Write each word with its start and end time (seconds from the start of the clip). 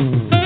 Anything's 0.00 0.39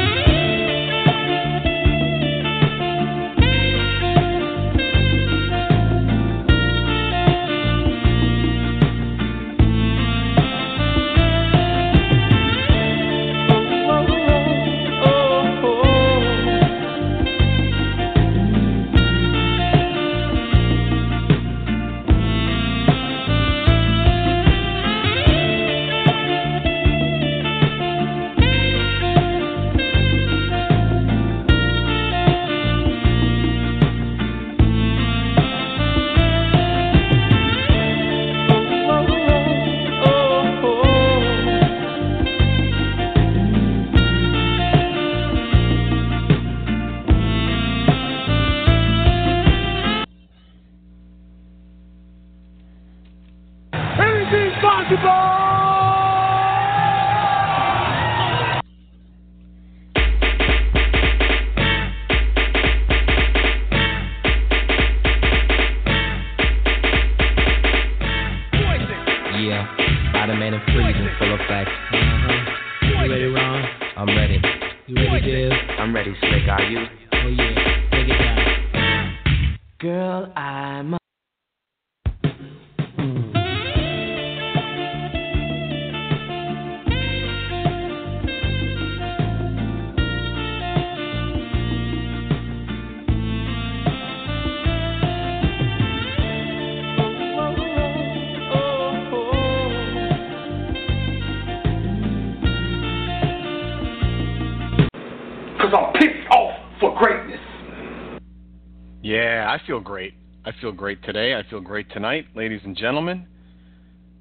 feel 109.66 109.80
great. 109.80 110.14
I 110.44 110.52
feel 110.60 110.72
great 110.72 111.02
today. 111.02 111.34
I 111.34 111.42
feel 111.48 111.60
great 111.60 111.90
tonight, 111.90 112.26
ladies 112.34 112.60
and 112.64 112.76
gentlemen. 112.76 113.26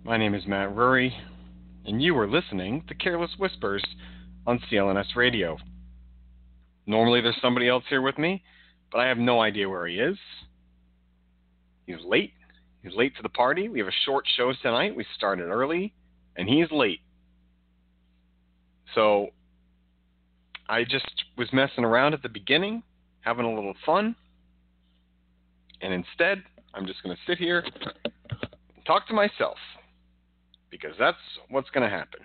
My 0.05 0.15
name 0.15 0.33
is 0.35 0.47
Matt 0.47 0.73
Rury, 0.73 1.11
and 1.85 2.01
you 2.01 2.17
are 2.17 2.29
listening 2.29 2.83
to 2.87 2.95
Careless 2.95 3.31
Whispers 3.37 3.83
on 4.47 4.61
CLNS 4.71 5.15
Radio. 5.17 5.57
Normally, 6.85 7.19
there's 7.19 7.35
somebody 7.41 7.67
else 7.67 7.83
here 7.89 8.01
with 8.01 8.17
me, 8.17 8.41
but 8.89 8.99
I 8.99 9.07
have 9.07 9.17
no 9.17 9.41
idea 9.41 9.67
where 9.67 9.85
he 9.85 9.95
is. 9.95 10.17
He's 11.87 11.97
late. 12.05 12.33
He's 12.81 12.95
late 12.95 13.15
to 13.17 13.21
the 13.21 13.29
party. 13.29 13.67
We 13.67 13.79
have 13.79 13.87
a 13.89 14.05
short 14.05 14.25
show 14.37 14.53
tonight. 14.61 14.95
We 14.95 15.05
started 15.17 15.49
early, 15.49 15.93
and 16.37 16.47
he's 16.47 16.71
late. 16.71 17.01
So, 18.95 19.27
I 20.69 20.85
just 20.85 21.11
was 21.37 21.51
messing 21.51 21.83
around 21.83 22.13
at 22.13 22.21
the 22.21 22.29
beginning, 22.29 22.83
having 23.21 23.45
a 23.45 23.53
little 23.53 23.75
fun. 23.85 24.15
And 25.83 25.93
instead, 25.93 26.41
I'm 26.73 26.87
just 26.87 27.03
going 27.03 27.15
to 27.15 27.21
sit 27.27 27.37
here 27.37 27.59
and 27.59 28.85
talk 28.85 29.05
to 29.09 29.13
myself 29.13 29.57
because 30.71 30.93
that's 30.97 31.17
what's 31.49 31.69
going 31.71 31.87
to 31.87 31.95
happen. 31.95 32.21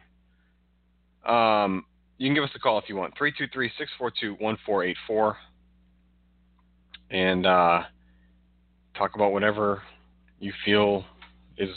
Um, 1.27 1.85
you 2.19 2.29
can 2.29 2.35
give 2.35 2.45
us 2.45 2.51
a 2.55 2.61
call 2.61 2.79
if 2.79 2.85
you 2.89 2.95
want 2.95 3.19
323 3.19 3.69
642 3.77 4.43
1484 4.43 5.37
and 7.11 7.47
uh, 7.47 7.83
talk 8.97 9.17
about 9.17 9.33
whatever 9.33 9.83
you 10.39 10.53
feel 10.65 11.05
is 11.57 11.71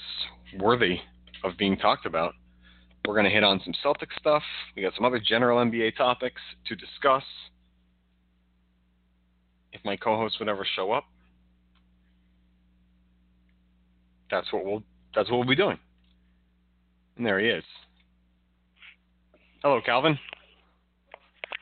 worthy 0.59 0.99
of 1.43 1.57
being 1.57 1.77
talked 1.77 2.05
about. 2.05 2.35
We're 3.07 3.15
going 3.15 3.25
to 3.25 3.31
hit 3.31 3.43
on 3.43 3.59
some 3.65 3.73
Celtic 3.81 4.09
stuff. 4.19 4.43
We 4.75 4.83
got 4.83 4.93
some 4.95 5.05
other 5.05 5.19
general 5.19 5.57
NBA 5.57 5.97
topics 5.97 6.41
to 6.67 6.75
discuss. 6.75 7.23
If 9.73 9.83
my 9.83 9.95
co-host 9.95 10.35
would 10.39 10.47
ever 10.47 10.67
show 10.75 10.91
up, 10.91 11.05
that's 14.31 14.51
what 14.51 14.65
we'll 14.65 14.83
that's 15.13 15.29
what 15.29 15.37
we'll 15.37 15.47
be 15.47 15.55
doing. 15.55 15.77
And 17.17 17.25
there 17.25 17.39
he 17.39 17.47
is. 17.47 17.63
Hello, 19.61 19.79
Calvin. 19.85 20.17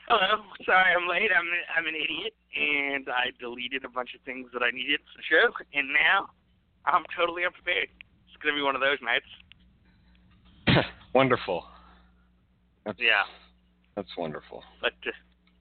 Hello. 0.07 0.43
Sorry 0.65 0.93
I'm 0.95 1.09
late. 1.09 1.31
I'm 1.35 1.45
I'm 1.75 1.87
an 1.87 1.95
idiot, 1.95 2.33
and 2.55 3.09
I 3.09 3.31
deleted 3.39 3.83
a 3.83 3.89
bunch 3.89 4.11
of 4.15 4.21
things 4.21 4.47
that 4.53 4.61
I 4.61 4.71
needed 4.71 5.01
for 5.01 5.17
the 5.17 5.23
show, 5.27 5.51
and 5.73 5.89
now 5.89 6.29
I'm 6.85 7.03
totally 7.17 7.43
unprepared. 7.43 7.89
It's 8.27 8.37
gonna 8.41 8.55
be 8.55 8.61
one 8.61 8.75
of 8.75 8.81
those 8.81 8.99
nights. 9.01 9.25
Wonderful. 11.13 11.65
That's, 12.85 12.99
Yeah. 12.99 13.23
That's 13.95 14.15
wonderful. 14.17 14.63
But 14.79 14.93
uh, 15.05 15.11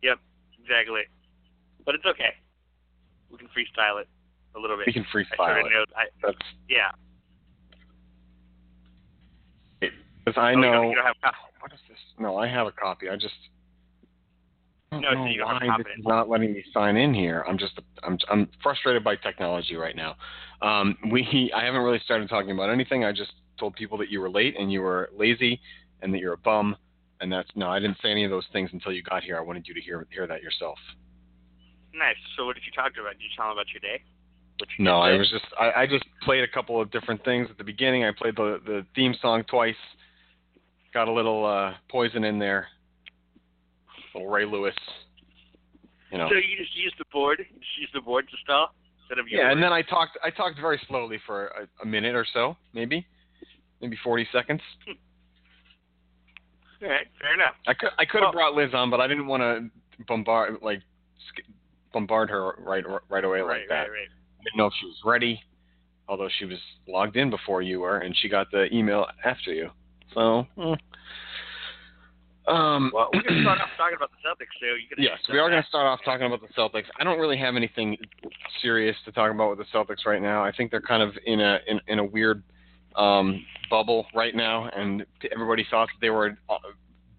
yep, 0.00 0.18
exactly. 0.62 1.02
But 1.84 1.96
it's 1.96 2.06
okay. 2.06 2.38
We 3.32 3.38
can 3.38 3.48
freestyle 3.48 4.00
it 4.00 4.06
a 4.56 4.58
little 4.60 4.76
bit. 4.76 4.86
We 4.86 4.92
can 4.92 5.04
I 5.12 5.16
freestyle 5.16 5.60
of 5.60 5.66
it. 5.66 5.88
I, 5.96 6.04
That's 6.22 6.38
yeah. 6.68 6.90
because 9.80 10.36
I 10.36 10.48
Oh, 10.52 10.56
you 10.56 10.62
don't- 10.62 10.72
know. 10.72 10.88
you 10.90 10.94
don't 10.96 11.04
have 11.06 11.16
a. 11.22 11.32
What 11.60 11.72
is 11.72 11.80
this? 11.88 11.98
No, 12.18 12.36
I 12.36 12.46
have 12.46 12.66
a 12.66 12.72
copy. 12.72 13.08
I 13.08 13.16
just. 13.16 13.34
I 14.92 14.96
don't 14.96 15.02
No, 15.02 15.10
so 15.12 15.24
you 15.26 15.38
don't 15.38 15.60
have 15.62 15.80
a 15.80 15.82
this 15.84 15.92
is 15.98 16.04
not 16.06 16.28
letting 16.28 16.52
me 16.52 16.64
sign 16.72 16.96
in 16.96 17.12
here. 17.14 17.44
I'm 17.48 17.58
just 17.58 17.78
I'm 18.02 18.18
I'm 18.30 18.48
frustrated 18.62 19.04
by 19.04 19.16
technology 19.16 19.76
right 19.76 19.96
now. 19.96 20.16
Um, 20.62 20.96
we 21.10 21.50
I 21.54 21.64
haven't 21.64 21.82
really 21.82 22.00
started 22.04 22.28
talking 22.28 22.52
about 22.52 22.70
anything. 22.70 23.04
I 23.04 23.12
just 23.12 23.32
told 23.58 23.74
people 23.74 23.98
that 23.98 24.08
you 24.08 24.20
were 24.20 24.30
late 24.30 24.56
and 24.58 24.72
you 24.72 24.80
were 24.82 25.10
lazy 25.16 25.60
and 26.02 26.12
that 26.14 26.18
you're 26.18 26.34
a 26.34 26.38
bum. 26.38 26.76
And 27.20 27.32
that's 27.32 27.50
no, 27.56 27.68
I 27.68 27.80
didn't 27.80 27.98
say 28.00 28.10
any 28.10 28.24
of 28.24 28.30
those 28.30 28.46
things 28.52 28.70
until 28.72 28.92
you 28.92 29.02
got 29.02 29.24
here. 29.24 29.36
I 29.36 29.40
wanted 29.40 29.66
you 29.66 29.74
to 29.74 29.80
hear 29.80 30.06
hear 30.10 30.26
that 30.26 30.42
yourself. 30.42 30.78
Nice. 31.92 32.16
So 32.36 32.46
what 32.46 32.54
did 32.54 32.64
you 32.64 32.72
talk 32.72 32.92
about? 33.00 33.12
Did 33.14 33.22
you 33.22 33.28
tell 33.36 33.46
them 33.48 33.54
about 33.58 33.66
your 33.72 33.80
day? 33.80 34.02
No, 34.78 34.98
I 35.00 35.16
was 35.16 35.28
just 35.30 35.44
I, 35.58 35.82
I 35.82 35.86
just 35.86 36.04
played 36.22 36.42
a 36.42 36.48
couple 36.48 36.80
of 36.80 36.90
different 36.90 37.24
things 37.24 37.48
at 37.50 37.58
the 37.58 37.64
beginning. 37.64 38.04
I 38.04 38.12
played 38.12 38.36
the 38.36 38.60
the 38.64 38.86
theme 38.94 39.14
song 39.20 39.44
twice. 39.48 39.74
Got 40.94 41.08
a 41.08 41.12
little 41.12 41.44
uh, 41.44 41.74
poison 41.90 42.24
in 42.24 42.38
there. 42.38 42.66
Little 44.14 44.28
Ray 44.30 44.44
Lewis. 44.44 44.74
You 46.10 46.18
know. 46.18 46.28
So 46.28 46.36
you 46.36 46.56
just 46.56 46.74
used 46.76 46.96
the 46.98 47.04
board? 47.12 47.38
You 47.38 47.58
just 47.60 47.78
used 47.78 47.94
the 47.94 48.00
board 48.00 48.26
to 48.30 48.36
stall 48.42 48.74
instead 49.02 49.18
of 49.18 49.28
your 49.28 49.42
Yeah, 49.42 49.52
and 49.52 49.62
then 49.62 49.72
I 49.72 49.82
talked 49.82 50.18
I 50.24 50.30
talked 50.30 50.58
very 50.60 50.80
slowly 50.88 51.18
for 51.26 51.48
a, 51.48 51.68
a 51.82 51.86
minute 51.86 52.14
or 52.14 52.26
so, 52.32 52.56
maybe, 52.72 53.06
maybe 53.80 53.96
forty 54.02 54.26
seconds. 54.32 54.60
All 56.82 56.88
right, 56.88 57.06
fair 57.20 57.34
enough. 57.34 57.54
I 57.66 57.74
could 57.74 57.90
I 57.98 58.04
could 58.04 58.22
have 58.22 58.34
Well- 58.34 58.52
brought 58.52 58.54
Liz 58.54 58.70
on, 58.72 58.90
but 58.90 59.00
I 59.00 59.06
didn't 59.06 59.26
want 59.26 59.42
to 59.42 60.04
bombard 60.06 60.58
like 60.62 60.80
bombard 61.92 62.30
her 62.30 62.54
right 62.60 62.84
right 63.08 63.24
away 63.24 63.40
right, 63.40 63.60
like 63.60 63.68
that. 63.68 63.82
right, 63.82 63.90
right. 63.90 64.08
I 64.38 64.44
didn't 64.44 64.56
know 64.56 64.66
if 64.66 64.72
she 64.80 64.86
was 64.86 64.96
ready, 65.04 65.40
although 66.08 66.28
she 66.38 66.44
was 66.44 66.58
logged 66.86 67.16
in 67.16 67.30
before 67.30 67.62
you 67.62 67.80
were, 67.80 67.98
and 67.98 68.16
she 68.16 68.28
got 68.28 68.50
the 68.50 68.72
email 68.74 69.06
after 69.24 69.52
you. 69.52 69.70
So, 70.14 70.46
hmm. 70.56 70.74
um, 72.52 72.90
Well, 72.94 73.10
we're 73.12 73.22
gonna 73.22 73.42
start 73.42 73.60
off 73.60 73.68
talking 73.76 73.96
about 73.96 74.10
the 74.10 74.28
Celtics, 74.28 74.54
so 74.60 74.66
you 74.66 74.88
can. 74.94 75.02
yes, 75.02 75.18
we 75.30 75.38
are 75.38 75.50
going 75.50 75.62
to 75.62 75.68
start 75.68 75.86
off 75.86 76.00
talking 76.04 76.26
about 76.26 76.40
the 76.40 76.52
Celtics. 76.54 76.86
I 76.98 77.04
don't 77.04 77.18
really 77.18 77.36
have 77.38 77.56
anything 77.56 77.96
serious 78.62 78.96
to 79.04 79.12
talk 79.12 79.30
about 79.30 79.50
with 79.50 79.58
the 79.58 79.76
Celtics 79.76 80.06
right 80.06 80.22
now. 80.22 80.42
I 80.44 80.52
think 80.52 80.70
they're 80.70 80.80
kind 80.80 81.02
of 81.02 81.12
in 81.26 81.40
a 81.40 81.58
in, 81.66 81.80
in 81.88 81.98
a 81.98 82.04
weird 82.04 82.42
um, 82.96 83.44
bubble 83.70 84.06
right 84.14 84.34
now, 84.34 84.68
and 84.74 85.04
everybody 85.32 85.66
thought 85.70 85.88
that 85.88 86.00
they 86.00 86.10
were 86.10 86.38
uh, 86.48 86.56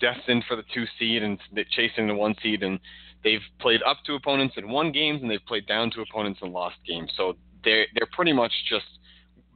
destined 0.02 0.44
for 0.48 0.56
the 0.56 0.64
two 0.74 0.86
seed 0.98 1.24
and 1.24 1.38
chasing 1.72 2.08
the 2.08 2.16
one 2.16 2.36
seed, 2.42 2.64
and 2.64 2.80
they've 3.24 3.42
played 3.60 3.82
up 3.84 3.98
to 4.06 4.16
opponents 4.16 4.56
and 4.58 4.70
won 4.70 4.92
games, 4.92 5.22
and 5.22 5.30
they've 5.30 5.46
played 5.48 5.68
down 5.68 5.92
to 5.92 6.02
opponents 6.02 6.40
and 6.42 6.52
lost 6.54 6.76
games. 6.88 7.12
So 7.18 7.36
they're 7.64 7.86
they're 7.96 8.10
pretty 8.14 8.34
much 8.34 8.52
just 8.70 8.86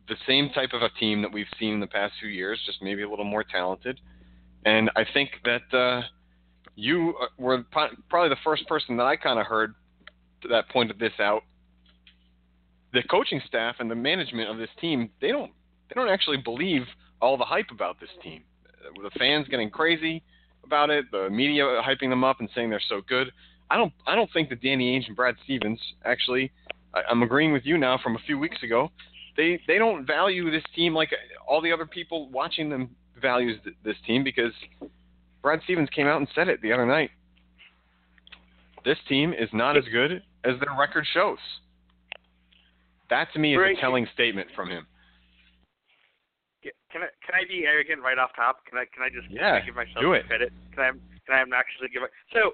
the 0.08 0.16
same 0.28 0.50
type 0.50 0.74
of 0.74 0.82
a 0.82 0.90
team 1.00 1.22
that 1.22 1.32
we've 1.32 1.48
seen 1.60 1.74
in 1.76 1.80
the 1.80 1.88
past 1.88 2.14
few 2.20 2.30
years, 2.30 2.60
just 2.66 2.82
maybe 2.82 3.04
a 3.04 3.10
little 3.10 3.26
more 3.26 3.44
talented. 3.44 4.00
And 4.66 4.90
I 4.96 5.06
think 5.14 5.30
that 5.46 5.78
uh, 5.78 6.02
you 6.76 7.16
uh, 7.22 7.28
were 7.38 7.64
probably 7.72 8.30
the 8.30 8.36
first 8.44 8.68
person 8.68 8.98
that 8.98 9.06
I 9.06 9.16
kind 9.16 9.40
of 9.40 9.46
heard 9.46 9.76
that 10.50 10.70
pointed 10.70 11.00
this 11.00 11.14
out. 11.20 11.44
The 12.94 13.04
coaching 13.04 13.42
staff 13.48 13.78
and 13.80 13.90
the 13.90 13.96
management 13.96 14.50
of 14.50 14.58
this 14.58 14.70
team, 14.80 15.10
they 15.22 15.30
don't 15.30 15.52
they 15.90 15.96
don't 15.96 16.10
actually 16.10 16.38
believe 16.38 16.84
all 17.22 17.38
the 17.38 17.46
hype 17.46 17.72
about 17.72 18.00
this 18.00 18.10
team. 18.22 18.44
The 19.02 19.12
fans 19.18 19.48
getting 19.48 19.70
crazy 19.70 20.22
about 20.66 20.90
it, 20.90 21.06
the 21.12 21.30
media 21.30 21.64
hyping 21.64 22.10
them 22.10 22.24
up 22.24 22.40
and 22.40 22.50
saying 22.54 22.70
they're 22.70 22.82
so 22.90 23.02
good. 23.08 23.32
I 23.70 23.78
don't 23.78 23.94
I 24.06 24.16
don't 24.16 24.30
think 24.34 24.50
that 24.50 24.62
Danny 24.62 24.98
Ainge 24.98 25.08
and 25.08 25.16
Brad 25.16 25.36
Stevens 25.44 25.80
actually 26.06 26.52
I, 26.94 27.02
I'm 27.10 27.24
agreeing 27.24 27.54
with 27.54 27.66
you 27.66 27.78
now 27.78 28.00
from 28.02 28.16
a 28.16 28.20
few 28.26 28.38
weeks 28.38 28.62
ago. 28.64 28.90
They 29.36 29.60
they 29.68 29.78
don't 29.78 30.06
value 30.06 30.52
this 30.52 30.64
team 30.76 30.94
like 30.94 31.10
all 31.48 31.62
the 31.62 31.72
other 31.72 31.86
people 31.86 32.30
watching 32.30 32.70
them 32.70 32.96
values 33.22 33.60
th- 33.64 33.76
this 33.84 33.96
team 34.06 34.24
because 34.24 34.52
Brad 35.42 35.60
Stevens 35.64 35.90
came 35.90 36.08
out 36.08 36.18
and 36.18 36.28
said 36.36 36.48
it 36.48 36.62
the 36.62 36.72
other 36.72 36.86
night. 36.86 37.10
This 38.86 38.98
team 39.08 39.34
is 39.34 39.50
not 39.54 39.78
as 39.78 39.86
good 39.92 40.24
as 40.44 40.60
their 40.60 40.76
record 40.78 41.06
shows. 41.14 41.38
That 43.10 43.32
to 43.34 43.40
me 43.40 43.56
is 43.56 43.62
a 43.62 43.82
telling 43.82 44.08
statement 44.14 44.50
from 44.56 44.70
him. 44.70 44.86
Can 46.64 47.02
I 47.02 47.10
can 47.26 47.34
I 47.36 47.44
be 47.50 47.66
arrogant 47.66 48.02
right 48.02 48.18
off 48.18 48.32
top? 48.36 48.66
Can 48.70 48.78
I 48.78 48.86
can 48.94 49.04
I 49.04 49.10
just 49.10 49.28
can 49.34 49.44
I 49.44 49.66
give 49.66 49.76
myself 49.76 50.00
do 50.00 50.14
it. 50.14 50.28
credit? 50.28 50.54
Can 50.76 50.84
I 50.84 50.92
can 51.26 51.36
I 51.36 51.42
obnoxiously 51.42 51.90
give 51.90 52.04
it? 52.04 52.12
So 52.32 52.54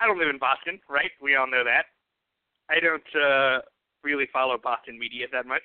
I 0.00 0.06
don't 0.06 0.18
live 0.18 0.28
in 0.28 0.38
Boston, 0.38 0.80
right? 0.88 1.10
We 1.22 1.36
all 1.36 1.46
know 1.46 1.64
that. 1.64 1.86
I 2.68 2.80
don't 2.80 3.10
uh, 3.14 3.60
really 4.02 4.26
follow 4.32 4.56
Boston 4.58 4.98
media 4.98 5.26
that 5.32 5.46
much. 5.46 5.64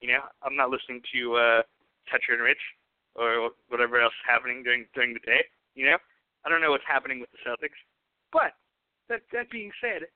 You 0.00 0.12
know, 0.12 0.22
I'm 0.42 0.56
not 0.56 0.70
listening 0.70 1.00
to 1.14 1.20
uh, 1.36 1.62
Toucher 2.10 2.34
and 2.34 2.42
Rich 2.42 2.60
or 3.16 3.50
whatever 3.68 4.00
else 4.00 4.12
is 4.12 4.28
happening 4.28 4.62
during 4.62 4.86
during 4.94 5.14
the 5.14 5.24
day. 5.24 5.44
You 5.74 5.86
know, 5.86 5.98
I 6.44 6.48
don't 6.48 6.60
know 6.60 6.70
what's 6.70 6.86
happening 6.86 7.20
with 7.20 7.30
the 7.32 7.40
Celtics. 7.42 7.80
But 8.32 8.52
that 9.08 9.22
that 9.32 9.50
being 9.50 9.72
said, 9.80 10.06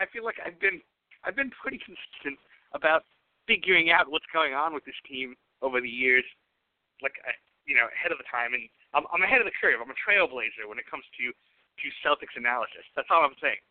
I 0.00 0.06
feel 0.06 0.24
like 0.24 0.40
I've 0.44 0.58
been 0.58 0.80
I've 1.24 1.36
been 1.36 1.52
pretty 1.60 1.78
consistent 1.78 2.40
about 2.72 3.04
figuring 3.46 3.90
out 3.90 4.10
what's 4.10 4.28
going 4.32 4.52
on 4.52 4.72
with 4.72 4.84
this 4.84 4.98
team 5.08 5.34
over 5.62 5.80
the 5.80 5.88
years 5.88 6.24
like 7.02 7.16
uh, 7.26 7.34
you 7.66 7.74
know 7.76 7.86
ahead 7.92 8.12
of 8.12 8.18
the 8.18 8.28
time, 8.28 8.54
and 8.54 8.64
I'm, 8.94 9.04
I'm 9.12 9.22
ahead 9.22 9.40
of 9.40 9.48
the 9.48 9.56
curve. 9.60 9.80
I'm 9.80 9.92
a 9.92 10.00
trailblazer 10.00 10.66
when 10.66 10.80
it 10.80 10.88
comes 10.88 11.04
to 11.20 11.24
to 11.78 11.86
Celtics 12.02 12.34
analysis. 12.34 12.84
That's 12.98 13.08
all 13.10 13.22
I'm 13.22 13.38
saying. 13.38 13.62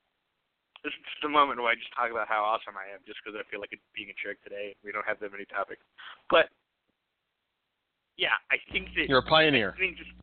This 0.86 0.94
is 0.94 1.20
the 1.26 1.30
moment 1.30 1.60
where 1.60 1.74
I 1.74 1.76
just 1.76 1.92
talk 1.92 2.14
about 2.14 2.30
how 2.30 2.46
awesome 2.46 2.78
I 2.78 2.94
am, 2.94 3.02
just 3.04 3.20
because 3.20 3.36
I 3.36 3.44
feel 3.50 3.60
like 3.60 3.74
it's 3.74 3.84
being 3.98 4.14
a 4.14 4.18
jerk 4.18 4.40
today. 4.46 4.78
We 4.86 4.94
don't 4.94 5.06
have 5.06 5.20
that 5.20 5.34
many 5.34 5.50
topics, 5.50 5.82
but 6.30 6.54
yeah, 8.18 8.38
I 8.50 8.58
think 8.74 8.94
that 8.98 9.10
You're 9.10 9.26
a 9.26 9.30
pioneer. 9.30 9.74
I 9.74 9.80
think 9.80 9.98
just 9.98 10.14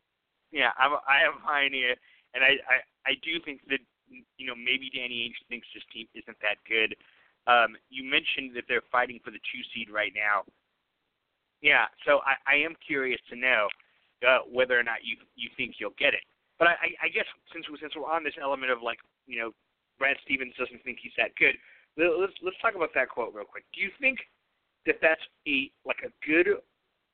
yeah, 0.51 0.71
I'm 0.79 0.95
a, 0.95 0.99
I 1.07 1.27
am 1.27 1.39
a 1.39 1.43
pioneer, 1.43 1.95
and 2.35 2.43
I, 2.43 2.59
I 2.67 2.77
I 3.03 3.13
do 3.23 3.39
think 3.43 3.63
that 3.67 3.83
you 4.09 4.47
know 4.47 4.55
maybe 4.55 4.91
Danny 4.91 5.27
Ainge 5.27 5.39
thinks 5.51 5.67
this 5.75 5.83
team 5.91 6.07
isn't 6.15 6.39
that 6.43 6.59
good. 6.67 6.95
Um, 7.47 7.75
you 7.89 8.03
mentioned 8.03 8.55
that 8.55 8.65
they're 8.67 8.85
fighting 8.91 9.19
for 9.23 9.31
the 9.31 9.43
two 9.51 9.61
seed 9.73 9.91
right 9.91 10.11
now. 10.15 10.43
Yeah, 11.61 11.91
so 12.05 12.19
I, 12.25 12.35
I 12.47 12.55
am 12.63 12.75
curious 12.85 13.19
to 13.29 13.35
know 13.35 13.67
uh, 14.27 14.47
whether 14.51 14.77
or 14.77 14.83
not 14.83 15.03
you 15.03 15.15
you 15.35 15.49
think 15.57 15.75
you'll 15.79 15.97
get 15.97 16.13
it. 16.13 16.23
But 16.57 16.69
I, 16.71 16.95
I, 17.03 17.09
guess 17.11 17.27
since 17.51 17.67
we, 17.67 17.75
since 17.81 17.91
we're 17.95 18.07
on 18.07 18.23
this 18.23 18.39
element 18.39 18.71
of 18.71 18.79
like 18.81 18.99
you 19.27 19.39
know 19.39 19.51
Brad 19.99 20.15
Stevens 20.23 20.55
doesn't 20.55 20.83
think 20.83 20.99
he's 21.03 21.15
that 21.17 21.35
good, 21.35 21.55
let- 21.97 22.15
let's 22.19 22.35
let's 22.43 22.59
talk 22.63 22.75
about 22.75 22.95
that 22.95 23.09
quote 23.09 23.35
real 23.35 23.45
quick. 23.45 23.65
Do 23.75 23.81
you 23.81 23.91
think 23.99 24.19
that 24.85 24.99
that's 25.01 25.21
a 25.47 25.71
like 25.83 25.99
a 26.07 26.11
good 26.23 26.47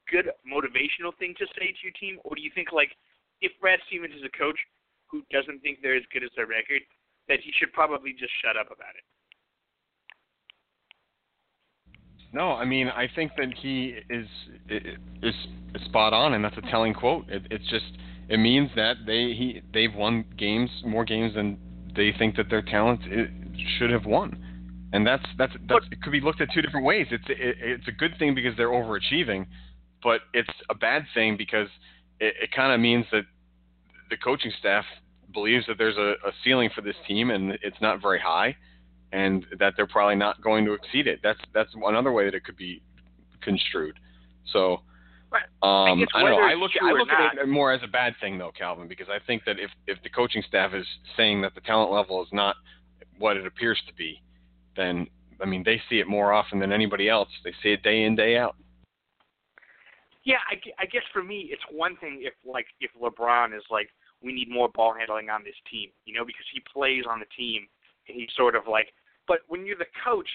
good 0.09 0.29
motivational 0.45 1.15
thing 1.17 1.33
to 1.39 1.45
say 1.57 1.73
to 1.73 1.81
your 1.81 1.95
team, 1.97 2.19
or 2.23 2.35
do 2.35 2.41
you 2.41 2.51
think 2.53 2.71
like 2.71 2.93
if 3.41 3.51
Brad 3.59 3.79
Stevens 3.87 4.13
is 4.13 4.21
a 4.21 4.37
coach 4.37 4.57
who 5.09 5.23
doesn't 5.31 5.61
think 5.61 5.79
they're 5.81 5.97
as 5.97 6.05
good 6.13 6.23
as 6.23 6.29
their 6.35 6.47
record, 6.47 6.81
that 7.27 7.39
he 7.41 7.51
should 7.57 7.73
probably 7.73 8.13
just 8.13 8.31
shut 8.45 8.55
up 8.55 8.67
about 8.67 8.93
it? 8.93 9.05
No, 12.33 12.53
I 12.53 12.65
mean 12.65 12.87
I 12.87 13.09
think 13.13 13.31
that 13.37 13.53
he 13.57 13.97
is 14.09 14.27
is 15.21 15.35
spot 15.85 16.13
on, 16.13 16.33
and 16.33 16.43
that's 16.43 16.57
a 16.57 16.69
telling 16.69 16.93
quote. 16.93 17.29
It, 17.29 17.43
it's 17.49 17.67
just 17.69 17.97
it 18.31 18.37
means 18.37 18.69
that 18.75 18.95
they 19.05 19.33
he 19.33 19.61
they've 19.73 19.93
won 19.93 20.25
games 20.37 20.69
more 20.85 21.03
games 21.03 21.35
than 21.35 21.57
they 21.95 22.13
think 22.17 22.37
that 22.37 22.49
their 22.49 22.61
talent 22.61 23.01
i 23.03 23.27
should 23.77 23.91
have 23.91 24.05
won, 24.05 24.41
and 24.93 25.05
that's 25.05 25.25
that's 25.37 25.53
that's 25.67 25.85
it 25.91 26.01
could 26.01 26.11
be 26.11 26.21
looked 26.21 26.41
at 26.41 26.47
two 26.53 26.61
different 26.61 26.85
ways. 26.85 27.07
It's 27.11 27.25
it, 27.27 27.57
it's 27.59 27.87
a 27.87 27.91
good 27.91 28.17
thing 28.17 28.33
because 28.33 28.55
they're 28.55 28.69
overachieving, 28.69 29.45
but 30.01 30.21
it's 30.33 30.49
a 30.69 30.75
bad 30.75 31.03
thing 31.13 31.35
because 31.37 31.67
it, 32.21 32.33
it 32.43 32.51
kind 32.55 32.73
of 32.73 32.79
means 32.79 33.05
that 33.11 33.23
the 34.09 34.17
coaching 34.17 34.51
staff 34.59 34.85
believes 35.33 35.65
that 35.67 35.77
there's 35.77 35.97
a, 35.97 36.13
a 36.27 36.31
ceiling 36.43 36.69
for 36.73 36.81
this 36.81 36.95
team 37.07 37.31
and 37.31 37.51
it's 37.61 37.79
not 37.81 38.01
very 38.01 38.19
high 38.19 38.55
and 39.13 39.45
that 39.59 39.73
they're 39.75 39.87
probably 39.87 40.15
not 40.15 40.41
going 40.41 40.65
to 40.65 40.73
exceed 40.73 41.07
it. 41.07 41.19
That's 41.21 41.39
that's 41.53 41.69
another 41.75 42.11
way 42.11 42.25
that 42.25 42.33
it 42.33 42.43
could 42.45 42.57
be 42.57 42.81
construed. 43.41 43.99
So, 44.53 44.81
Right. 45.31 45.43
um, 45.63 45.99
guess 45.99 46.09
I 46.13 46.23
don't 46.23 46.31
know. 46.31 46.45
I 46.45 46.55
look 46.55 46.71
I 46.81 46.91
look 46.91 47.09
at 47.09 47.37
it 47.37 47.47
more 47.47 47.71
as 47.71 47.81
a 47.83 47.87
bad 47.87 48.13
thing 48.19 48.37
though, 48.37 48.51
Calvin, 48.57 48.87
because 48.87 49.07
I 49.09 49.17
think 49.25 49.43
that 49.45 49.59
if 49.59 49.71
if 49.87 50.01
the 50.03 50.09
coaching 50.09 50.43
staff 50.47 50.73
is 50.73 50.85
saying 51.15 51.41
that 51.41 51.55
the 51.55 51.61
talent 51.61 51.91
level 51.91 52.21
is 52.21 52.27
not 52.33 52.55
what 53.17 53.37
it 53.37 53.45
appears 53.45 53.81
to 53.87 53.93
be, 53.93 54.21
then 54.75 55.07
I 55.41 55.45
mean 55.45 55.63
they 55.63 55.81
see 55.89 55.99
it 55.99 56.07
more 56.07 56.33
often 56.33 56.59
than 56.59 56.73
anybody 56.73 57.07
else. 57.07 57.29
They 57.45 57.53
see 57.63 57.69
it 57.69 57.81
day 57.81 58.03
in 58.03 58.15
day 58.15 58.37
out. 58.37 58.55
Yeah, 60.23 60.37
I, 60.51 60.83
I 60.83 60.85
guess 60.85 61.01
for 61.11 61.23
me, 61.23 61.49
it's 61.51 61.63
one 61.71 61.95
thing 61.97 62.19
if 62.21 62.33
like 62.45 62.67
if 62.79 62.91
LeBron 63.01 63.55
is 63.55 63.63
like, 63.71 63.89
we 64.21 64.33
need 64.33 64.49
more 64.49 64.69
ball 64.69 64.93
handling 64.93 65.29
on 65.29 65.43
this 65.43 65.55
team, 65.69 65.89
you 66.05 66.13
know, 66.13 66.25
because 66.25 66.45
he 66.53 66.61
plays 66.71 67.05
on 67.09 67.19
the 67.19 67.25
team 67.35 67.67
and 68.07 68.17
he's 68.19 68.29
sort 68.35 68.55
of 68.55 68.63
like. 68.67 68.93
But 69.27 69.39
when 69.47 69.65
you're 69.65 69.77
the 69.77 69.89
coach, 70.03 70.27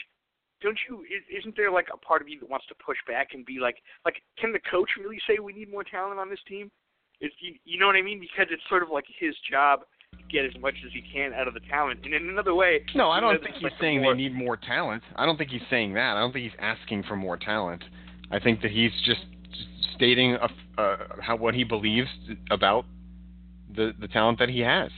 don't 0.62 0.79
you? 0.88 1.03
is- 1.03 1.41
Isn't 1.41 1.56
there 1.56 1.70
like 1.70 1.88
a 1.93 1.97
part 1.97 2.23
of 2.23 2.29
you 2.29 2.41
that 2.41 2.49
wants 2.49 2.67
to 2.69 2.75
push 2.75 2.99
back 3.06 3.29
and 3.35 3.44
be 3.44 3.58
like, 3.61 3.76
like, 4.05 4.23
can 4.38 4.53
the 4.53 4.61
coach 4.70 4.91
really 4.99 5.20
say 5.29 5.38
we 5.38 5.53
need 5.53 5.70
more 5.70 5.85
talent 5.85 6.19
on 6.19 6.29
this 6.31 6.41
team? 6.49 6.70
Is 7.20 7.31
you, 7.41 7.55
you 7.64 7.79
know 7.79 7.87
what 7.87 7.97
I 7.97 8.03
mean? 8.03 8.20
Because 8.20 8.47
it's 8.50 8.62
sort 8.69 8.82
of 8.82 8.91
like 8.91 9.05
his 9.19 9.35
job 9.50 9.81
to 10.12 10.23
get 10.31 10.44
as 10.44 10.53
much 10.61 10.75
as 10.85 10.93
he 10.93 11.03
can 11.12 11.32
out 11.32 11.49
of 11.49 11.55
the 11.55 11.61
talent. 11.61 12.00
And 12.05 12.12
in 12.14 12.29
another 12.29 12.55
way, 12.55 12.85
No, 12.94 13.11
I 13.11 13.20
don't 13.20 13.43
think 13.43 13.55
he's 13.55 13.64
like 13.64 13.73
saying 13.81 14.03
more- 14.03 14.14
they 14.14 14.19
need 14.23 14.35
more 14.35 14.56
talent. 14.56 15.03
I 15.17 15.25
don't 15.26 15.37
think 15.38 15.50
he's 15.50 15.67
saying 15.70 15.94
that. 15.94 16.17
I 16.17 16.20
don't 16.20 16.32
think 16.32 16.44
he's 16.50 16.61
asking 16.61 17.05
for 17.05 17.17
more 17.17 17.37
talent. 17.37 17.82
I 18.31 18.38
think 18.38 18.61
that 18.62 18.70
he's 18.70 18.93
just 19.05 19.20
stating 19.94 20.35
a, 20.35 20.49
uh, 20.81 20.97
how 21.23 21.37
what 21.37 21.55
he 21.55 21.64
believes 21.64 22.09
about 22.50 22.85
the 23.75 23.94
the 23.99 24.09
talent 24.09 24.38
that 24.38 24.49
he 24.49 24.61
has. 24.61 24.91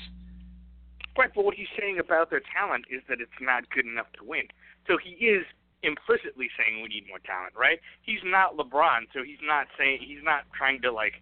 Right, 1.18 1.30
but 1.34 1.44
what 1.44 1.54
he's 1.54 1.66
saying 1.78 1.98
about 1.98 2.30
their 2.30 2.42
talent 2.54 2.84
is 2.88 3.02
that 3.08 3.20
it's 3.20 3.40
not 3.40 3.68
good 3.70 3.84
enough 3.84 4.06
to 4.18 4.24
win. 4.24 4.44
So 4.86 4.96
he 5.02 5.26
is 5.26 5.44
implicitly 5.82 6.48
saying 6.56 6.80
we 6.80 6.88
need 6.88 7.06
more 7.08 7.18
talent, 7.18 7.54
right? 7.58 7.80
He's 8.02 8.22
not 8.24 8.56
LeBron, 8.56 9.10
so 9.12 9.24
he's 9.26 9.42
not 9.42 9.66
saying 9.76 9.98
he's 10.00 10.22
not 10.22 10.42
trying 10.56 10.80
to 10.82 10.92
like 10.92 11.14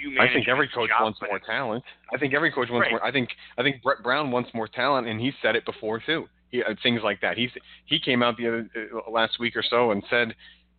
do 0.00 0.20
I 0.20 0.32
think 0.32 0.48
every 0.48 0.68
coach 0.68 0.88
job 0.88 1.02
wants 1.02 1.20
more 1.20 1.40
talent. 1.40 1.84
I 2.12 2.18
think 2.18 2.34
every 2.34 2.52
coach 2.52 2.68
wants 2.70 2.84
Right. 2.84 2.92
more. 2.92 3.04
I 3.04 3.10
think 3.10 3.30
I 3.58 3.62
think 3.62 3.82
Brett 3.82 4.02
Brown 4.02 4.30
wants 4.30 4.50
more 4.54 4.68
talent, 4.68 5.08
and 5.08 5.20
he 5.20 5.32
said 5.42 5.56
it 5.56 5.64
before 5.64 5.98
too. 6.00 6.28
He, 6.50 6.62
uh, 6.62 6.74
things 6.82 7.00
like 7.02 7.20
that. 7.20 7.36
He's 7.36 7.50
he 7.86 7.98
came 7.98 8.22
out 8.22 8.36
the 8.36 8.46
other 8.46 8.70
uh, 8.76 9.10
last 9.10 9.38
week 9.38 9.56
or 9.56 9.62
so 9.62 9.90
and 9.90 10.02
said 10.10 10.34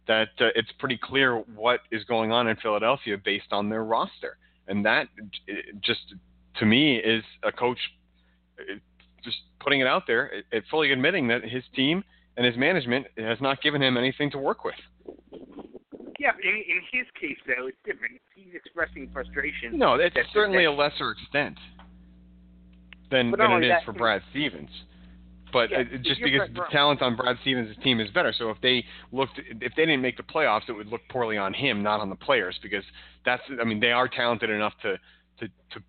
that 0.08 0.30
uh, 0.40 0.48
it's 0.56 0.72
pretty 0.80 0.98
clear 1.02 1.38
what 1.56 1.82
is 1.92 2.04
going 2.06 2.32
on 2.32 2.48
in 2.48 2.56
Philadelphia 2.58 3.18
based 3.18 3.52
on 3.52 3.70
their 3.70 3.84
roster, 3.84 4.38
and 4.68 4.86
that 4.86 5.08
uh, 5.50 5.54
just 5.82 6.14
to 6.60 6.66
me 6.66 6.98
is 6.98 7.24
a 7.44 7.52
coach 7.52 7.80
uh, 8.60 8.76
just 9.24 9.38
putting 9.60 9.82
it 9.82 9.88
out 9.88 10.04
there, 10.08 10.32
uh, 10.54 10.58
uh, 10.58 10.62
fully 10.70 10.92
admitting 10.92 11.28
that 11.28 11.44
his 11.44 11.64
team 11.76 12.04
and 12.38 12.46
his 12.46 12.58
management 12.58 13.08
has 13.18 13.40
not 13.42 13.62
given 13.62 13.82
him 13.82 13.98
anything 13.98 14.32
to 14.32 14.38
work 14.38 14.64
with. 14.64 14.76
Yeah, 16.20 16.32
in, 16.44 16.56
in 16.56 16.82
his 16.92 17.08
case 17.20 17.38
though, 17.48 17.68
it's 17.68 17.78
different. 17.86 18.22
He's 18.36 18.54
expressing 18.54 19.10
frustration. 19.12 19.78
No, 19.78 19.96
it's 19.96 20.16
That's 20.16 20.28
certainly 20.34 20.66
a 20.66 20.72
lesser 20.72 21.12
extent 21.12 21.58
than, 23.10 23.32
than 23.32 23.64
it 23.64 23.70
that, 23.70 23.84
for. 23.86 23.94
Brad 23.94 24.22
Stevens. 24.30 24.70
But 25.52 25.70
Yeah, 25.70 25.80
it, 25.80 26.02
just 26.04 26.22
because 26.22 26.48
the 26.54 26.62
talent 26.72 27.02
on 27.02 27.16
Brad 27.16 27.38
Stevens' 27.42 27.76
team 27.84 28.00
is 28.00 28.10
better, 28.12 28.34
so 28.38 28.50
if 28.50 28.58
they 28.62 28.86
looked, 29.12 29.38
if 29.38 29.74
they 29.76 29.86
didn't 29.86 30.02
make 30.02 30.16
the 30.16 30.24
playoffs, 30.24 30.70
it 30.70 30.74
would 30.74 30.88
look 30.88 31.02
poorly 31.10 31.38
on 31.38 31.54
him, 31.54 31.84
not 31.84 32.00
on 32.00 32.10
the 32.10 32.16
players, 32.16 32.58
because 32.62 32.84
that's, 33.26 33.42
I 33.60 33.66
mean, 33.66 33.80
they 33.80 33.92
are 33.92 34.08
talented 34.08 34.50
enough 34.50 34.74
to 34.84 34.98
to 35.40 35.48
to 35.48 35.84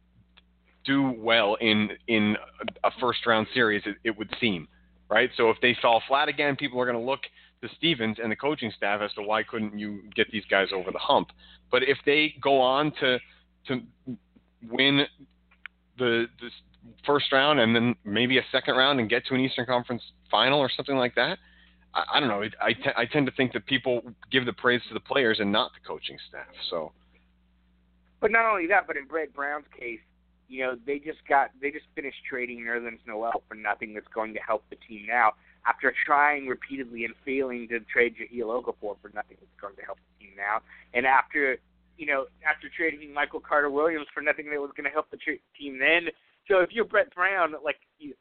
do 0.85 1.15
well 1.17 1.57
in 1.61 1.91
in 2.09 2.37
a 2.85 2.91
first 3.01 3.27
round 3.27 3.47
series. 3.55 3.83
It, 3.87 3.97
it 4.05 4.19
would 4.19 4.31
seem, 4.41 4.69
right? 5.09 5.31
So 5.37 5.51
if 5.51 5.57
they 5.63 5.77
fall 5.81 6.03
flat 6.09 6.29
again, 6.29 6.57
people 6.57 6.81
are 6.81 6.87
going 6.87 6.99
to 6.99 7.05
look 7.05 7.21
to 7.63 7.69
Stevens 7.77 8.19
and 8.23 8.31
the 8.31 8.37
coaching 8.37 8.73
staff 8.77 9.01
as 9.03 9.13
to 9.15 9.23
why 9.23 9.43
couldn't 9.43 9.79
you 9.79 10.03
get 10.15 10.31
these 10.31 10.45
guys 10.51 10.69
over 10.75 10.91
the 10.91 10.99
hump. 10.99 11.29
But 11.71 11.83
if 11.85 11.99
they 12.05 12.35
go 12.43 12.61
on 12.61 12.93
to 13.01 13.19
to 13.69 13.81
win 14.71 15.07
the, 15.99 16.27
the 16.41 16.49
first 17.07 17.31
round 17.33 17.61
and 17.61 17.75
then 17.75 17.95
maybe 18.05 18.39
a 18.39 18.43
second 18.51 18.75
round 18.75 18.99
and 18.99 19.09
get 19.09 19.25
to 19.27 19.35
an 19.35 19.41
Eastern 19.41 19.67
Conference 19.67 20.03
final 20.31 20.59
or 20.59 20.71
something 20.75 20.97
like 20.97 21.15
that, 21.15 21.39
I, 21.95 22.05
I 22.15 22.21
don't 22.21 22.29
know. 22.29 22.43
I, 22.61 22.75
I 22.97 23.05
tend 23.07 23.27
to 23.27 23.33
think 23.33 23.53
that 23.53 23.67
people 23.67 24.03
give 24.31 24.47
the 24.47 24.53
praise 24.53 24.81
to 24.89 24.95
the 24.95 25.01
players 25.01 25.39
and 25.41 25.53
not 25.53 25.71
the 25.75 25.87
coaching 25.87 26.19
staff. 26.29 26.47
So 26.71 26.93
But 28.21 28.33
not 28.33 28.51
only 28.51 28.67
that, 28.69 28.87
but 28.87 28.97
in 28.97 29.07
Brett 29.07 29.33
Brown's 29.33 29.67
case, 29.79 30.01
You 30.53 30.65
know, 30.65 30.77
they 30.87 30.99
just 30.99 31.27
got 31.27 31.49
they 31.63 31.71
just 31.71 31.87
finished 31.95 32.19
trading 32.29 32.61
Nerlens 32.61 32.99
Noel 33.07 33.43
for 33.49 33.55
nothing 33.55 33.95
that's 33.95 34.13
going 34.15 34.35
to 34.35 34.41
help 34.47 34.63
the 34.69 34.77
team 34.77 35.07
now. 35.09 35.33
After 35.65 35.95
trying 36.05 36.47
repeatedly 36.47 37.07
and 37.07 37.15
failing 37.25 37.69
to 37.69 37.81
trade 37.81 38.17
Jahlil 38.21 38.63
Okafor 38.63 38.97
for 39.01 39.11
nothing 39.15 39.39
that's 39.41 39.59
going 39.59 39.77
to 39.77 39.83
help 39.83 39.97
the 39.97 40.27
team 40.27 40.35
now, 40.37 40.61
and 40.93 41.07
after 41.07 41.57
you 41.97 42.05
know 42.05 42.27
after 42.47 42.69
trading 42.69 43.15
Michael 43.15 43.41
Carter 43.41 43.71
Williams 43.71 44.07
for 44.13 44.21
nothing 44.21 44.51
that 44.51 44.61
was 44.61 44.73
going 44.77 44.85
to 44.85 44.91
help 44.91 45.11
the 45.11 45.17
tra- 45.17 45.41
team 45.59 45.79
then. 45.79 46.09
So 46.49 46.59
if 46.59 46.71
you're 46.73 46.85
Brett 46.85 47.15
Brown, 47.15 47.55
like 47.65 47.79
you, 47.99 48.13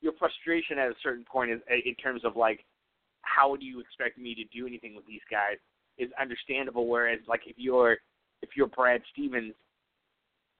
your 0.00 0.12
frustration 0.16 0.78
at 0.78 0.90
a 0.90 0.94
certain 1.02 1.24
point 1.24 1.50
is 1.50 1.60
in 1.84 1.96
terms 1.96 2.24
of 2.24 2.36
like 2.36 2.64
how 3.22 3.56
do 3.56 3.64
you 3.64 3.80
expect 3.80 4.16
me 4.16 4.36
to 4.36 4.44
do 4.56 4.64
anything 4.64 4.94
with 4.94 5.06
these 5.06 5.26
guys 5.28 5.56
is 5.98 6.10
understandable. 6.20 6.86
Whereas 6.86 7.18
like 7.26 7.42
if 7.46 7.56
you're 7.58 7.96
if 8.42 8.50
you're 8.56 8.68
Brad 8.68 9.02
Stevens, 9.12 9.54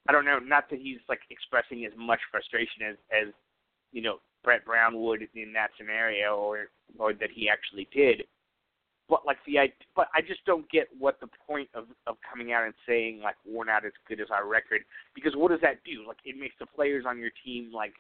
I 0.09 0.13
don't 0.13 0.25
know, 0.25 0.39
not 0.39 0.71
that 0.71 0.81
he's 0.81 0.99
like 1.09 1.21
expressing 1.31 1.85
as 1.85 1.93
much 1.97 2.21
frustration 2.31 2.83
as 2.89 2.97
as 3.11 3.33
you 3.93 4.03
know 4.03 4.17
Brett 4.43 4.65
Brown 4.65 5.01
would 5.01 5.29
in 5.35 5.53
that 5.53 5.69
scenario, 5.79 6.37
or 6.37 6.69
or 6.99 7.13
that 7.15 7.31
he 7.35 7.49
actually 7.49 7.89
did. 7.93 8.25
But 9.09 9.27
like 9.27 9.39
the 9.45 9.59
I, 9.59 9.73
but 9.97 10.07
I 10.15 10.21
just 10.21 10.45
don't 10.47 10.71
get 10.71 10.89
what 10.99 11.19
the 11.21 11.29
point 11.47 11.69
of 11.75 11.87
of 12.07 12.17
coming 12.29 12.53
out 12.53 12.65
and 12.65 12.75
saying 12.89 13.21
like 13.23 13.35
we're 13.45 13.65
not 13.65 13.85
as 13.85 13.93
good 14.09 14.21
as 14.21 14.29
our 14.31 14.47
record 14.47 14.83
because 15.15 15.35
what 15.35 15.51
does 15.51 15.61
that 15.63 15.83
do? 15.85 16.07
Like 16.07 16.19
it 16.25 16.39
makes 16.39 16.55
the 16.61 16.67
players 16.67 17.05
on 17.07 17.19
your 17.19 17.31
team 17.45 17.73
like 17.75 17.93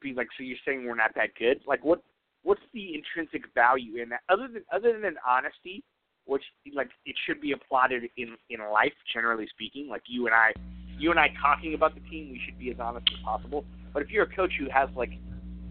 be 0.00 0.14
like 0.14 0.28
so 0.36 0.42
you're 0.42 0.58
saying 0.66 0.86
we're 0.86 0.94
not 0.94 1.14
that 1.14 1.34
good? 1.38 1.60
Like 1.66 1.84
what 1.84 2.02
what's 2.42 2.62
the 2.72 2.94
intrinsic 2.94 3.52
value 3.54 4.02
in 4.02 4.08
that 4.08 4.20
other 4.30 4.48
than 4.48 4.62
other 4.72 4.98
than 4.98 5.16
honesty, 5.28 5.84
which 6.24 6.42
like 6.74 6.90
it 7.04 7.16
should 7.26 7.40
be 7.40 7.52
applauded 7.52 8.04
in 8.16 8.36
in 8.48 8.60
life 8.72 8.94
generally 9.12 9.46
speaking. 9.50 9.88
Like 9.88 10.02
you 10.06 10.26
and 10.26 10.34
I, 10.34 10.52
you 10.98 11.10
and 11.10 11.20
I 11.20 11.30
talking 11.40 11.74
about 11.74 11.94
the 11.94 12.00
team, 12.08 12.30
we 12.30 12.40
should 12.44 12.58
be 12.58 12.70
as 12.70 12.76
honest 12.78 13.06
as 13.12 13.22
possible. 13.24 13.64
But 13.92 14.02
if 14.02 14.10
you're 14.10 14.24
a 14.24 14.34
coach 14.34 14.52
who 14.58 14.68
has 14.70 14.88
like 14.96 15.12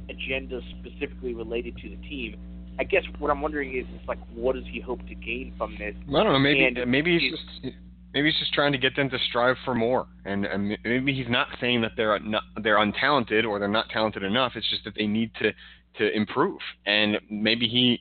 agendas 0.10 0.64
specifically 0.80 1.34
related 1.34 1.78
to 1.78 1.90
the 1.90 1.98
team, 2.08 2.38
I 2.80 2.84
guess 2.84 3.04
what 3.20 3.30
I'm 3.30 3.42
wondering 3.42 3.78
is, 3.78 3.86
is 4.00 4.08
like, 4.08 4.20
what 4.34 4.56
does 4.56 4.66
he 4.72 4.80
hope 4.80 5.06
to 5.08 5.16
gain 5.16 5.54
from 5.58 5.76
this? 5.78 5.96
I 6.10 6.24
don't 6.24 6.34
know. 6.34 6.40
Maybe 6.40 6.66
And 6.66 6.90
maybe 6.90 7.20
he's 7.20 7.32
just 7.32 7.76
maybe 8.14 8.32
he's 8.32 8.40
just 8.40 8.54
trying 8.54 8.72
to 8.72 8.78
get 8.78 8.96
them 8.96 9.10
to 9.10 9.18
strive 9.30 9.58
for 9.66 9.76
more, 9.76 10.08
and, 10.26 10.46
and 10.46 10.78
maybe 10.84 11.14
he's 11.14 11.30
not 11.30 11.48
saying 11.60 11.82
that 11.82 11.92
they're 11.98 12.20
not, 12.20 12.44
they're 12.62 12.78
untalented 12.78 13.46
or 13.48 13.60
they're 13.60 13.68
not 13.68 13.90
talented 13.90 14.24
enough. 14.24 14.54
It's 14.56 14.70
just 14.70 14.84
that 14.86 14.94
they 14.96 15.08
need 15.08 15.32
to 15.42 15.52
to 16.00 16.12
improve, 16.16 16.60
and 16.88 17.20
maybe 17.30 17.68
he 17.68 18.00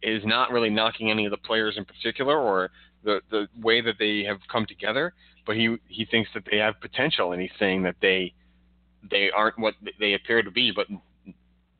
is 0.00 0.22
not 0.24 0.52
really 0.52 0.70
knocking 0.70 1.10
any 1.10 1.24
of 1.24 1.32
the 1.32 1.36
players 1.38 1.74
in 1.76 1.84
particular 1.84 2.38
or 2.38 2.70
the 3.02 3.20
the 3.30 3.48
way 3.60 3.80
that 3.80 3.96
they 3.98 4.22
have 4.22 4.38
come 4.50 4.66
together, 4.66 5.14
but 5.46 5.56
he 5.56 5.76
he 5.88 6.04
thinks 6.04 6.30
that 6.34 6.44
they 6.50 6.58
have 6.58 6.80
potential, 6.80 7.32
and 7.32 7.40
he's 7.42 7.50
saying 7.58 7.82
that 7.82 7.96
they 8.00 8.32
they 9.10 9.30
aren't 9.30 9.58
what 9.58 9.74
they 9.98 10.14
appear 10.14 10.42
to 10.42 10.50
be, 10.50 10.70
but 10.74 10.86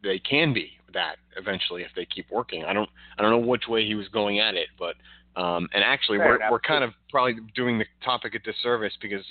they 0.03 0.19
can 0.19 0.53
be 0.53 0.73
that 0.93 1.17
eventually 1.37 1.83
if 1.83 1.91
they 1.97 2.05
keep 2.05 2.31
working. 2.31 2.65
I 2.65 2.73
don't 2.73 2.91
I 3.19 3.23
don't 3.23 3.31
know 3.31 3.47
which 3.47 3.69
way 3.69 3.87
he 3.87 3.95
was 3.95 4.09
going 4.09 4.41
at 4.41 4.55
it, 4.55 4.69
but 4.79 4.97
um, 5.41 5.69
and 5.73 5.83
actually 5.85 6.19
Fair 6.19 6.27
we're 6.29 6.37
enough. 6.37 6.51
we're 6.51 6.61
kind 6.61 6.85
of 6.85 6.93
probably 7.11 7.37
doing 7.55 7.79
the 7.79 7.87
topic 8.05 8.35
a 8.35 8.39
disservice 8.41 8.93
because 9.01 9.25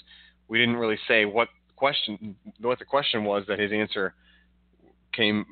we 0.47 0.57
didn't 0.57 0.77
really 0.77 0.97
say 1.07 1.25
what 1.25 1.49
question 1.75 2.35
what 2.61 2.79
the 2.79 2.85
question 2.85 3.23
was 3.23 3.43
that 3.47 3.59
his 3.59 3.71
answer 3.71 4.13
came 5.13 5.45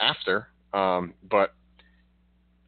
after. 0.00 0.48
Um, 0.74 1.14
but 1.30 1.54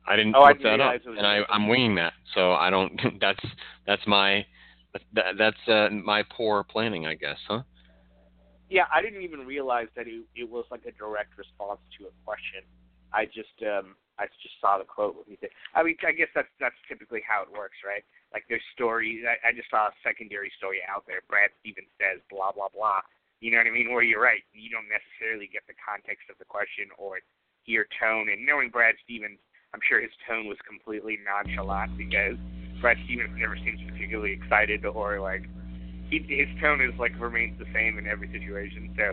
I 0.06 0.16
didn't 0.16 0.34
Oh, 0.34 0.40
I 0.42 0.48
look 0.50 0.58
didn't 0.58 0.78
that 0.78 0.80
up, 0.84 0.90
realize 0.92 1.00
it 1.04 1.08
was 1.10 1.18
and 1.18 1.26
I. 1.26 1.40
I'm 1.50 1.68
winging 1.68 1.94
that. 1.96 2.14
So 2.34 2.52
I 2.52 2.70
don't. 2.70 2.98
That's 3.20 3.44
that's 3.86 4.06
my 4.06 4.46
that, 5.14 5.36
that's 5.38 5.68
uh, 5.68 5.88
my 5.90 6.22
poor 6.36 6.64
planning, 6.64 7.06
I 7.06 7.14
guess, 7.14 7.38
huh? 7.46 7.62
Yeah, 8.68 8.84
I 8.92 9.00
didn't 9.00 9.22
even 9.22 9.46
realize 9.46 9.88
that 9.96 10.06
it, 10.06 10.24
it 10.36 10.48
was 10.48 10.64
like 10.70 10.84
a 10.84 10.92
direct 10.92 11.38
response 11.38 11.80
to 11.98 12.06
a 12.06 12.12
question. 12.24 12.62
I 13.12 13.24
just 13.24 13.56
um 13.64 13.96
I 14.18 14.26
just 14.42 14.58
saw 14.60 14.76
the 14.76 14.84
quote 14.84 15.16
when 15.16 15.24
he 15.30 15.36
did. 15.40 15.54
I 15.72 15.82
mean, 15.82 15.96
I 16.04 16.12
guess 16.12 16.28
that's 16.34 16.50
that's 16.60 16.76
typically 16.84 17.22
how 17.24 17.42
it 17.46 17.50
works, 17.50 17.80
right? 17.86 18.04
Like 18.34 18.44
there's 18.50 18.64
stories. 18.74 19.24
I, 19.24 19.40
I 19.40 19.50
just 19.56 19.70
saw 19.70 19.88
a 19.88 19.94
secondary 20.04 20.52
story 20.58 20.84
out 20.84 21.08
there. 21.08 21.24
Brad 21.30 21.48
Stevens 21.60 21.88
says 21.96 22.20
blah 22.28 22.52
blah 22.52 22.68
blah. 22.68 23.00
You 23.40 23.54
know 23.54 23.62
what 23.62 23.70
I 23.70 23.72
mean? 23.72 23.88
Where 23.88 24.02
you're 24.02 24.20
right, 24.20 24.42
you 24.52 24.68
don't 24.68 24.90
necessarily 24.90 25.48
get 25.48 25.62
the 25.70 25.78
context 25.78 26.26
of 26.28 26.36
the 26.36 26.44
question 26.44 26.90
or 26.98 27.22
hear 27.62 27.86
tone. 28.02 28.28
And 28.28 28.44
knowing 28.44 28.68
Brad 28.68 28.98
Stevens, 29.06 29.38
I'm 29.72 29.80
sure 29.86 30.02
his 30.02 30.12
tone 30.26 30.50
was 30.50 30.58
completely 30.66 31.22
nonchalant 31.22 31.96
because 31.96 32.36
Brad 32.80 32.96
Stevens 33.04 33.30
never 33.38 33.56
seems 33.56 33.80
particularly 33.90 34.32
excited 34.32 34.84
or 34.84 35.20
like 35.20 35.48
he 36.10 36.24
his 36.28 36.48
tone 36.60 36.80
is 36.80 36.92
like 36.98 37.12
remains 37.20 37.58
the 37.58 37.66
same 37.74 37.98
in 37.98 38.06
every 38.06 38.30
situation. 38.32 38.94
So 38.96 39.12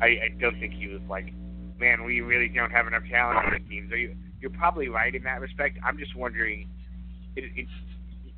I, 0.00 0.06
I 0.06 0.28
don't 0.40 0.58
think 0.58 0.74
he 0.74 0.88
was 0.88 1.00
like, 1.08 1.32
man, 1.78 2.04
we 2.04 2.20
really 2.20 2.48
don't 2.48 2.70
have 2.70 2.86
enough 2.86 3.02
talent 3.10 3.38
on 3.38 3.52
the 3.52 3.68
team. 3.68 3.88
So 3.90 3.96
you 3.96 4.16
you're 4.40 4.50
probably 4.50 4.88
right 4.88 5.14
in 5.14 5.22
that 5.24 5.40
respect. 5.40 5.78
I'm 5.84 5.98
just 5.98 6.16
wondering. 6.16 6.68
It, 7.36 7.44
it, 7.56 7.66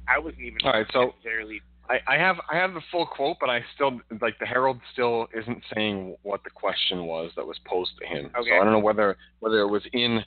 I 0.07 0.19
wasn't 0.19 0.43
even 0.43 0.59
All 0.65 0.73
right, 0.73 0.87
so- 0.93 1.13
necessarily. 1.17 1.61
I, 1.89 2.15
I 2.15 2.17
have 2.17 2.37
I 2.51 2.57
have 2.57 2.73
the 2.73 2.81
full 2.91 3.05
quote, 3.05 3.37
but 3.41 3.51
I 3.51 3.63
still 3.75 4.01
like 4.23 4.39
the 4.39 4.47
Herald 4.47 4.81
still 4.95 5.27
isn't 5.39 5.63
saying 5.75 6.17
what 6.23 6.43
the 6.43 6.49
question 6.49 7.05
was 7.05 7.31
that 7.37 7.47
was 7.47 7.59
posed 7.67 7.91
to 8.01 8.07
him. 8.07 8.31
Okay. 8.39 8.49
So 8.51 8.55
I 8.55 8.65
don't 8.65 8.73
know 8.73 8.79
whether 8.79 9.19
whether 9.41 9.61
it 9.61 9.69
was 9.69 9.83
in, 9.93 10.25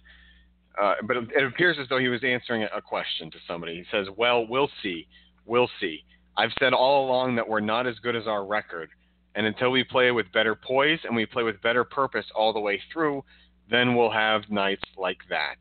uh, 0.82 0.96
but 1.04 1.18
it, 1.18 1.44
appears 1.44 1.78
as 1.80 1.88
though 1.90 2.00
he 2.00 2.08
was 2.08 2.24
answering 2.24 2.64
a 2.64 2.82
question 2.82 3.32
to 3.32 3.38
somebody. 3.48 3.76
He 3.76 3.86
says, 3.92 4.08
"Well, 4.16 4.46
we'll 4.48 4.70
see, 4.82 5.08
we'll 5.46 5.70
see. 5.80 6.04
I've 6.38 6.52
said 6.60 6.74
all 6.74 7.06
along 7.06 7.36
that 7.36 7.48
we're 7.48 7.60
not 7.60 7.88
as 7.88 7.96
good 8.00 8.16
as 8.16 8.28
our 8.28 8.46
record, 8.46 8.90
and 9.36 9.46
until 9.46 9.72
we 9.72 9.84
play 9.84 10.12
with 10.12 10.32
better 10.32 10.56
poise 10.56 11.00
and 11.04 11.16
we 11.16 11.26
play 11.26 11.44
with 11.44 11.62
better 11.62 11.84
purpose 11.84 12.26
all 12.36 12.54
the 12.54 12.60
way 12.60 12.82
through, 12.94 13.24
then 13.70 13.96
we'll 13.96 14.12
have 14.12 14.50
nights 14.50 14.84
like 14.98 15.20
that." 15.30 15.58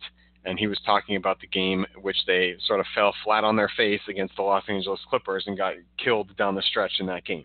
and 0.46 0.58
he 0.58 0.68
was 0.68 0.78
talking 0.86 1.16
about 1.16 1.40
the 1.40 1.46
game 1.48 1.84
which 2.00 2.16
they 2.26 2.54
sort 2.66 2.80
of 2.80 2.86
fell 2.94 3.12
flat 3.24 3.44
on 3.44 3.56
their 3.56 3.70
face 3.76 4.00
against 4.08 4.36
the 4.36 4.42
Los 4.42 4.62
Angeles 4.68 5.00
Clippers 5.10 5.44
and 5.46 5.58
got 5.58 5.74
killed 6.02 6.34
down 6.36 6.54
the 6.54 6.62
stretch 6.62 6.92
in 7.00 7.06
that 7.06 7.24
game. 7.24 7.44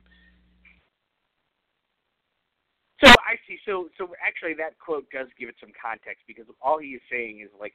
So 3.03 3.09
I 3.09 3.35
see. 3.47 3.57
So 3.65 3.89
so 3.97 4.13
actually, 4.21 4.53
that 4.55 4.77
quote 4.79 5.09
does 5.11 5.27
give 5.39 5.49
it 5.49 5.55
some 5.59 5.71
context 5.73 6.23
because 6.27 6.45
all 6.61 6.77
he 6.77 6.97
is 6.99 7.03
saying 7.09 7.41
is 7.41 7.49
like 7.59 7.73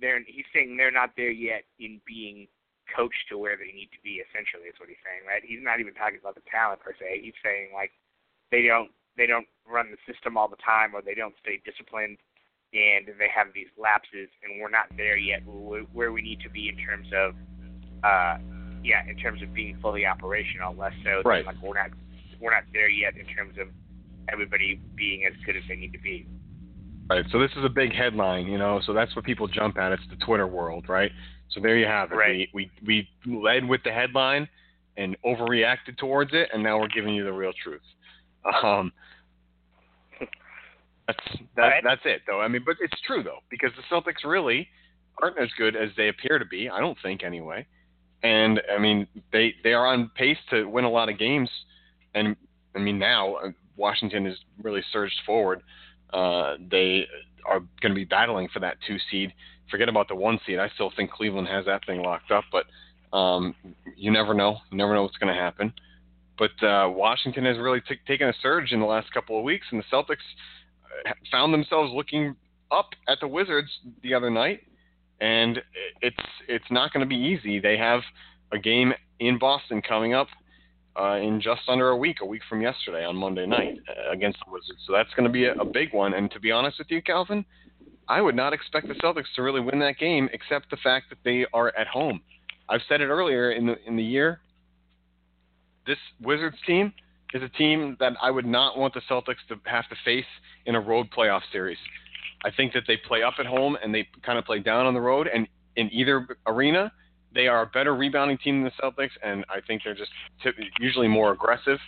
they're 0.00 0.20
he's 0.26 0.48
saying 0.54 0.76
they're 0.76 0.90
not 0.94 1.12
there 1.16 1.30
yet 1.30 1.64
in 1.78 2.00
being 2.06 2.48
coached 2.88 3.28
to 3.30 3.38
where 3.38 3.56
they 3.56 3.72
need 3.72 3.90
to 3.92 4.00
be. 4.02 4.24
Essentially, 4.24 4.68
is 4.68 4.78
what 4.80 4.88
he's 4.88 5.00
saying, 5.04 5.22
right? 5.28 5.42
He's 5.44 5.62
not 5.62 5.80
even 5.80 5.94
talking 5.94 6.18
about 6.20 6.34
the 6.34 6.46
talent 6.50 6.80
per 6.80 6.92
se. 6.98 7.20
He's 7.22 7.36
saying 7.44 7.70
like 7.74 7.92
they 8.50 8.62
don't 8.64 8.90
they 9.16 9.26
don't 9.26 9.46
run 9.68 9.92
the 9.92 10.00
system 10.10 10.36
all 10.36 10.48
the 10.48 10.60
time 10.64 10.94
or 10.94 11.02
they 11.02 11.14
don't 11.14 11.34
stay 11.40 11.60
disciplined 11.64 12.18
and 12.72 13.06
they 13.18 13.28
have 13.28 13.48
these 13.54 13.68
lapses 13.76 14.28
and 14.42 14.60
we're 14.60 14.70
not 14.70 14.86
there 14.96 15.16
yet 15.16 15.42
where 15.92 16.12
we 16.12 16.22
need 16.22 16.40
to 16.40 16.48
be 16.48 16.68
in 16.68 16.76
terms 16.76 17.06
of 17.12 17.34
uh 18.04 18.38
yeah 18.82 19.04
in 19.08 19.16
terms 19.16 19.42
of 19.42 19.52
being 19.52 19.76
fully 19.82 20.06
operational 20.06 20.74
less 20.74 20.94
so 21.04 21.20
than, 21.22 21.28
Right. 21.28 21.46
like 21.46 21.60
we're 21.62 21.74
not 21.74 21.90
we're 22.40 22.54
not 22.54 22.64
there 22.72 22.88
yet 22.88 23.16
in 23.16 23.26
terms 23.26 23.58
of 23.60 23.68
everybody 24.28 24.80
being 24.96 25.24
as 25.26 25.32
good 25.44 25.56
as 25.56 25.62
they 25.68 25.76
need 25.76 25.92
to 25.92 25.98
be 26.00 26.26
Right. 27.10 27.26
So 27.30 27.38
this 27.38 27.50
is 27.56 27.64
a 27.64 27.68
big 27.68 27.92
headline, 27.92 28.46
you 28.46 28.56
know. 28.56 28.80
So 28.86 28.94
that's 28.94 29.14
what 29.14 29.24
people 29.24 29.46
jump 29.46 29.76
at. 29.76 29.92
It's 29.92 30.02
the 30.08 30.16
Twitter 30.24 30.46
world, 30.46 30.88
right? 30.88 31.10
So 31.50 31.60
there 31.60 31.76
you 31.76 31.84
have 31.84 32.10
it. 32.12 32.14
Right. 32.14 32.48
We, 32.54 32.70
we 32.86 33.08
we 33.26 33.36
led 33.42 33.68
with 33.68 33.82
the 33.84 33.92
headline 33.92 34.48
and 34.96 35.16
overreacted 35.24 35.98
towards 35.98 36.30
it, 36.32 36.48
and 36.54 36.62
now 36.62 36.78
we're 36.80 36.88
giving 36.88 37.14
you 37.14 37.24
the 37.24 37.32
real 37.32 37.52
truth. 37.62 37.82
Um, 38.64 38.92
that's 41.06 41.18
that, 41.56 41.62
Right. 41.62 41.84
that's 41.84 42.00
it, 42.04 42.22
though. 42.26 42.40
I 42.40 42.48
mean, 42.48 42.62
but 42.64 42.76
it's 42.80 43.00
true 43.06 43.22
though 43.22 43.40
because 43.50 43.70
the 43.76 43.82
Celtics 43.94 44.24
really 44.24 44.68
aren't 45.20 45.38
as 45.38 45.48
good 45.58 45.76
as 45.76 45.90
they 45.96 46.08
appear 46.08 46.38
to 46.38 46.44
be. 46.46 46.68
I 46.70 46.80
don't 46.80 46.96
think 47.02 47.22
anyway. 47.24 47.66
And 48.22 48.60
I 48.74 48.78
mean, 48.78 49.06
they 49.32 49.54
they 49.64 49.74
are 49.74 49.86
on 49.86 50.10
pace 50.14 50.38
to 50.50 50.64
win 50.64 50.84
a 50.84 50.90
lot 50.90 51.08
of 51.08 51.18
games, 51.18 51.50
and 52.14 52.36
I 52.74 52.78
mean 52.78 52.98
now 52.98 53.36
Washington 53.76 54.26
has 54.26 54.36
really 54.62 54.82
surged 54.92 55.20
forward. 55.24 55.62
Uh, 56.12 56.54
they 56.70 57.06
are 57.46 57.60
going 57.80 57.90
to 57.90 57.94
be 57.94 58.04
battling 58.04 58.48
for 58.52 58.60
that 58.60 58.76
two 58.86 58.96
seed. 59.10 59.32
Forget 59.70 59.88
about 59.88 60.08
the 60.08 60.14
one 60.14 60.38
seed. 60.46 60.58
I 60.58 60.68
still 60.74 60.92
think 60.94 61.10
Cleveland 61.10 61.48
has 61.48 61.64
that 61.66 61.84
thing 61.86 62.02
locked 62.02 62.30
up, 62.30 62.44
but 62.52 62.66
um, 63.16 63.54
you 63.96 64.10
never 64.10 64.34
know. 64.34 64.58
You 64.70 64.76
never 64.76 64.94
know 64.94 65.02
what's 65.02 65.16
going 65.16 65.34
to 65.34 65.40
happen. 65.40 65.72
But 66.38 66.66
uh, 66.66 66.90
Washington 66.90 67.44
has 67.44 67.58
really 67.58 67.80
t- 67.80 67.96
taken 68.06 68.28
a 68.28 68.34
surge 68.42 68.72
in 68.72 68.80
the 68.80 68.86
last 68.86 69.12
couple 69.12 69.38
of 69.38 69.44
weeks, 69.44 69.66
and 69.70 69.80
the 69.80 69.96
Celtics 69.96 70.16
uh, 71.06 71.12
found 71.30 71.52
themselves 71.52 71.92
looking 71.94 72.36
up 72.70 72.90
at 73.08 73.20
the 73.20 73.28
Wizards 73.28 73.70
the 74.02 74.14
other 74.14 74.30
night, 74.30 74.60
and 75.20 75.60
it's 76.00 76.16
it's 76.48 76.64
not 76.70 76.92
going 76.92 77.02
to 77.02 77.06
be 77.06 77.16
easy. 77.16 77.60
They 77.60 77.76
have 77.76 78.00
a 78.50 78.58
game 78.58 78.92
in 79.20 79.38
Boston 79.38 79.82
coming 79.82 80.14
up 80.14 80.28
uh, 80.98 81.16
in 81.16 81.40
just 81.40 81.62
under 81.68 81.90
a 81.90 81.96
week, 81.96 82.18
a 82.20 82.26
week 82.26 82.42
from 82.48 82.60
yesterday 82.60 83.04
on 83.04 83.16
Monday 83.16 83.46
night 83.46 83.78
uh, 83.88 84.12
against 84.12 84.38
the 84.44 84.52
Wizards. 84.52 84.80
So 84.86 84.92
that's 84.92 85.12
going 85.14 85.26
to 85.26 85.32
be 85.32 85.46
a, 85.46 85.54
a 85.54 85.64
big 85.64 85.92
one. 85.92 86.14
And 86.14 86.30
to 86.32 86.40
be 86.40 86.50
honest 86.50 86.78
with 86.78 86.90
you, 86.90 87.02
Calvin, 87.02 87.44
I 88.08 88.20
would 88.20 88.34
not 88.34 88.52
expect 88.52 88.88
the 88.88 88.94
Celtics 88.94 89.32
to 89.36 89.42
really 89.42 89.60
win 89.60 89.78
that 89.78 89.98
game, 89.98 90.28
except 90.32 90.70
the 90.70 90.76
fact 90.78 91.08
that 91.10 91.18
they 91.24 91.46
are 91.52 91.72
at 91.78 91.86
home. 91.86 92.20
I've 92.68 92.82
said 92.88 93.00
it 93.00 93.06
earlier 93.06 93.52
in 93.52 93.66
the 93.66 93.76
in 93.86 93.96
the 93.96 94.02
year. 94.02 94.40
This 95.86 95.98
Wizards 96.20 96.56
team 96.66 96.92
is 97.34 97.42
a 97.42 97.48
team 97.48 97.96
that 97.98 98.12
I 98.20 98.30
would 98.30 98.46
not 98.46 98.78
want 98.78 98.94
the 98.94 99.00
Celtics 99.10 99.42
to 99.48 99.56
have 99.64 99.88
to 99.88 99.96
face 100.04 100.24
in 100.66 100.74
a 100.74 100.80
road 100.80 101.08
playoff 101.16 101.40
series. 101.50 101.78
I 102.44 102.50
think 102.50 102.72
that 102.74 102.84
they 102.86 102.96
play 102.96 103.22
up 103.22 103.34
at 103.38 103.46
home 103.46 103.76
and 103.82 103.94
they 103.94 104.08
kind 104.24 104.38
of 104.38 104.44
play 104.44 104.58
down 104.58 104.86
on 104.86 104.94
the 104.94 105.00
road, 105.00 105.28
and 105.32 105.46
in 105.76 105.90
either 105.92 106.26
arena, 106.46 106.92
they 107.34 107.46
are 107.48 107.62
a 107.62 107.66
better 107.66 107.94
rebounding 107.94 108.38
team 108.38 108.62
than 108.62 108.72
the 108.76 108.82
Celtics, 108.82 109.10
and 109.22 109.44
I 109.48 109.60
think 109.60 109.82
they're 109.84 109.94
just 109.94 110.10
t- 110.42 110.50
usually 110.78 111.08
more 111.08 111.32
aggressive. 111.32 111.78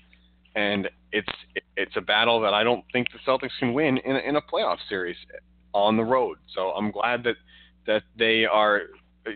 And 0.56 0.88
it's 1.12 1.28
it's 1.76 1.96
a 1.96 2.00
battle 2.00 2.40
that 2.40 2.54
I 2.54 2.62
don't 2.62 2.84
think 2.92 3.08
the 3.12 3.18
Celtics 3.30 3.50
can 3.58 3.74
win 3.74 3.98
in 3.98 4.16
a, 4.16 4.18
in 4.20 4.36
a 4.36 4.40
playoff 4.42 4.78
series 4.88 5.16
on 5.72 5.96
the 5.96 6.04
road. 6.04 6.38
So 6.54 6.70
I'm 6.70 6.90
glad 6.90 7.24
that 7.24 7.36
that 7.86 8.02
they 8.16 8.44
are 8.44 8.82
uh, 9.26 9.30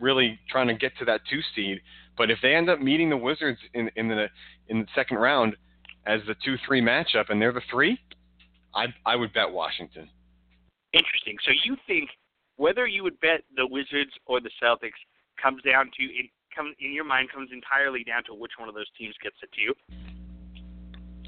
really 0.00 0.38
trying 0.50 0.68
to 0.68 0.74
get 0.74 0.96
to 0.98 1.04
that 1.04 1.20
two 1.30 1.40
seed. 1.54 1.80
But 2.16 2.30
if 2.30 2.38
they 2.42 2.54
end 2.54 2.70
up 2.70 2.80
meeting 2.80 3.10
the 3.10 3.16
Wizards 3.16 3.58
in 3.74 3.90
in 3.96 4.08
the 4.08 4.28
in 4.68 4.80
the 4.80 4.86
second 4.94 5.18
round 5.18 5.56
as 6.06 6.20
the 6.26 6.34
two 6.44 6.56
three 6.66 6.80
matchup 6.80 7.28
and 7.28 7.40
they're 7.40 7.52
the 7.52 7.62
three, 7.70 7.98
I 8.74 8.86
I 9.04 9.16
would 9.16 9.32
bet 9.34 9.50
Washington. 9.50 10.08
Interesting. 10.94 11.36
So 11.44 11.52
you 11.64 11.76
think 11.86 12.08
whether 12.56 12.86
you 12.86 13.02
would 13.02 13.18
bet 13.20 13.42
the 13.56 13.66
Wizards 13.66 14.12
or 14.26 14.40
the 14.40 14.50
Celtics 14.62 15.00
comes 15.40 15.62
down 15.62 15.90
to 15.98 16.02
in 16.02 16.28
come 16.54 16.74
in 16.80 16.92
your 16.92 17.04
mind 17.04 17.30
comes 17.32 17.50
entirely 17.52 18.04
down 18.04 18.22
to 18.24 18.34
which 18.34 18.52
one 18.58 18.68
of 18.68 18.74
those 18.74 18.90
teams 18.98 19.14
gets 19.22 19.36
the 19.40 19.48
two. 19.56 19.72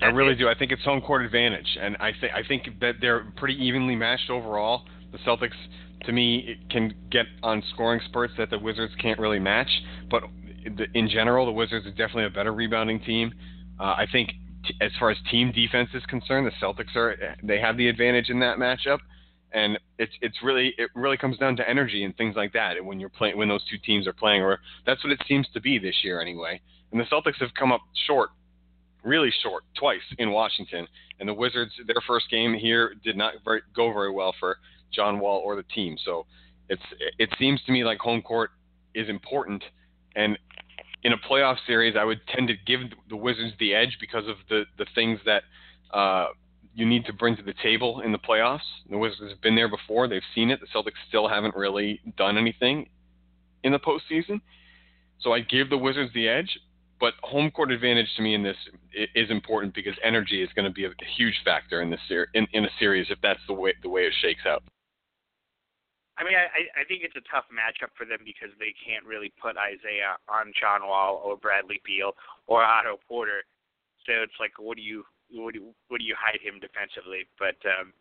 I 0.03 0.07
really 0.07 0.35
do. 0.35 0.49
I 0.49 0.55
think 0.55 0.73
it's 0.73 0.83
home 0.83 1.01
court 1.01 1.25
advantage, 1.25 1.79
and 1.81 1.97
I 1.99 2.13
think 2.21 2.33
I 2.35 2.43
think 2.47 2.81
that 2.81 2.95
they're 3.01 3.33
pretty 3.37 3.55
evenly 3.55 3.97
matched 3.97 4.31
overall. 4.31 4.85
The 5.13 5.19
Celtics, 5.19 5.55
to 6.05 6.13
me, 6.13 6.57
can 6.71 6.93
get 7.11 7.27
on 7.43 7.63
scoring 7.73 8.01
spurts 8.07 8.35
that 8.37 8.51
the 8.51 8.59
Wizards 8.59 8.93
can't 9.01 9.19
really 9.19 9.39
match. 9.39 9.71
But 10.11 10.25
in 10.95 11.09
general, 11.09 11.47
the 11.47 11.53
Wizards 11.53 11.87
are 11.87 11.91
definitely 11.91 12.25
a 12.25 12.31
better 12.31 12.53
rebounding 12.53 13.01
team. 13.01 13.33
Uh, 13.79 13.95
I 13.97 14.07
think 14.11 14.31
t- 14.67 14.75
as 14.81 14.91
far 14.99 15.11
as 15.11 15.17
team 15.31 15.53
defense 15.53 15.91
is 15.95 16.05
concerned, 16.07 16.47
the 16.47 16.67
Celtics 16.67 16.97
are 16.97 17.37
they 17.43 17.61
have 17.61 17.77
the 17.77 17.89
advantage 17.89 18.29
in 18.29 18.41
that 18.41 18.59
matchup 18.59 18.99
and 19.55 19.79
it's 19.99 20.13
it's 20.21 20.37
really 20.43 20.75
it 20.77 20.91
really 20.95 21.17
comes 21.17 21.39
down 21.39 21.57
to 21.57 21.69
energy 21.69 22.05
and 22.05 22.15
things 22.17 22.35
like 22.37 22.53
that 22.53 22.85
when 22.85 23.01
you're 23.01 23.09
playing 23.09 23.39
when 23.39 23.49
those 23.49 23.65
two 23.71 23.79
teams 23.79 24.07
are 24.07 24.13
playing 24.13 24.43
or 24.43 24.59
that's 24.85 25.03
what 25.03 25.13
it 25.13 25.23
seems 25.27 25.47
to 25.55 25.61
be 25.61 25.79
this 25.79 25.95
year 26.03 26.21
anyway. 26.21 26.61
And 26.91 27.01
the 27.01 27.05
Celtics 27.05 27.41
have 27.41 27.55
come 27.59 27.73
up 27.73 27.81
short 28.07 28.31
really 29.05 29.33
short 29.43 29.63
twice 29.79 30.03
in 30.19 30.33
Washington 30.33 30.87
and 31.21 31.29
the 31.29 31.35
Wizards 31.35 31.73
their 31.87 32.03
first 32.07 32.29
game 32.31 32.53
here 32.53 32.95
did 33.05 33.17
not 33.17 33.35
very, 33.45 33.63
go 33.75 33.93
very 33.93 34.11
well 34.11 34.35
for 34.39 34.59
John 34.93 35.21
Wall 35.21 35.41
or 35.45 35.57
the 35.57 35.63
team. 35.63 35.97
So 36.05 36.27
it's 36.69 36.83
it 37.19 37.31
seems 37.39 37.63
to 37.65 37.73
me 37.73 37.85
like 37.85 37.99
home 37.99 38.23
court 38.23 38.51
is 38.95 39.09
important 39.09 39.63
and 40.17 40.37
in 41.05 41.13
a 41.13 41.19
playoff 41.19 41.57
series 41.67 41.95
I 41.97 42.05
would 42.05 42.27
tend 42.27 42.49
to 42.49 42.55
give 42.67 42.81
the 43.09 43.17
Wizards 43.17 43.53
the 43.61 43.73
edge 43.73 43.99
because 44.01 44.27
of 44.27 44.37
the 44.49 44.65
the 44.79 44.87
things 44.97 45.21
that 45.27 45.45
uh, 45.93 46.27
you 46.75 46.87
need 46.87 47.05
to 47.07 47.13
bring 47.13 47.37
to 47.37 47.43
the 47.43 47.55
table 47.63 48.01
in 48.01 48.13
the 48.13 48.19
playoffs. 48.19 48.61
The 48.91 48.99
Wizards 48.99 49.31
have 49.31 49.41
been 49.41 49.55
there 49.55 49.69
before; 49.69 50.09
they've 50.09 50.23
seen 50.35 50.51
it. 50.51 50.61
The 50.61 50.67
Celtics 50.67 50.99
still 51.09 51.29
haven't 51.29 51.55
really 51.55 52.01
done 52.17 52.37
anything 52.37 52.89
in 53.63 53.73
the 53.73 53.79
postseason. 53.79 54.41
So 55.21 55.33
I 55.33 55.41
give 55.41 55.71
the 55.71 55.79
Wizards 55.79 56.13
the 56.13 56.29
edge, 56.29 56.59
but 57.01 57.15
home 57.23 57.51
court 57.51 57.71
advantage 57.71 58.09
to 58.17 58.23
me 58.23 58.35
in 58.35 58.43
this 58.43 58.57
is 59.15 59.31
important 59.31 59.75
because 59.75 59.95
energy 60.03 60.43
is 60.43 60.51
going 60.55 60.67
to 60.67 60.73
be 60.73 60.85
a 60.85 60.91
huge 61.17 61.35
factor 61.45 61.81
in 61.83 61.91
this 61.91 62.01
ser- 62.09 62.29
in, 62.35 62.47
in 62.53 62.65
a 62.65 62.71
series 62.79 63.07
if 63.11 63.19
that's 63.23 63.41
the 63.47 63.55
way 63.55 63.75
the 63.83 63.89
way 63.89 64.03
it 64.03 64.13
shakes 64.21 64.43
out. 64.47 64.63
I 66.17 66.23
mean, 66.23 66.35
I, 66.39 66.81
I 66.81 66.85
think 66.87 67.03
it's 67.03 67.17
a 67.17 67.27
tough 67.27 67.45
matchup 67.51 67.91
for 67.99 68.07
them 68.07 68.23
because 68.25 68.55
they 68.59 68.71
can't 68.87 69.05
really 69.05 69.33
put 69.43 69.57
Isaiah 69.59 70.15
on 70.29 70.53
John 70.55 70.87
Wall 70.87 71.21
or 71.25 71.37
Bradley 71.37 71.81
Beal 71.85 72.15
or 72.47 72.63
Otto 72.63 73.01
Porter. 73.09 73.43
So 74.07 74.13
it's 74.23 74.39
like, 74.39 74.53
what 74.59 74.77
do 74.77 74.83
you 74.83 75.03
would 75.35 75.57
would 75.91 76.03
you 76.03 76.15
hide 76.19 76.41
him 76.43 76.61
defensively? 76.61 77.27
But 77.39 77.57
um, 77.69 77.93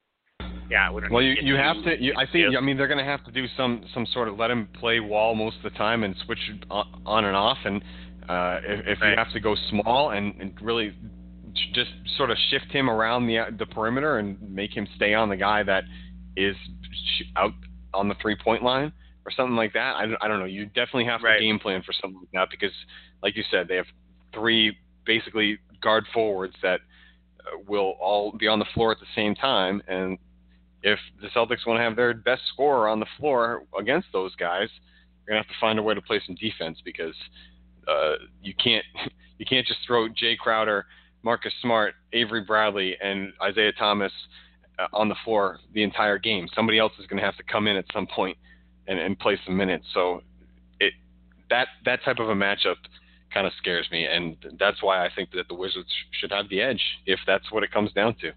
yeah, 0.70 0.90
well, 0.90 1.22
you 1.22 1.36
you 1.42 1.56
have 1.56 1.84
to. 1.84 2.02
You, 2.02 2.13
I 2.18 2.25
think. 2.32 2.56
I 2.56 2.62
mean, 2.62 2.77
they're 2.77 2.88
going 2.88 3.03
to 3.03 3.03
have 3.03 3.24
to 3.25 3.31
do 3.31 3.46
some 3.57 3.84
some 3.94 4.05
sort 4.14 4.27
of 4.27 4.38
let 4.38 4.50
him 4.50 4.70
play 4.79 5.00
wall 5.00 5.36
most 5.36 5.57
of 5.57 5.64
the 5.64 5.77
time 5.77 6.03
and 6.03 6.16
switch 6.25 6.40
on 6.72 7.25
and 7.25 7.36
off. 7.36 7.57
And 7.66 7.81
uh, 8.29 8.60
if, 8.64 8.88
if 8.88 9.01
right. 9.01 9.12
you 9.12 9.18
have 9.18 9.31
to 9.34 9.40
go 9.40 9.55
small 9.70 10.12
and, 10.12 10.40
and 10.40 10.53
really 10.62 10.96
just 11.74 11.92
sort 12.18 12.31
of 12.31 12.38
shift 12.50 12.72
him 12.72 12.90
around 12.90 13.27
the 13.27 13.46
the 13.57 13.66
perimeter 13.66 14.18
and 14.20 14.38
make 14.42 14.75
him 14.75 14.88
stay 14.96 15.14
on 15.14 15.29
the 15.29 15.38
guy 15.38 15.64
that 15.64 15.84
is 16.36 16.55
out 17.36 17.53
on 17.94 18.07
the 18.07 18.16
three 18.22 18.36
point 18.36 18.64
line 18.64 18.92
or 19.25 19.31
something 19.31 19.55
like 19.55 19.74
that. 19.74 19.96
I 19.96 20.05
don't, 20.05 20.18
I 20.22 20.27
don't 20.27 20.40
know. 20.40 20.46
You 20.46 20.66
definitely 20.68 21.05
have 21.05 21.22
right. 21.22 21.38
to 21.38 21.40
game 21.40 21.60
plan 21.60 21.84
for 21.84 21.94
something 21.94 22.20
like 22.20 22.31
that 22.34 22.48
because, 22.50 22.75
like 23.22 23.36
you 23.36 23.44
said, 23.51 23.68
they 23.68 23.75
have 23.75 23.86
three 24.34 24.77
basically 25.05 25.60
guard 25.81 26.05
forwards 26.14 26.55
that 26.62 26.79
will 27.68 27.96
all 28.00 28.32
be 28.32 28.48
on 28.48 28.60
the 28.60 28.66
floor 28.74 28.92
at 28.92 29.00
the 29.00 29.06
same 29.16 29.36
time. 29.36 29.82
And 29.88 30.18
if 30.82 31.00
the 31.22 31.27
Celtics 31.29 31.66
want 31.66 31.77
to 31.79 31.84
have 31.84 31.96
their 31.96 32.14
best 32.14 32.42
scorer 32.53 32.88
on 32.88 33.00
the 33.00 33.06
floor 33.18 33.64
against 33.79 34.08
those 34.12 34.36
guys, 34.36 34.70
you're 35.25 35.36
gonna 35.36 35.44
have 35.44 35.48
to 35.48 35.60
find 35.60 35.79
a 35.79 35.84
way 35.84 35.94
to 35.94 36.01
play 36.01 36.22
some 36.25 36.36
defense 36.36 36.79
because 36.84 37.16
uh, 37.88 38.14
you 38.42 38.53
can't 38.62 38.86
you 39.38 39.46
can't 39.46 39.66
just 39.66 39.79
throw 39.86 40.08
Jae 40.10 40.38
Crowder, 40.38 40.86
Marcus 41.24 41.53
Smart, 41.62 41.96
Avery 42.12 42.42
Bradley, 42.42 42.98
and 43.01 43.34
Isaiah 43.42 43.72
Thomas 43.74 44.12
uh, 44.79 44.88
on 44.94 45.10
the 45.10 45.16
floor 45.24 45.60
the 45.74 45.84
entire 45.84 46.18
game. 46.18 46.48
Somebody 46.56 46.79
else 46.79 46.94
is 47.00 47.08
to 47.20 47.25
have 47.25 47.38
to 47.38 47.44
come 47.44 47.68
in 47.68 47.75
at 47.77 47.86
some 47.94 48.08
point 48.08 48.38
and, 48.88 49.00
and 49.00 49.18
play 49.18 49.40
some 49.46 49.56
minutes. 49.56 49.86
So 49.94 50.22
it 50.79 50.94
that 51.50 51.68
that 51.86 52.03
type 52.03 52.20
of 52.20 52.29
a 52.29 52.36
matchup 52.36 52.75
kind 53.33 53.48
of 53.48 53.53
scares 53.57 53.87
me, 53.91 54.05
and 54.05 54.35
that's 54.59 54.81
why 54.83 55.05
I 55.05 55.09
think 55.15 55.31
that 55.31 55.48
the 55.48 55.55
Wizards 55.55 55.89
should 56.19 56.31
have 56.31 56.50
the 56.50 56.61
edge 56.61 56.81
if 57.05 57.19
that's 57.25 57.51
what 57.51 57.63
it 57.63 57.72
comes 57.72 57.91
down 57.93 58.15
to. 58.22 58.31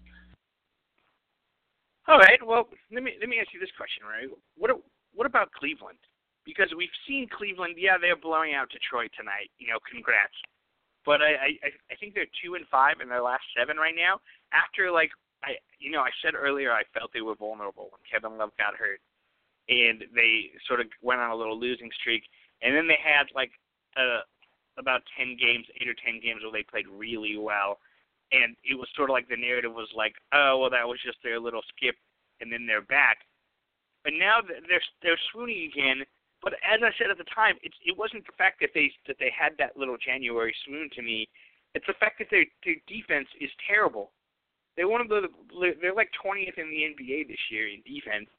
All 2.07 2.17
right. 2.17 2.39
Well, 2.43 2.69
let 2.91 3.03
me 3.03 3.13
let 3.19 3.27
me 3.29 3.37
ask 3.39 3.53
you 3.53 3.59
this 3.59 3.75
question, 3.75 4.03
right? 4.07 4.27
What 4.55 4.71
what 5.13 5.27
about 5.27 5.51
Cleveland? 5.51 5.99
Because 6.45 6.71
we've 6.75 6.93
seen 7.05 7.27
Cleveland. 7.27 7.75
Yeah, 7.77 7.97
they're 7.99 8.15
blowing 8.15 8.55
out 8.55 8.71
Detroit 8.71 9.11
tonight. 9.17 9.51
You 9.59 9.67
know, 9.67 9.79
congrats. 9.83 10.35
But 11.05 11.21
I 11.21 11.59
I 11.61 11.69
I 11.91 11.95
think 11.99 12.15
they're 12.15 12.31
two 12.43 12.55
and 12.55 12.65
five 12.71 13.03
in 13.03 13.09
their 13.09 13.21
last 13.21 13.43
seven 13.57 13.75
right 13.75 13.95
now. 13.95 14.19
After 14.55 14.89
like 14.89 15.11
I 15.43 15.59
you 15.79 15.91
know 15.91 16.01
I 16.01 16.11
said 16.23 16.33
earlier 16.33 16.71
I 16.71 16.83
felt 16.95 17.11
they 17.13 17.21
were 17.21 17.35
vulnerable 17.35 17.91
when 17.91 18.01
Kevin 18.07 18.37
Love 18.37 18.55
got 18.57 18.79
hurt, 18.79 19.03
and 19.67 20.07
they 20.15 20.55
sort 20.67 20.79
of 20.79 20.87
went 21.03 21.19
on 21.19 21.31
a 21.31 21.35
little 21.35 21.59
losing 21.59 21.91
streak, 21.99 22.23
and 22.63 22.73
then 22.73 22.87
they 22.87 22.99
had 23.03 23.27
like 23.35 23.51
a 23.97 24.23
about 24.77 25.01
10 25.17 25.37
games, 25.39 25.65
8 25.81 25.87
or 25.89 25.95
10 25.95 26.21
games 26.21 26.41
where 26.43 26.51
they 26.51 26.63
played 26.63 26.87
really 26.87 27.37
well. 27.37 27.79
And 28.31 28.55
it 28.63 28.75
was 28.75 28.87
sort 28.95 29.09
of 29.09 29.13
like 29.13 29.29
the 29.29 29.37
narrative 29.37 29.73
was 29.73 29.89
like, 29.95 30.15
oh, 30.33 30.59
well, 30.59 30.69
that 30.69 30.87
was 30.87 30.99
just 31.03 31.17
their 31.23 31.39
little 31.39 31.63
skip, 31.71 31.95
and 32.41 32.51
then 32.51 32.67
they're 32.67 32.81
back. 32.81 33.19
But 34.03 34.13
now 34.13 34.39
they're 34.41 34.83
they're 35.01 35.19
swooning 35.31 35.71
again. 35.71 36.03
But 36.43 36.53
as 36.63 36.79
I 36.83 36.91
said 36.97 37.09
at 37.09 37.17
the 37.17 37.27
time, 37.33 37.55
it's 37.63 37.75
it 37.85 37.97
wasn't 37.97 38.25
the 38.25 38.35
fact 38.37 38.59
that 38.61 38.71
they 38.73 38.91
that 39.07 39.17
they 39.19 39.31
had 39.31 39.53
that 39.59 39.77
little 39.77 39.97
January 39.97 40.53
swoon 40.65 40.89
to 40.95 41.01
me. 41.01 41.27
It's 41.73 41.87
the 41.87 41.99
fact 41.99 42.19
that 42.19 42.27
their 42.29 42.45
their 42.63 42.75
defense 42.87 43.27
is 43.39 43.49
terrible. 43.67 44.11
They're 44.75 44.87
one 44.87 45.01
of 45.01 45.09
the 45.09 45.27
they're 45.81 45.95
like 45.95 46.11
20th 46.23 46.57
in 46.57 46.69
the 46.69 46.83
NBA 46.93 47.27
this 47.27 47.43
year 47.49 47.67
in 47.67 47.81
defense. 47.81 48.29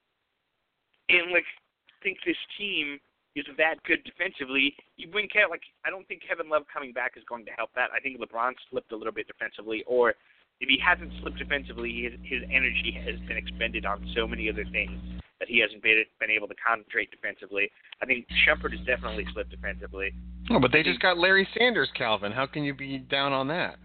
And 1.09 1.33
like, 1.33 1.45
I 1.45 1.97
think 2.03 2.19
this 2.25 2.37
team 2.57 3.01
is 3.47 3.57
that 3.59 3.83
good 3.85 4.03
defensively. 4.05 4.75
You 4.97 5.09
bring 5.09 5.29
Kevin, 5.29 5.51
like 5.51 5.63
I 5.85 5.91
don't 5.91 6.07
think 6.09 6.23
Kevin 6.27 6.49
Love 6.49 6.65
coming 6.73 6.93
back 6.93 7.13
is 7.17 7.23
going 7.29 7.45
to 7.47 7.53
help 7.53 7.71
that. 7.77 7.91
I 7.95 8.01
think 8.01 8.19
LeBron 8.19 8.53
slipped 8.71 8.93
a 8.93 8.97
little 8.97 9.13
bit 9.13 9.27
defensively, 9.27 9.85
or 9.87 10.15
if 10.61 10.69
he 10.69 10.79
hasn't 10.83 11.13
slipped 11.21 11.39
defensively, 11.39 12.09
his 12.09 12.19
his 12.23 12.43
energy 12.51 12.97
has 13.05 13.21
been 13.29 13.37
expended 13.37 13.87
on 13.87 14.03
so 14.17 14.27
many 14.27 14.49
other 14.49 14.65
things 14.73 14.99
that 15.39 15.49
he 15.49 15.61
hasn't 15.61 15.83
been 15.83 16.03
been 16.19 16.31
able 16.31 16.49
to 16.49 16.55
concentrate 16.57 17.11
defensively. 17.11 17.71
I 18.03 18.07
think 18.07 18.27
Shumpert 18.47 18.77
has 18.77 18.85
definitely 18.87 19.27
slipped 19.33 19.51
defensively. 19.51 20.13
Oh, 20.51 20.59
but 20.59 20.73
they 20.73 20.83
just 20.83 21.01
got 21.01 21.19
Larry 21.19 21.47
Sanders, 21.57 21.89
Calvin. 21.95 22.33
How 22.33 22.47
can 22.47 22.65
you 22.65 22.75
be 22.75 22.99
down 22.99 23.33
on 23.33 23.49
that? 23.49 23.77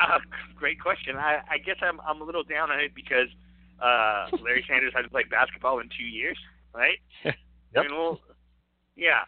Uh, 0.00 0.18
great 0.56 0.80
question. 0.80 1.16
I, 1.16 1.40
I 1.48 1.58
guess 1.58 1.76
I'm 1.80 2.00
I'm 2.00 2.20
a 2.20 2.24
little 2.24 2.42
down 2.42 2.70
on 2.70 2.80
it 2.80 2.92
because 2.94 3.28
uh, 3.80 4.26
Larry 4.42 4.64
Sanders 4.68 4.92
hasn't 4.94 5.12
played 5.12 5.30
basketball 5.30 5.78
in 5.80 5.88
two 5.96 6.04
years, 6.04 6.38
right? 6.74 6.98
Yep. 7.74 7.84
I 7.84 7.88
mean, 7.88 7.96
well, 7.96 8.20
yeah, 8.96 9.24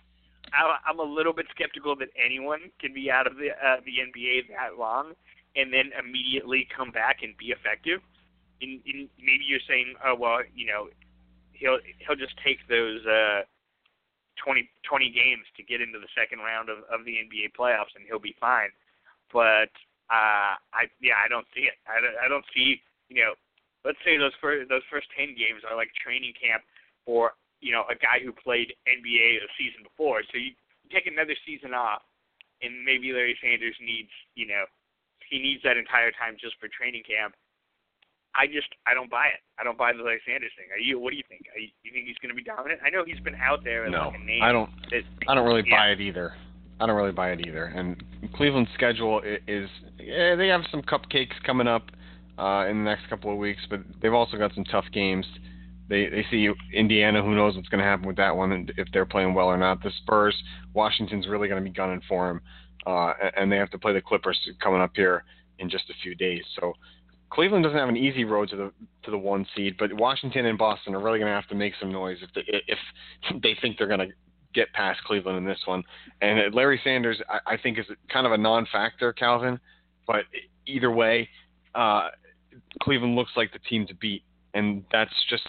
I, 0.52 0.76
I'm 0.86 0.98
a 0.98 1.02
little 1.02 1.32
bit 1.32 1.46
skeptical 1.50 1.96
that 1.96 2.08
anyone 2.22 2.70
can 2.80 2.92
be 2.92 3.10
out 3.10 3.26
of 3.26 3.36
the 3.36 3.50
uh, 3.50 3.80
the 3.84 3.98
NBA 4.04 4.48
that 4.48 4.78
long 4.78 5.14
and 5.56 5.72
then 5.72 5.90
immediately 5.98 6.66
come 6.74 6.90
back 6.90 7.22
and 7.22 7.36
be 7.36 7.54
effective. 7.54 8.00
And, 8.60 8.80
and 8.86 9.08
maybe 9.18 9.46
you're 9.46 9.64
saying, 9.68 9.94
oh 10.04 10.14
well, 10.18 10.40
you 10.54 10.66
know, 10.66 10.88
he'll 11.52 11.78
he'll 12.04 12.16
just 12.18 12.34
take 12.44 12.58
those 12.68 13.04
uh, 13.06 13.42
20 14.42 14.68
20 14.82 15.10
games 15.10 15.46
to 15.56 15.62
get 15.62 15.80
into 15.80 15.98
the 15.98 16.10
second 16.14 16.38
round 16.40 16.68
of, 16.68 16.78
of 16.90 17.04
the 17.04 17.16
NBA 17.22 17.54
playoffs 17.58 17.94
and 17.96 18.04
he'll 18.06 18.22
be 18.22 18.36
fine. 18.40 18.70
But 19.32 19.72
uh, 20.10 20.58
I 20.74 20.90
yeah, 21.00 21.18
I 21.24 21.28
don't 21.28 21.46
see 21.54 21.66
it. 21.66 21.78
I 21.88 22.00
don't, 22.00 22.16
I 22.18 22.28
don't 22.28 22.46
see 22.54 22.80
you 23.08 23.22
know. 23.22 23.34
Let's 23.84 23.98
say 24.04 24.16
those 24.16 24.34
first 24.40 24.68
those 24.68 24.86
first 24.90 25.08
ten 25.16 25.34
games 25.34 25.62
are 25.68 25.76
like 25.76 25.90
training 25.98 26.32
camp 26.40 26.62
for 27.04 27.32
you 27.64 27.72
know, 27.72 27.88
a 27.88 27.96
guy 27.96 28.20
who 28.20 28.28
played 28.28 28.76
NBA 28.84 29.40
the 29.40 29.48
season 29.56 29.80
before. 29.80 30.20
So 30.28 30.36
you 30.36 30.52
take 30.92 31.08
another 31.08 31.32
season 31.48 31.72
off, 31.72 32.04
and 32.60 32.84
maybe 32.84 33.08
Larry 33.16 33.32
Sanders 33.40 33.74
needs, 33.80 34.12
you 34.36 34.44
know, 34.44 34.68
he 35.32 35.40
needs 35.40 35.64
that 35.64 35.80
entire 35.80 36.12
time 36.12 36.36
just 36.36 36.60
for 36.60 36.68
training 36.68 37.08
camp. 37.08 37.32
I 38.36 38.44
just 38.44 38.68
I 38.84 38.92
don't 38.92 39.08
buy 39.08 39.32
it. 39.32 39.40
I 39.56 39.64
don't 39.64 39.78
buy 39.78 39.96
the 39.96 40.04
Larry 40.04 40.20
Sanders 40.28 40.52
thing. 40.60 40.68
Are 40.76 40.78
you? 40.78 41.00
What 41.00 41.10
do 41.10 41.16
you 41.16 41.24
think? 41.24 41.48
Are 41.56 41.58
you, 41.58 41.72
you 41.82 41.90
think 41.96 42.04
he's 42.04 42.20
going 42.20 42.34
to 42.34 42.36
be 42.36 42.44
dominant? 42.44 42.84
I 42.84 42.90
know 42.90 43.00
he's 43.06 43.22
been 43.24 43.38
out 43.40 43.64
there 43.64 43.86
as 43.86 43.92
No, 43.92 44.12
like 44.12 44.20
a 44.20 44.24
name. 44.24 44.42
I 44.42 44.52
don't. 44.52 44.68
That, 44.90 45.08
I 45.26 45.34
don't 45.34 45.46
really 45.46 45.64
yeah. 45.64 45.78
buy 45.78 45.88
it 45.96 46.00
either. 46.02 46.36
I 46.80 46.86
don't 46.86 46.96
really 46.96 47.16
buy 47.16 47.30
it 47.30 47.46
either. 47.46 47.66
And 47.66 48.02
Cleveland's 48.34 48.70
schedule 48.74 49.22
is 49.24 49.70
yeah, 49.96 50.34
they 50.34 50.48
have 50.48 50.62
some 50.70 50.82
cupcakes 50.82 51.38
coming 51.46 51.68
up 51.68 51.88
uh, 52.36 52.66
in 52.68 52.84
the 52.84 52.84
next 52.84 53.08
couple 53.08 53.30
of 53.30 53.38
weeks, 53.38 53.62
but 53.70 53.80
they've 54.02 54.12
also 54.12 54.36
got 54.36 54.52
some 54.52 54.64
tough 54.64 54.86
games. 54.92 55.24
They 55.88 56.08
they 56.08 56.24
see 56.30 56.48
Indiana. 56.72 57.22
Who 57.22 57.34
knows 57.34 57.56
what's 57.56 57.68
going 57.68 57.82
to 57.82 57.84
happen 57.84 58.06
with 58.06 58.16
that 58.16 58.34
one 58.36 58.52
and 58.52 58.72
if 58.76 58.88
they're 58.92 59.06
playing 59.06 59.34
well 59.34 59.46
or 59.46 59.58
not. 59.58 59.82
The 59.82 59.90
Spurs, 60.02 60.34
Washington's 60.72 61.28
really 61.28 61.48
going 61.48 61.62
to 61.62 61.68
be 61.68 61.74
gunning 61.74 62.00
for 62.08 62.28
them, 62.28 62.40
uh, 62.86 63.12
and 63.36 63.50
they 63.50 63.56
have 63.56 63.70
to 63.70 63.78
play 63.78 63.92
the 63.92 64.00
Clippers 64.00 64.38
coming 64.62 64.80
up 64.80 64.92
here 64.94 65.24
in 65.58 65.68
just 65.68 65.90
a 65.90 65.94
few 66.02 66.14
days. 66.14 66.42
So 66.58 66.74
Cleveland 67.30 67.64
doesn't 67.64 67.78
have 67.78 67.88
an 67.88 67.96
easy 67.96 68.24
road 68.24 68.48
to 68.50 68.56
the 68.56 68.72
to 69.02 69.10
the 69.10 69.18
one 69.18 69.46
seed, 69.56 69.76
but 69.78 69.92
Washington 69.92 70.46
and 70.46 70.56
Boston 70.56 70.94
are 70.94 71.00
really 71.00 71.18
going 71.18 71.30
to 71.30 71.34
have 71.34 71.48
to 71.48 71.54
make 71.54 71.74
some 71.80 71.92
noise 71.92 72.18
if 72.22 72.30
they 72.34 72.42
if 72.66 72.78
they 73.42 73.56
think 73.60 73.78
they're 73.78 73.88
going 73.88 74.08
to 74.08 74.14
get 74.54 74.72
past 74.72 75.00
Cleveland 75.04 75.36
in 75.36 75.44
this 75.44 75.60
one. 75.64 75.82
And 76.22 76.54
Larry 76.54 76.80
Sanders, 76.84 77.20
I, 77.28 77.54
I 77.54 77.56
think, 77.56 77.78
is 77.78 77.86
kind 78.08 78.24
of 78.24 78.32
a 78.32 78.38
non-factor, 78.38 79.12
Calvin. 79.12 79.58
But 80.06 80.24
either 80.66 80.90
way, 80.92 81.28
uh, 81.74 82.10
Cleveland 82.82 83.16
looks 83.16 83.32
like 83.36 83.52
the 83.52 83.58
team 83.58 83.86
to 83.88 83.94
beat, 83.94 84.22
and 84.54 84.84
that's 84.90 85.12
just 85.28 85.44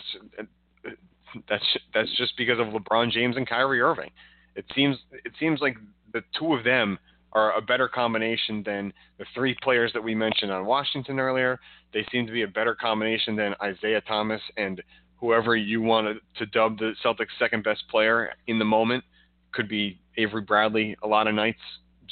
that's 1.47 1.63
that's 1.93 2.17
just 2.17 2.35
because 2.37 2.59
of 2.59 2.67
LeBron 2.67 3.11
James 3.11 3.37
and 3.37 3.47
Kyrie 3.47 3.81
Irving. 3.81 4.11
It 4.55 4.65
seems 4.75 4.97
it 5.11 5.33
seems 5.39 5.61
like 5.61 5.77
the 6.13 6.21
two 6.37 6.53
of 6.53 6.63
them 6.63 6.97
are 7.33 7.57
a 7.57 7.61
better 7.61 7.87
combination 7.89 8.63
than 8.65 8.93
the 9.17 9.25
three 9.33 9.55
players 9.61 9.91
that 9.93 10.03
we 10.03 10.15
mentioned 10.15 10.51
on 10.51 10.65
Washington 10.65 11.19
earlier. 11.19 11.59
They 11.93 12.05
seem 12.11 12.25
to 12.25 12.31
be 12.31 12.43
a 12.43 12.47
better 12.47 12.73
combination 12.73 13.35
than 13.35 13.53
Isaiah 13.61 14.01
Thomas 14.01 14.41
and 14.55 14.81
whoever 15.17 15.55
you 15.55 15.81
want 15.81 16.17
to 16.37 16.45
dub 16.47 16.79
the 16.79 16.93
Celtics' 17.03 17.27
second 17.37 17.63
best 17.63 17.83
player 17.89 18.33
in 18.47 18.57
the 18.57 18.65
moment. 18.65 19.03
Could 19.51 19.67
be 19.67 19.99
Avery 20.17 20.41
Bradley 20.41 20.95
a 21.03 21.07
lot 21.07 21.27
of 21.27 21.35
nights. 21.35 21.59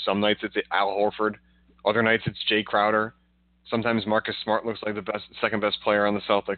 Some 0.06 0.20
nights 0.20 0.42
it's 0.44 0.56
Al 0.72 0.90
Horford. 0.90 1.36
Other 1.86 2.04
nights 2.04 2.24
it's 2.26 2.40
Jae 2.50 2.64
Crowder. 2.64 3.14
Sometimes 3.70 4.06
Marcus 4.06 4.36
Smart 4.44 4.66
looks 4.66 4.80
like 4.86 4.96
the 4.96 5.02
best 5.02 5.24
second 5.42 5.62
best 5.62 5.82
player 5.84 6.06
on 6.06 6.14
the 6.14 6.22
Celtics. 6.22 6.58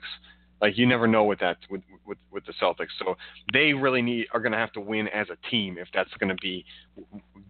Like 0.62 0.78
you 0.78 0.86
never 0.86 1.08
know 1.08 1.24
with 1.24 1.40
that 1.40 1.58
with 1.70 1.82
with, 2.06 2.18
with 2.32 2.46
the 2.46 2.54
Celtics. 2.62 2.94
So 3.00 3.16
they 3.54 3.74
really 3.74 4.02
need 4.02 4.28
are 4.34 4.40
going 4.40 4.54
to 4.54 4.58
have 4.58 4.72
to 4.74 4.82
win 4.82 5.08
as 5.10 5.28
a 5.30 5.50
team 5.50 5.78
if 5.78 5.88
that's 5.94 6.14
going 6.20 6.30
to 6.30 6.42
be 6.42 6.66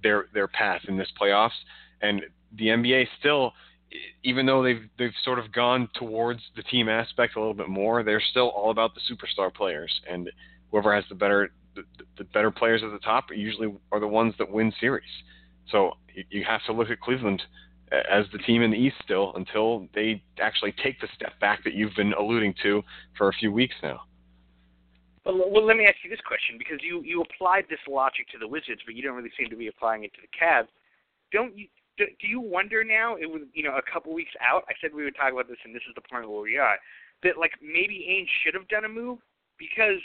their 0.03 0.25
their 0.33 0.47
path 0.47 0.81
in 0.87 0.97
this 0.97 1.09
playoffs. 1.19 1.51
And 2.01 2.21
the 2.57 2.67
NBA 2.67 3.07
still, 3.19 3.53
even 4.23 4.45
though 4.45 4.63
they've 4.63 4.89
they've 4.97 5.13
sort 5.23 5.39
of 5.39 5.51
gone 5.51 5.87
towards 5.95 6.41
the 6.55 6.63
team 6.63 6.89
aspect 6.89 7.35
a 7.35 7.39
little 7.39 7.53
bit 7.53 7.69
more, 7.69 8.03
they're 8.03 8.23
still 8.31 8.49
all 8.49 8.71
about 8.71 8.91
the 8.95 9.01
superstar 9.09 9.53
players. 9.53 9.91
And 10.09 10.29
whoever 10.71 10.93
has 10.93 11.05
the 11.09 11.15
better 11.15 11.51
the, 11.75 11.83
the 12.17 12.23
better 12.23 12.51
players 12.51 12.81
at 12.83 12.91
the 12.91 12.99
top 12.99 13.25
usually 13.33 13.73
are 13.91 13.99
the 13.99 14.07
ones 14.07 14.33
that 14.39 14.49
win 14.49 14.73
series. 14.79 15.03
So 15.71 15.93
you, 16.13 16.23
you 16.29 16.43
have 16.45 16.61
to 16.65 16.73
look 16.73 16.89
at 16.89 16.99
Cleveland 16.99 17.41
as 17.91 18.25
the 18.31 18.39
team 18.39 18.61
in 18.61 18.71
the 18.71 18.77
East 18.77 18.95
still 19.03 19.33
until 19.35 19.87
they 19.93 20.21
actually 20.39 20.73
take 20.83 20.99
the 21.01 21.07
step 21.15 21.39
back 21.39 21.63
that 21.63 21.73
you've 21.73 21.95
been 21.95 22.13
alluding 22.13 22.53
to 22.63 22.81
for 23.17 23.29
a 23.29 23.33
few 23.33 23.51
weeks 23.51 23.75
now. 23.83 24.01
Well, 25.25 25.49
well, 25.49 25.65
let 25.65 25.77
me 25.77 25.85
ask 25.85 25.97
you 26.03 26.09
this 26.09 26.21
question 26.21 26.57
because 26.57 26.79
you 26.81 27.01
you 27.01 27.21
applied 27.21 27.65
this 27.69 27.79
logic 27.87 28.27
to 28.31 28.37
the 28.37 28.47
Wizards, 28.47 28.81
but 28.85 28.95
you 28.95 29.01
don't 29.01 29.15
really 29.15 29.33
seem 29.37 29.49
to 29.49 29.55
be 29.55 29.67
applying 29.67 30.03
it 30.03 30.13
to 30.13 30.21
the 30.21 30.29
Cavs. 30.29 30.67
Don't 31.31 31.57
you? 31.57 31.67
Do, 31.97 32.05
do 32.19 32.27
you 32.27 32.41
wonder 32.41 32.83
now? 32.83 33.15
It 33.15 33.25
was 33.25 33.41
you 33.53 33.63
know 33.63 33.77
a 33.77 33.81
couple 33.81 34.13
weeks 34.13 34.33
out. 34.41 34.63
I 34.69 34.73
said 34.81 34.93
we 34.93 35.03
would 35.03 35.15
talk 35.15 35.33
about 35.33 35.47
this, 35.47 35.57
and 35.63 35.73
this 35.73 35.81
is 35.89 35.95
the 35.95 36.01
point 36.01 36.29
where 36.29 36.41
we 36.41 36.57
are. 36.57 36.77
That 37.23 37.37
like 37.37 37.53
maybe 37.61 38.05
Ainge 38.05 38.29
should 38.43 38.53
have 38.53 38.67
done 38.67 38.85
a 38.85 38.89
move 38.89 39.19
because 39.57 39.97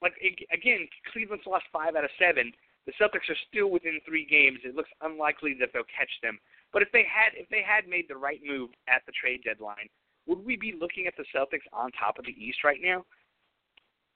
like 0.00 0.14
again, 0.52 0.88
Cleveland's 1.12 1.46
lost 1.46 1.64
five 1.72 1.94
out 1.94 2.04
of 2.04 2.10
seven. 2.18 2.52
The 2.86 2.92
Celtics 3.00 3.30
are 3.30 3.38
still 3.48 3.70
within 3.70 4.00
three 4.04 4.24
games. 4.24 4.58
It 4.64 4.74
looks 4.74 4.90
unlikely 5.02 5.54
that 5.60 5.70
they'll 5.72 5.86
catch 5.86 6.10
them. 6.22 6.38
But 6.72 6.82
if 6.82 6.88
they 6.92 7.04
had 7.04 7.32
if 7.36 7.48
they 7.48 7.62
had 7.62 7.88
made 7.88 8.06
the 8.08 8.16
right 8.16 8.40
move 8.44 8.70
at 8.88 9.02
the 9.06 9.12
trade 9.12 9.40
deadline, 9.44 9.88
would 10.26 10.44
we 10.44 10.56
be 10.56 10.74
looking 10.78 11.06
at 11.06 11.14
the 11.16 11.24
Celtics 11.34 11.66
on 11.72 11.90
top 11.92 12.18
of 12.18 12.24
the 12.24 12.32
East 12.32 12.64
right 12.64 12.80
now? 12.82 13.04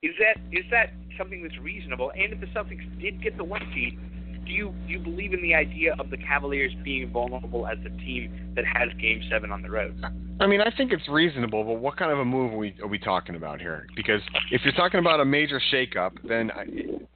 Is 0.03 0.13
that 0.19 0.41
is 0.53 0.65
that 0.71 0.93
something 1.19 1.43
that's 1.43 1.59
reasonable? 1.59 2.13
And 2.13 2.33
if 2.33 2.41
the 2.41 2.47
Celtics 2.47 2.85
did 3.01 3.23
get 3.23 3.37
the 3.37 3.45
one 3.45 3.63
seed, 3.75 3.99
do 4.47 4.53
you 4.53 4.75
do 4.87 4.93
you 4.93 4.99
believe 4.99 5.33
in 5.33 5.43
the 5.43 5.55
idea 5.55 5.95
of 5.99 6.11
the 6.11 6.17
Cavaliers 6.17 6.73
being 6.85 7.11
vulnerable 7.11 7.67
as 7.67 7.79
the 7.83 7.91
team 7.99 8.53
that 8.55 8.65
has 8.65 8.89
Game 9.01 9.23
Seven 9.31 9.51
on 9.51 9.63
the 9.63 9.71
road? 9.71 10.01
I 10.41 10.47
mean, 10.47 10.61
I 10.61 10.71
think 10.77 10.93
it's 10.93 11.09
reasonable, 11.09 11.65
but 11.65 11.75
what 11.75 11.97
kind 11.97 12.13
of 12.13 12.19
a 12.19 12.25
move 12.25 12.53
are 12.53 12.57
we, 12.59 12.75
are 12.83 12.89
we 12.89 12.99
talking 12.99 13.37
about 13.37 13.59
here? 13.59 13.87
Because 13.97 14.21
if 14.51 14.61
you're 14.65 14.75
talking 14.75 15.01
about 15.01 15.19
a 15.19 15.25
major 15.25 15.61
shakeup, 15.73 16.13
then 16.29 16.51
I, 16.51 16.65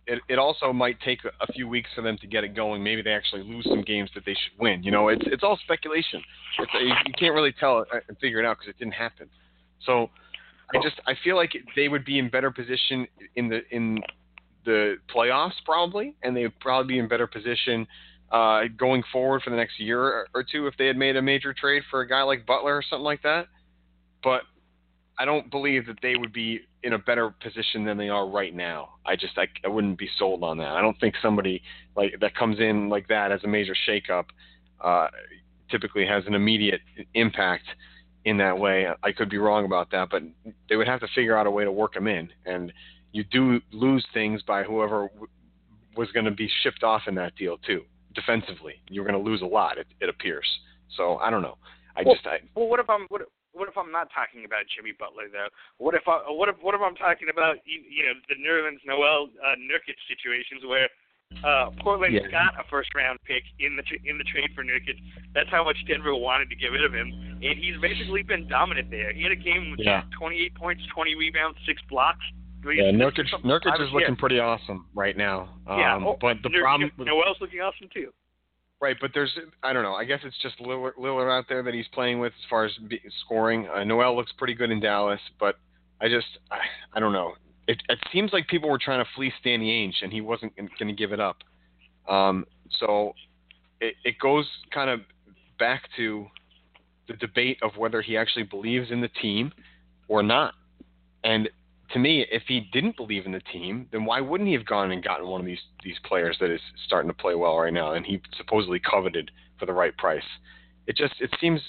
it, 0.07 0.21
it 0.29 0.38
also 0.38 0.73
might 0.73 0.99
take 1.03 1.19
a, 1.25 1.29
a 1.45 1.53
few 1.53 1.69
weeks 1.69 1.90
for 1.95 2.01
them 2.01 2.16
to 2.19 2.27
get 2.27 2.45
it 2.45 2.57
going. 2.57 2.83
Maybe 2.83 3.03
they 3.03 3.12
actually 3.12 3.43
lose 3.43 3.66
some 3.69 3.83
games 3.83 4.11
that 4.14 4.25
they 4.25 4.33
should 4.33 4.59
win. 4.59 4.83
You 4.83 4.90
know, 4.90 5.09
it's 5.09 5.23
it's 5.27 5.43
all 5.43 5.59
speculation. 5.62 6.23
It's, 6.59 6.73
you, 6.81 7.12
can't 7.19 7.35
really 7.35 7.53
tell 7.53 7.85
and 8.09 8.19
figure 8.19 8.40
it 8.40 8.47
out 8.47 8.59
because 8.59 8.71
it 8.71 8.79
didn't 8.79 8.95
happen. 8.95 9.29
So 9.85 10.11
I 10.75 10.79
just 10.83 10.97
I 11.07 11.12
feel 11.23 11.37
like 11.37 11.53
they 11.77 11.88
would 11.88 12.05
be 12.05 12.19
in 12.19 12.31
better 12.31 12.51
position 12.51 13.07
in 13.37 13.49
the 13.49 13.61
in 13.71 13.99
the 14.64 14.96
playoffs 15.14 15.55
probably, 15.64 16.14
and 16.23 16.37
they 16.37 16.42
would 16.42 16.59
probably 16.61 16.94
be 16.94 16.99
in 16.99 17.09
better 17.09 17.27
position 17.27 17.87
uh, 18.31 18.62
going 18.77 19.03
forward 19.12 19.42
for 19.42 19.51
the 19.51 19.57
next 19.57 19.81
year 19.81 20.29
or, 20.35 20.44
two 20.44 20.66
if 20.66 20.77
they 20.77 20.87
had 20.87 20.96
made 20.96 21.16
a 21.16 21.23
major 21.23 21.53
trade 21.53 21.83
for 21.90 22.01
a 22.01 22.09
guy 22.09 22.23
like 22.23 22.46
Butler 22.46 22.77
or 22.77 22.83
something 22.83 23.05
like 23.05 23.23
that. 23.23 23.49
But 24.23 24.42
I 25.18 25.25
don't 25.25 25.51
believe 25.51 25.87
that 25.87 25.99
they 26.01 26.16
would 26.16 26.33
be 26.33 26.61
in 26.83 26.92
a 26.92 26.99
better 26.99 27.31
position 27.42 27.85
than 27.85 27.99
they 27.99 28.09
are 28.09 28.27
right 28.27 28.55
now. 28.55 28.94
I 29.05 29.16
just 29.16 29.37
I, 29.37 29.49
I 29.64 29.68
wouldn't 29.68 29.99
be 29.99 30.09
sold 30.18 30.44
on 30.44 30.59
that. 30.59 30.68
I 30.68 30.81
don't 30.81 30.99
think 31.01 31.14
somebody 31.20 31.62
like 31.96 32.14
that 32.20 32.35
comes 32.35 32.61
in 32.61 32.88
like 32.88 33.09
that 33.09 33.33
as 33.33 33.42
a 33.44 33.49
major 33.49 33.75
shakeup 33.88 34.27
uh, 34.81 35.09
typically 35.70 36.07
has 36.07 36.25
an 36.27 36.35
immediate 36.35 36.81
impact 37.14 37.64
in 38.25 38.37
that 38.38 38.59
way. 38.59 38.87
I 39.03 39.12
could 39.12 39.29
be 39.29 39.38
wrong 39.38 39.64
about 39.64 39.90
that, 39.90 40.09
but 40.11 40.23
they 40.68 40.77
would 40.77 40.88
have 40.88 41.01
to 41.01 41.09
figure 41.14 41.37
out 41.37 41.46
a 41.46 41.51
way 41.51 41.64
to 41.64 41.73
work 41.73 41.94
them 41.94 42.07
in. 42.07 42.31
And 42.46 42.73
you 43.12 43.25
do 43.25 43.61
lose 43.73 44.05
things 44.14 44.42
by 44.42 44.62
whoever 44.62 45.09
w- 45.09 45.27
was 45.96 46.11
going 46.12 46.25
to 46.27 46.31
be 46.31 46.49
shipped 46.62 46.83
off 46.83 47.03
in 47.09 47.14
that 47.16 47.35
deal 47.37 47.59
too. 47.59 47.83
Defensively, 48.14 48.75
you're 48.88 49.05
going 49.07 49.18
to 49.23 49.31
lose 49.31 49.42
a 49.42 49.46
lot. 49.46 49.79
It, 49.79 49.87
it 50.01 50.09
appears. 50.09 50.46
So 50.96 51.16
I 51.18 51.31
don't 51.31 51.42
know. 51.42 51.57
I 51.96 52.03
Well- 52.05 52.14
just 52.14 52.27
I, 52.27 52.38
Well, 52.55 52.68
what 52.68 52.81
if 52.81 52.88
I'm 52.90 53.07
what 53.09 53.20
if, 53.23 53.29
what 53.53 53.68
if 53.68 53.77
I'm 53.77 53.90
not 53.92 54.09
talking 54.14 54.44
about 54.44 54.62
Jimmy 54.75 54.92
Butler 54.99 55.25
though? 55.33 55.49
What 55.79 55.94
if 55.94 56.03
I 56.07 56.18
what 56.31 56.49
if 56.49 56.57
what 56.62 56.75
if 56.75 56.81
I'm 56.81 56.94
talking 56.96 57.29
about 57.33 57.57
you, 57.64 57.81
you 57.88 58.05
know 58.07 58.14
the 58.29 58.37
Nerlens 58.37 58.79
Noel 58.87 59.29
uh, 59.44 59.55
Nurkic 59.59 59.99
situations 60.09 60.62
where 60.66 60.88
uh, 61.44 61.70
Portland 61.81 62.14
Yeah. 62.14 62.27
got 62.31 62.59
a 62.59 62.64
first 62.70 62.90
round 62.94 63.18
pick 63.25 63.42
in 63.61 63.77
the 63.77 63.83
tr- 63.83 64.03
in 64.05 64.18
the 64.18 64.25
trade 64.25 64.51
for 64.55 64.62
Nurkic. 64.64 64.99
That's 65.35 65.51
how 65.51 65.62
much 65.64 65.77
Denver 65.87 66.14
wanted 66.14 66.49
to 66.51 66.57
get 66.57 66.68
rid 66.68 66.85
of 66.85 66.92
him, 66.92 67.11
and 67.42 67.59
he's 67.59 67.77
basically 67.81 68.23
been 68.23 68.49
dominant 68.49 68.90
there. 68.90 69.12
He 69.12 69.23
had 69.23 69.31
a 69.33 69.37
game 69.37 69.70
with 69.70 69.81
Yeah. 69.81 70.03
28 70.18 70.55
points, 70.55 70.83
20 70.94 71.14
rebounds, 71.14 71.59
six 71.66 71.81
blocks. 71.88 72.25
Yeah, 72.64 72.90
Nurkic, 72.90 73.27
Nurkic 73.44 73.81
is 73.81 73.92
looking 73.92 74.11
yeah. 74.11 74.14
pretty 74.18 74.38
awesome 74.38 74.87
right 74.94 75.16
now. 75.16 75.49
Um, 75.66 75.79
Yeah, 75.79 76.01
oh, 76.05 76.16
but 76.20 76.37
the 76.42 76.49
Nur- 76.49 76.62
problem, 76.62 76.90
Noel's 76.99 77.38
looking 77.40 77.61
awesome 77.61 77.88
too. 77.92 78.12
Right, 78.81 78.96
but 79.01 79.11
there's 79.12 79.31
I 79.62 79.73
don't 79.73 79.83
know. 79.83 79.94
I 79.94 80.05
guess 80.05 80.20
it's 80.25 80.37
just 80.40 80.59
Lillard, 80.59 80.94
Lillard 80.99 81.31
out 81.31 81.44
there 81.49 81.62
that 81.62 81.75
he's 81.75 81.88
playing 81.92 82.18
with 82.18 82.33
as 82.33 82.49
far 82.49 82.64
as 82.64 82.73
scoring. 83.25 83.68
Uh, 83.68 83.85
Noel 83.85 84.16
looks 84.16 84.33
pretty 84.38 84.55
good 84.55 84.70
in 84.70 84.81
Dallas, 84.81 85.20
but 85.38 85.57
I 86.01 86.09
just 86.09 86.27
I, 86.51 86.59
I 86.94 87.01
don't 87.01 87.12
know. 87.12 87.35
It, 87.68 87.83
it 87.88 87.99
seems 88.12 88.33
like 88.33 88.49
people 88.49 88.70
were 88.70 88.79
trying 88.79 89.05
to 89.05 89.11
fleece 89.14 89.35
Danny 89.44 89.87
Ainge, 89.87 90.03
and 90.03 90.12
he 90.12 90.23
wasn't 90.23 90.57
going 90.57 90.88
to 90.88 90.94
give 90.94 91.12
it 91.12 91.20
up. 91.20 91.37
Um, 92.09 92.46
so 92.79 93.12
it, 93.81 93.94
it 94.05 94.18
goes 94.18 94.46
kind 94.73 94.88
of 94.90 95.01
back 95.59 95.83
to 95.96 96.27
the 97.07 97.14
debate 97.14 97.59
of 97.62 97.77
whether 97.77 98.01
he 98.03 98.16
actually 98.16 98.44
believes 98.44 98.90
in 98.90 99.01
the 99.01 99.09
team 99.09 99.53
or 100.09 100.23
not. 100.23 100.55
And 101.23 101.51
to 101.92 101.98
me, 101.98 102.24
if 102.31 102.42
he 102.46 102.68
didn't 102.72 102.96
believe 102.96 103.26
in 103.26 103.33
the 103.33 103.40
team, 103.40 103.88
then 103.90 104.05
why 104.05 104.20
wouldn't 104.20 104.46
he 104.46 104.55
have 104.55 104.66
gone 104.66 104.92
and 104.92 105.03
gotten 105.03 105.26
one 105.26 105.40
of 105.40 105.46
these 105.46 105.62
these 105.83 105.98
players 106.05 106.37
that 106.40 106.50
is 106.50 106.61
starting 106.87 107.11
to 107.11 107.16
play 107.16 107.35
well 107.35 107.59
right 107.59 107.72
now, 107.72 107.92
and 107.92 108.07
he 108.07 108.22
supposedly 108.37 108.81
coveted 108.81 109.31
for 109.59 109.66
the 109.66 109.72
right 109.72 109.96
price? 109.96 110.24
It 110.87 110.96
just 110.96 111.14
it 111.20 111.31
seems 111.40 111.61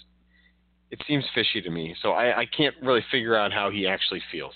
it 0.91 1.01
seems 1.07 1.25
fishy 1.33 1.61
to 1.61 1.71
me. 1.71 1.95
So 2.01 2.11
I, 2.11 2.41
I 2.41 2.45
can't 2.45 2.75
really 2.81 3.03
figure 3.09 3.35
out 3.35 3.51
how 3.51 3.71
he 3.71 3.87
actually 3.87 4.21
feels. 4.31 4.53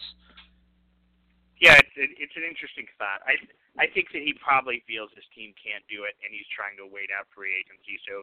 Yeah, 1.62 1.80
it's 1.80 1.96
it, 1.96 2.12
it's 2.20 2.36
an 2.36 2.44
interesting 2.44 2.86
thought. 3.00 3.26
I 3.26 3.40
I 3.82 3.88
think 3.90 4.14
that 4.14 4.22
he 4.22 4.38
probably 4.38 4.84
feels 4.86 5.10
his 5.16 5.26
team 5.34 5.56
can't 5.58 5.84
do 5.90 6.06
it, 6.06 6.14
and 6.22 6.30
he's 6.30 6.48
trying 6.54 6.78
to 6.78 6.86
wait 6.86 7.10
out 7.10 7.26
free 7.34 7.52
agency. 7.58 7.98
So, 8.06 8.22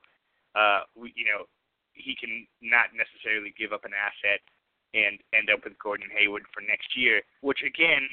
uh, 0.55 0.81
we, 0.95 1.13
you 1.17 1.27
know, 1.27 1.49
he 1.93 2.17
can 2.17 2.47
not 2.63 2.93
necessarily 2.97 3.53
give 3.59 3.73
up 3.73 3.85
an 3.85 3.93
asset 3.93 4.41
and 4.95 5.19
end 5.33 5.49
up 5.53 5.65
with 5.65 5.79
Gordon 5.79 6.09
Hayward 6.17 6.43
for 6.53 6.61
next 6.61 6.97
year. 6.97 7.23
Which 7.41 7.63
again, 7.67 8.09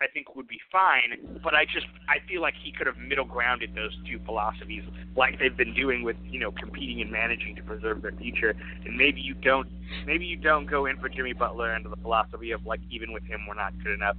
I 0.00 0.06
think 0.08 0.34
would 0.34 0.48
be 0.48 0.60
fine, 0.70 1.38
but 1.42 1.54
I 1.54 1.64
just 1.64 1.86
I 2.08 2.18
feel 2.26 2.42
like 2.42 2.54
he 2.62 2.72
could 2.72 2.88
have 2.88 2.96
middle 2.96 3.24
grounded 3.24 3.74
those 3.74 3.96
two 4.08 4.18
philosophies 4.24 4.82
like 5.16 5.38
they've 5.38 5.56
been 5.56 5.74
doing 5.74 6.02
with 6.02 6.16
you 6.24 6.40
know 6.40 6.50
competing 6.50 7.00
and 7.00 7.10
managing 7.10 7.54
to 7.56 7.62
preserve 7.62 8.02
their 8.02 8.12
future. 8.12 8.54
And 8.84 8.96
maybe 8.96 9.20
you 9.20 9.34
don't 9.34 9.68
maybe 10.04 10.24
you 10.24 10.36
don't 10.36 10.66
go 10.66 10.86
in 10.86 10.98
for 10.98 11.08
Jimmy 11.08 11.32
Butler 11.32 11.72
under 11.72 11.88
the 11.88 11.96
philosophy 11.96 12.50
of 12.50 12.66
like 12.66 12.80
even 12.90 13.12
with 13.12 13.22
him 13.24 13.46
we're 13.46 13.54
not 13.54 13.72
good 13.82 13.94
enough, 13.94 14.16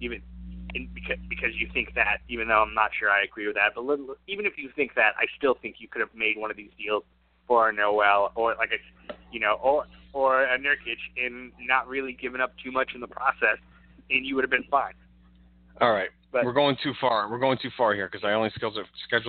even 0.00 0.22
in, 0.74 0.88
because 0.94 1.18
because 1.28 1.50
you 1.54 1.68
think 1.72 1.94
that 1.94 2.18
even 2.28 2.48
though 2.48 2.62
I'm 2.62 2.74
not 2.74 2.90
sure 2.98 3.10
I 3.10 3.22
agree 3.22 3.46
with 3.46 3.56
that, 3.56 3.72
but 3.74 3.84
let- 3.84 4.00
even 4.26 4.46
if 4.46 4.54
you 4.56 4.70
think 4.74 4.94
that, 4.94 5.12
I 5.18 5.26
still 5.36 5.54
think 5.60 5.76
you 5.78 5.88
could 5.88 6.00
have 6.00 6.14
made 6.14 6.38
one 6.38 6.50
of 6.50 6.56
these 6.56 6.70
deals 6.78 7.04
for 7.46 7.70
Noel 7.72 8.32
or 8.34 8.54
like 8.56 8.70
a 8.72 9.12
you 9.30 9.40
know 9.40 9.58
or 9.62 9.84
or 10.16 10.44
a 10.44 10.58
Nurkic 10.58 10.96
and 11.22 11.52
not 11.60 11.86
really 11.86 12.14
giving 12.18 12.40
up 12.40 12.54
too 12.64 12.72
much 12.72 12.92
in 12.94 13.00
the 13.02 13.06
process, 13.06 13.58
and 14.10 14.24
you 14.24 14.34
would 14.34 14.44
have 14.44 14.50
been 14.50 14.64
fine. 14.70 14.94
All 15.80 15.92
right. 15.92 16.08
But 16.32 16.44
we're 16.46 16.54
going 16.54 16.76
too 16.82 16.92
far. 17.00 17.30
We're 17.30 17.38
going 17.38 17.58
too 17.60 17.68
far 17.76 17.94
here 17.94 18.08
because 18.10 18.24
I 18.24 18.32
only 18.32 18.50
scheduled 18.54 18.78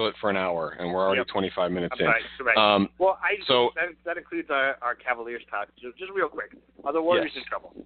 it, 0.09 0.15
for 0.21 0.29
an 0.29 0.37
hour, 0.37 0.75
and 0.79 0.91
we're 0.91 1.05
already 1.05 1.19
Yep. 1.19 1.27
25 1.27 1.71
minutes 1.71 1.95
I'm 1.99 2.05
in. 2.05 2.45
right. 2.45 2.57
Um, 2.57 2.89
well, 2.99 3.19
I 3.21 3.35
so- 3.45 3.71
that 3.75 3.89
that 4.05 4.17
includes 4.17 4.49
our, 4.49 4.77
our 4.81 4.95
Cavaliers 4.95 5.43
talk. 5.51 5.67
Just, 5.79 5.97
just 5.97 6.11
real 6.11 6.29
quick, 6.29 6.55
are 6.85 6.93
the 6.93 7.01
Warriors 7.01 7.31
Yes. 7.35 7.43
in 7.43 7.49
trouble? 7.49 7.85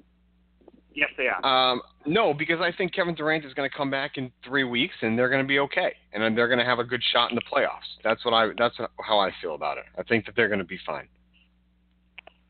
Yes, 0.93 1.09
they 1.17 1.27
are. 1.27 1.43
Um, 1.43 1.81
no, 2.05 2.33
because 2.33 2.59
I 2.61 2.71
think 2.71 2.93
Kevin 2.93 3.15
Durant 3.15 3.45
is 3.45 3.53
going 3.53 3.69
to 3.69 3.75
come 3.75 3.89
back 3.89 4.17
in 4.17 4.31
three 4.45 4.65
weeks, 4.65 4.93
and 5.01 5.17
they're 5.17 5.29
going 5.29 5.41
to 5.43 5.47
be 5.47 5.59
okay, 5.59 5.95
and 6.13 6.37
they're 6.37 6.47
going 6.49 6.59
to 6.59 6.65
have 6.65 6.79
a 6.79 6.83
good 6.83 7.01
shot 7.13 7.31
in 7.31 7.35
the 7.35 7.41
playoffs. 7.51 7.89
That's 8.03 8.23
what 8.25 8.33
I. 8.33 8.49
That's 8.57 8.75
how 8.99 9.17
I 9.19 9.31
feel 9.41 9.55
about 9.55 9.77
it. 9.77 9.85
I 9.97 10.03
think 10.03 10.25
that 10.27 10.35
they're 10.35 10.49
going 10.49 10.59
to 10.59 10.65
be 10.65 10.79
fine. 10.85 11.07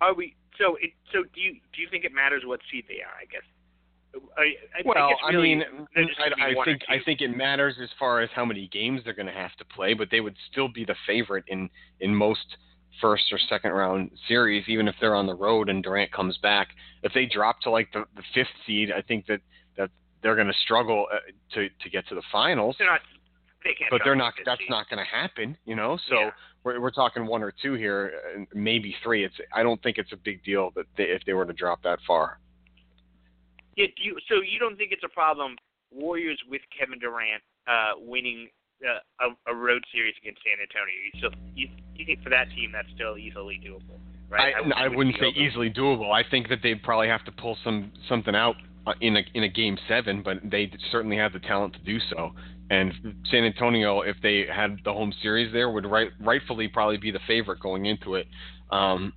Are 0.02 0.14
we? 0.16 0.36
So, 0.58 0.76
it, 0.82 0.92
so 1.14 1.24
do 1.34 1.42
you 1.42 1.54
do 1.74 1.82
you 1.82 1.88
think 1.90 2.04
it 2.04 2.14
matters 2.14 2.44
what 2.46 2.60
seed 2.72 2.86
they 2.88 3.02
are? 3.02 3.16
I 3.20 3.26
guess. 3.26 3.42
I, 4.38 4.42
I 4.78 4.82
Well, 4.84 5.08
think 5.08 5.12
it's 5.12 5.22
I 5.26 5.42
mean, 5.42 5.64
they're 5.96 6.06
just 6.06 6.20
gonna 6.20 6.36
be 6.36 6.42
I, 6.42 6.62
I 6.62 6.66
think 6.66 6.82
I 6.90 6.98
think 7.04 7.22
it 7.22 7.30
matters 7.30 7.76
as 7.82 7.90
far 7.98 8.20
as 8.22 8.30
how 8.36 8.44
many 8.44 8.68
games 8.68 9.02
they're 9.06 9.14
going 9.14 9.28
to 9.28 9.32
have 9.32 9.56
to 9.58 9.66
play, 9.66 9.94
but 9.94 10.10
they 10.12 10.20
would 10.20 10.36
still 10.52 10.68
be 10.68 10.84
the 10.84 10.96
favorite 11.08 11.46
in 11.48 11.70
in 12.02 12.14
most 12.14 12.58
first 13.00 13.24
or 13.32 13.40
second 13.50 13.72
round 13.72 14.12
series, 14.28 14.66
even 14.68 14.88
if 14.88 14.96
they're 15.00 15.16
on 15.16 15.28
the 15.28 15.34
road 15.34 15.70
and 15.70 15.82
Durant 15.82 16.12
comes 16.12 16.38
back. 16.40 16.70
If 17.04 17.14
they 17.14 17.26
drop 17.26 17.62
to 17.62 17.70
like 17.70 17.90
the, 17.94 18.04
the 18.16 18.24
fifth 18.34 18.50
seed, 18.68 18.92
I 18.92 19.02
think 19.02 19.28
that 19.28 19.40
that 19.78 19.90
they're 20.22 20.36
going 20.36 20.48
to 20.48 20.60
struggle 20.66 21.08
uh, 21.12 21.18
to 21.54 21.70
to 21.70 21.90
get 21.90 22.06
to 22.10 22.16
the 22.16 22.24
finals. 22.32 22.76
they're 22.78 22.88
not. 22.90 23.02
They 23.64 23.74
can't. 23.74 23.92
But 23.92 24.02
they're 24.04 24.16
not. 24.16 24.34
That's 24.46 24.60
seed. 24.60 24.70
not 24.70 24.90
going 24.90 25.00
to 25.00 25.10
happen, 25.10 25.56
you 25.66 25.76
know. 25.76 25.98
So 26.10 26.16
Yeah. 26.16 26.32
We're 26.64 26.80
we're 26.80 26.92
talking 26.92 27.26
one 27.26 27.44
or 27.44 27.54
two 27.62 27.74
here, 27.74 28.14
maybe 28.54 28.96
three. 29.04 29.26
It's. 29.26 29.36
I 29.54 29.64
don't 29.64 29.82
think 29.82 29.98
it's 29.98 30.12
a 30.12 30.18
big 30.18 30.44
deal 30.44 30.72
that 30.76 30.86
they, 30.98 31.06
if 31.06 31.24
they 31.26 31.34
were 31.34 31.46
to 31.46 31.54
drop 31.54 31.82
that 31.84 32.00
far. 32.06 32.40
Yeah, 33.78 33.88
do 33.98 34.04
you, 34.04 34.18
so 34.28 34.36
you 34.36 34.60
don't 34.60 34.78
think 34.78 34.92
it's 34.92 35.04
a 35.04 35.10
problem? 35.10 35.56
Warriors 35.92 36.40
with 36.50 36.62
Kevin 36.78 37.00
Durant 37.00 37.42
uh, 37.68 38.00
winning 38.00 38.50
uh, 38.86 39.28
a, 39.48 39.52
a 39.52 39.56
road 39.56 39.84
series 39.92 40.14
against 40.22 40.42
San 40.44 40.60
Antonio. 40.62 40.96
You 41.06 41.20
still 41.20 41.32
you, 41.56 41.68
you 41.96 42.06
think 42.06 42.24
for 42.24 42.30
that 42.30 42.50
team 42.52 42.72
that's 42.72 42.88
still 42.96 43.18
easily 43.18 43.60
doable, 43.64 44.00
right? 44.30 44.54
I, 44.56 44.86
I, 44.86 44.88
wouldn't 44.88 45.16
say 45.20 45.28
over- 45.28 45.40
easily 45.40 45.70
doable. 45.70 46.12
I 46.12 46.28
think 46.30 46.50
that 46.50 46.60
they'd 46.64 46.82
probably 46.84 47.08
have 47.08 47.26
to 47.26 47.32
pull 47.32 47.58
some 47.64 47.92
something 48.08 48.36
out 48.36 48.56
uh, 48.88 48.94
in 49.02 49.18
a 49.18 49.22
in 49.34 49.44
a 49.44 49.50
game 49.50 49.78
seven, 49.88 50.22
but 50.24 50.38
they 50.44 50.72
certainly 50.92 51.18
have 51.18 51.34
the 51.34 51.40
talent 51.40 51.74
to 51.74 51.80
do 51.80 52.00
so. 52.10 52.32
And 52.72 52.94
San 53.30 53.44
Antonio, 53.44 54.00
if 54.00 54.16
they 54.24 54.46
had 54.50 54.78
the 54.86 54.94
home 54.94 55.14
series 55.22 55.52
there, 55.52 55.70
would 55.70 55.86
right, 55.86 56.08
rightfully 56.22 56.70
probably 56.70 56.96
be 56.96 57.12
the 57.12 57.20
favorite 57.28 57.60
going 57.60 57.86
into 57.86 58.16
it. 58.16 58.28
Um, 58.72 59.12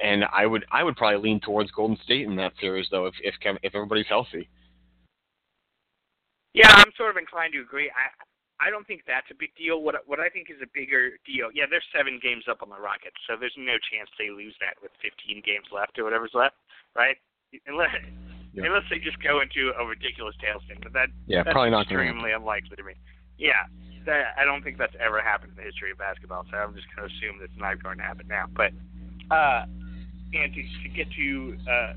and 0.00 0.24
I 0.32 0.46
would 0.46 0.64
I 0.70 0.84
would 0.84 0.94
probably 0.94 1.18
lean 1.18 1.40
towards 1.40 1.72
Golden 1.72 1.98
State 2.04 2.28
in 2.28 2.36
that 2.36 2.52
series 2.60 2.86
though, 2.92 3.06
if 3.06 3.14
if 3.24 3.34
Kev- 3.44 3.58
if 3.64 3.74
everybody's 3.74 4.06
healthy. 4.06 4.48
Yeah, 6.54 6.70
I'm 6.70 6.92
sort 6.96 7.10
of 7.10 7.16
inclined 7.16 7.54
to 7.54 7.60
agree. 7.60 7.90
I 7.90 8.68
I 8.68 8.70
don't 8.70 8.86
think 8.86 9.02
that's 9.04 9.26
a 9.32 9.34
big 9.34 9.50
deal. 9.58 9.82
What 9.82 9.96
what 10.06 10.20
I 10.20 10.28
think 10.28 10.46
is 10.48 10.62
a 10.62 10.70
bigger 10.72 11.18
deal. 11.26 11.50
Yeah, 11.52 11.66
they're 11.68 11.82
seven 11.90 12.20
games 12.22 12.44
up 12.48 12.62
on 12.62 12.70
the 12.70 12.78
Rockets, 12.78 13.18
so 13.26 13.34
there's 13.34 13.56
no 13.58 13.74
chance 13.90 14.06
they 14.14 14.30
lose 14.30 14.54
that 14.60 14.78
with 14.80 14.92
15 15.02 15.42
games 15.44 15.66
left 15.74 15.98
or 15.98 16.04
whatever's 16.04 16.38
left, 16.38 16.54
right? 16.94 17.16
Unless 17.66 17.98
Yeah. 18.54 18.66
unless 18.66 18.84
they 18.90 18.98
just 18.98 19.22
go 19.22 19.40
into 19.40 19.72
a 19.78 19.84
ridiculous 19.84 20.34
tailspin, 20.36 20.82
but 20.82 20.92
that 20.92 21.08
Yeah, 21.26 21.42
that's 21.42 21.54
probably 21.54 21.70
not 21.70 21.82
extremely 21.82 22.32
unlikely 22.32 22.76
to 22.76 22.84
me. 22.84 22.92
Yeah, 23.38 23.64
that, 24.04 24.34
I 24.36 24.44
don't 24.44 24.62
think 24.62 24.78
that's 24.78 24.94
ever 25.00 25.22
happened 25.22 25.52
in 25.52 25.56
the 25.56 25.62
history 25.62 25.90
of 25.90 25.98
basketball, 25.98 26.44
so 26.50 26.56
I'm 26.56 26.74
just 26.74 26.86
going 26.94 27.08
to 27.08 27.14
assume 27.14 27.40
that's 27.40 27.56
not 27.56 27.82
going 27.82 27.98
to 27.98 28.04
happen 28.04 28.28
now. 28.28 28.46
But 28.52 28.72
uh, 29.30 29.64
and 30.34 30.52
to, 30.52 30.62
to 30.62 30.88
get 30.92 31.10
to 31.12 31.56
uh, 31.64 31.92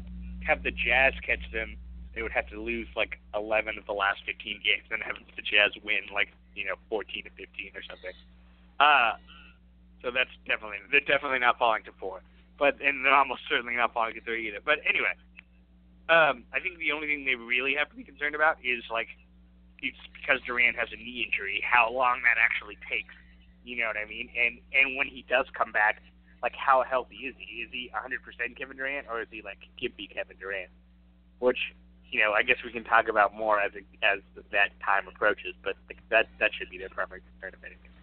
have 0.47 0.63
the 0.63 0.71
Jazz 0.71 1.13
catch 1.25 1.43
them, 1.51 1.77
they 2.13 2.21
would 2.21 2.31
have 2.31 2.47
to 2.49 2.61
lose 2.61 2.87
like 2.95 3.19
11 3.35 3.77
of 3.77 3.85
the 3.85 3.93
last 3.93 4.19
15 4.25 4.61
games, 4.63 4.87
and 4.91 5.03
have 5.03 5.15
the 5.35 5.41
Jazz 5.43 5.75
win 5.83 6.07
like 6.13 6.29
you 6.55 6.65
know 6.65 6.75
14 6.89 7.23
to 7.25 7.29
15 7.35 7.71
or 7.75 7.83
something. 7.83 8.15
Uh, 8.79 9.19
so 10.01 10.11
that's 10.11 10.31
definitely 10.47 10.79
they're 10.91 11.03
definitely 11.03 11.39
not 11.39 11.59
falling 11.59 11.83
to 11.83 11.91
four, 11.99 12.21
but 12.57 12.79
and 12.79 13.03
they're 13.03 13.15
almost 13.15 13.41
certainly 13.49 13.75
not 13.75 13.93
falling 13.93 14.13
to 14.13 14.21
three 14.21 14.47
either. 14.47 14.63
But 14.63 14.79
anyway, 14.87 15.17
um, 16.09 16.43
I 16.53 16.59
think 16.61 16.77
the 16.77 16.91
only 16.91 17.07
thing 17.07 17.25
they 17.25 17.35
really 17.35 17.75
have 17.75 17.89
to 17.89 17.95
be 17.95 18.03
concerned 18.03 18.35
about 18.35 18.57
is 18.63 18.83
like 18.91 19.07
it's 19.81 19.97
because 20.13 20.41
Durant 20.45 20.77
has 20.77 20.89
a 20.93 20.97
knee 20.97 21.25
injury, 21.25 21.63
how 21.65 21.91
long 21.91 22.21
that 22.23 22.37
actually 22.41 22.77
takes. 22.89 23.13
You 23.63 23.81
know 23.81 23.87
what 23.87 23.97
I 23.97 24.05
mean? 24.05 24.29
And 24.37 24.59
and 24.73 24.97
when 24.97 25.07
he 25.07 25.25
does 25.27 25.45
come 25.57 25.71
back, 25.71 26.01
like 26.43 26.53
how 26.53 26.83
healthy 26.83 27.25
is 27.25 27.35
he? 27.37 27.65
Is 27.65 27.69
he 27.71 27.89
100% 27.89 28.21
Kevin 28.57 28.77
Durant 28.77 29.07
or 29.09 29.21
is 29.21 29.27
he 29.31 29.41
like 29.41 29.57
gimpy 29.81 30.05
Kevin 30.13 30.37
Durant? 30.37 30.69
Which 31.39 31.73
you 32.11 32.21
know, 32.21 32.33
I 32.33 32.43
guess 32.43 32.57
we 32.63 32.71
can 32.71 32.83
talk 32.83 33.09
about 33.09 33.33
more 33.33 33.59
as 33.59 33.73
it, 33.73 33.85
as 34.03 34.19
that 34.51 34.69
time 34.85 35.07
approaches. 35.07 35.55
But 35.63 35.75
that 36.09 36.27
that 36.39 36.51
should 36.53 36.69
be 36.69 36.77
their 36.77 36.89
primary 36.89 37.21
concern, 37.33 37.57
if 37.57 37.63
anything. 37.65 37.94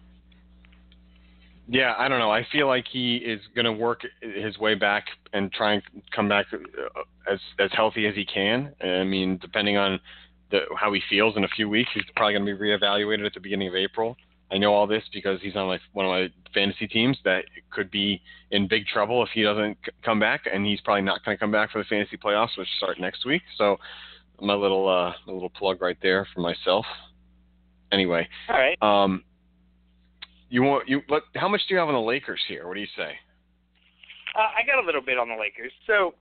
Yeah, 1.67 1.93
I 1.97 2.07
don't 2.07 2.19
know. 2.19 2.31
I 2.31 2.45
feel 2.51 2.67
like 2.67 2.85
he 2.91 3.17
is 3.17 3.39
going 3.55 3.65
to 3.65 3.71
work 3.71 4.01
his 4.21 4.57
way 4.57 4.75
back 4.75 5.05
and 5.31 5.51
try 5.51 5.73
and 5.73 5.83
come 6.13 6.27
back 6.27 6.47
uh, 6.53 7.01
as 7.31 7.39
as 7.57 7.71
healthy 7.71 8.05
as 8.07 8.15
he 8.15 8.25
can. 8.25 8.73
I 8.81 9.03
mean, 9.03 9.37
depending 9.41 9.77
on 9.77 9.99
the, 10.51 10.61
how 10.77 10.91
he 10.91 11.01
feels 11.09 11.37
in 11.37 11.45
a 11.45 11.47
few 11.47 11.69
weeks, 11.69 11.89
he's 11.93 12.03
probably 12.15 12.33
going 12.33 12.45
to 12.45 12.53
be 12.53 12.59
reevaluated 12.59 13.25
at 13.25 13.33
the 13.33 13.39
beginning 13.39 13.69
of 13.69 13.75
April. 13.75 14.17
I 14.51 14.57
know 14.57 14.73
all 14.73 14.85
this 14.85 15.03
because 15.11 15.41
he's 15.41 15.55
on 15.55 15.67
my 15.67 15.79
one 15.93 16.05
of 16.05 16.11
my 16.11 16.27
fantasy 16.53 16.85
teams 16.87 17.17
that 17.23 17.45
could 17.71 17.89
be 17.89 18.21
in 18.51 18.67
big 18.67 18.85
trouble 18.85 19.23
if 19.23 19.29
he 19.33 19.41
doesn't 19.41 19.77
c- 19.85 19.91
come 20.03 20.19
back, 20.19 20.41
and 20.51 20.65
he's 20.65 20.81
probably 20.81 21.01
not 21.01 21.23
going 21.23 21.35
to 21.35 21.39
come 21.39 21.51
back 21.51 21.71
for 21.71 21.79
the 21.79 21.85
fantasy 21.85 22.17
playoffs, 22.17 22.57
which 22.57 22.67
start 22.77 22.99
next 22.99 23.25
week. 23.25 23.41
So, 23.57 23.77
my 24.41 24.53
little 24.53 24.87
uh, 24.87 25.13
my 25.25 25.33
little 25.33 25.49
plug 25.49 25.81
right 25.81 25.97
there 26.01 26.27
for 26.35 26.41
myself. 26.41 26.85
Anyway, 27.91 28.27
All 28.49 28.57
right. 28.57 28.77
um, 28.81 29.23
you 30.53 30.61
want 30.61 30.87
you 30.87 31.01
what? 31.07 31.23
How 31.35 31.49
much 31.49 31.61
do 31.67 31.73
you 31.73 31.79
have 31.79 31.89
on 31.89 31.95
the 31.95 31.99
Lakers 31.99 32.39
here? 32.47 32.67
What 32.67 32.75
do 32.75 32.79
you 32.79 32.93
say? 32.95 33.17
Uh, 34.37 34.53
I 34.53 34.61
got 34.65 34.81
a 34.81 34.85
little 34.85 35.01
bit 35.01 35.17
on 35.17 35.27
the 35.27 35.35
Lakers, 35.35 35.71
so 35.87 36.13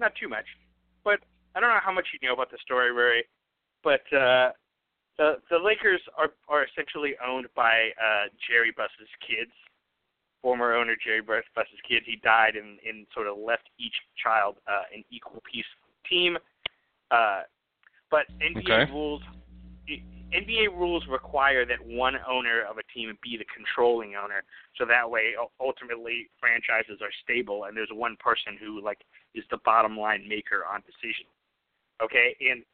not 0.00 0.12
too 0.20 0.28
much. 0.28 0.44
But 1.04 1.20
I 1.54 1.60
don't 1.60 1.70
know 1.70 1.78
how 1.80 1.92
much 1.92 2.06
you 2.12 2.26
know 2.26 2.34
about 2.34 2.50
the 2.50 2.58
story, 2.64 2.90
Rury. 2.90 3.22
But 3.84 4.02
uh, 4.12 4.50
the 5.18 5.38
the 5.50 5.58
Lakers 5.62 6.00
are 6.18 6.32
are 6.48 6.66
essentially 6.66 7.14
owned 7.24 7.46
by 7.54 7.90
uh, 7.94 8.26
Jerry 8.50 8.72
Buss's 8.76 9.12
kids. 9.22 9.52
Former 10.42 10.74
owner 10.74 10.96
Jerry 11.02 11.22
Buss's 11.22 11.80
kids. 11.88 12.04
He 12.06 12.16
died 12.16 12.56
and, 12.56 12.80
and 12.86 13.06
sort 13.14 13.28
of 13.28 13.38
left 13.38 13.70
each 13.78 13.94
child 14.20 14.56
uh, 14.66 14.82
an 14.92 15.04
equal 15.12 15.40
piece 15.50 15.64
team. 16.10 16.36
Uh, 17.12 17.42
but 18.10 18.26
NBA 18.42 18.82
Okay. 18.82 18.92
rules 18.92 19.22
NBA 20.32 20.72
rules 20.74 21.04
require 21.08 21.66
that 21.66 21.78
one 21.84 22.14
owner 22.28 22.62
of 22.68 22.78
a 22.78 22.86
team 22.94 23.16
be 23.22 23.36
the 23.36 23.44
controlling 23.54 24.14
owner, 24.14 24.42
so 24.76 24.84
that 24.86 25.08
way 25.08 25.34
ultimately 25.60 26.28
franchises 26.40 26.98
are 27.02 27.12
stable 27.22 27.64
and 27.64 27.76
there's 27.76 27.92
one 27.92 28.16
person 28.18 28.56
who 28.58 28.82
like 28.82 28.98
is 29.34 29.44
the 29.50 29.58
bottom 29.64 29.96
line 29.98 30.26
maker 30.28 30.64
on 30.64 30.82
decisions. 30.86 31.30
Okay, 32.02 32.34
and 32.40 32.64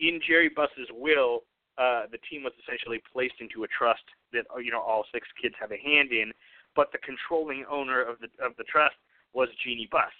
in 0.00 0.20
Jerry 0.26 0.48
Buss's 0.48 0.88
will, 0.90 1.44
uh, 1.76 2.04
the 2.10 2.18
team 2.28 2.42
was 2.42 2.52
essentially 2.60 3.00
placed 3.12 3.40
into 3.40 3.64
a 3.64 3.68
trust 3.68 4.04
that 4.32 4.44
uh, 4.54 4.58
you 4.58 4.70
know 4.70 4.80
all 4.80 5.04
six 5.12 5.28
kids 5.40 5.54
have 5.60 5.72
a 5.72 5.80
hand 5.80 6.12
in, 6.12 6.32
but 6.74 6.92
the 6.92 6.98
controlling 6.98 7.64
owner 7.70 8.02
of 8.02 8.16
the 8.20 8.28
of 8.44 8.56
the 8.56 8.64
trust 8.64 8.96
was 9.32 9.48
Jeanie 9.64 9.88
Buss. 9.90 10.12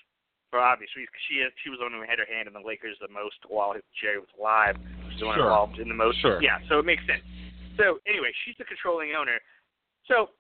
For 0.50 0.58
obvious 0.58 0.90
reasons, 0.96 1.16
she 1.28 1.44
she 1.62 1.70
was 1.70 1.78
the 1.78 1.86
one 1.88 1.92
who 1.92 2.04
had 2.04 2.18
her 2.18 2.28
hand 2.28 2.48
in 2.48 2.54
the 2.54 2.64
Lakers 2.64 2.96
the 3.00 3.12
most 3.12 3.38
while 3.48 3.74
Jerry 4.00 4.18
was 4.18 4.32
alive. 4.38 4.76
The 5.20 5.26
one 5.26 5.36
Sure. 5.36 5.44
involved 5.44 5.78
in 5.78 5.88
the 5.88 5.94
most. 5.94 6.20
Sure. 6.20 6.42
Yeah, 6.42 6.58
so 6.68 6.78
it 6.78 6.84
makes 6.84 7.04
sense. 7.06 7.22
So 7.76 7.98
anyway, 8.06 8.32
she's 8.44 8.56
the 8.58 8.64
controlling 8.64 9.14
owner. 9.14 9.38
So, 10.06 10.30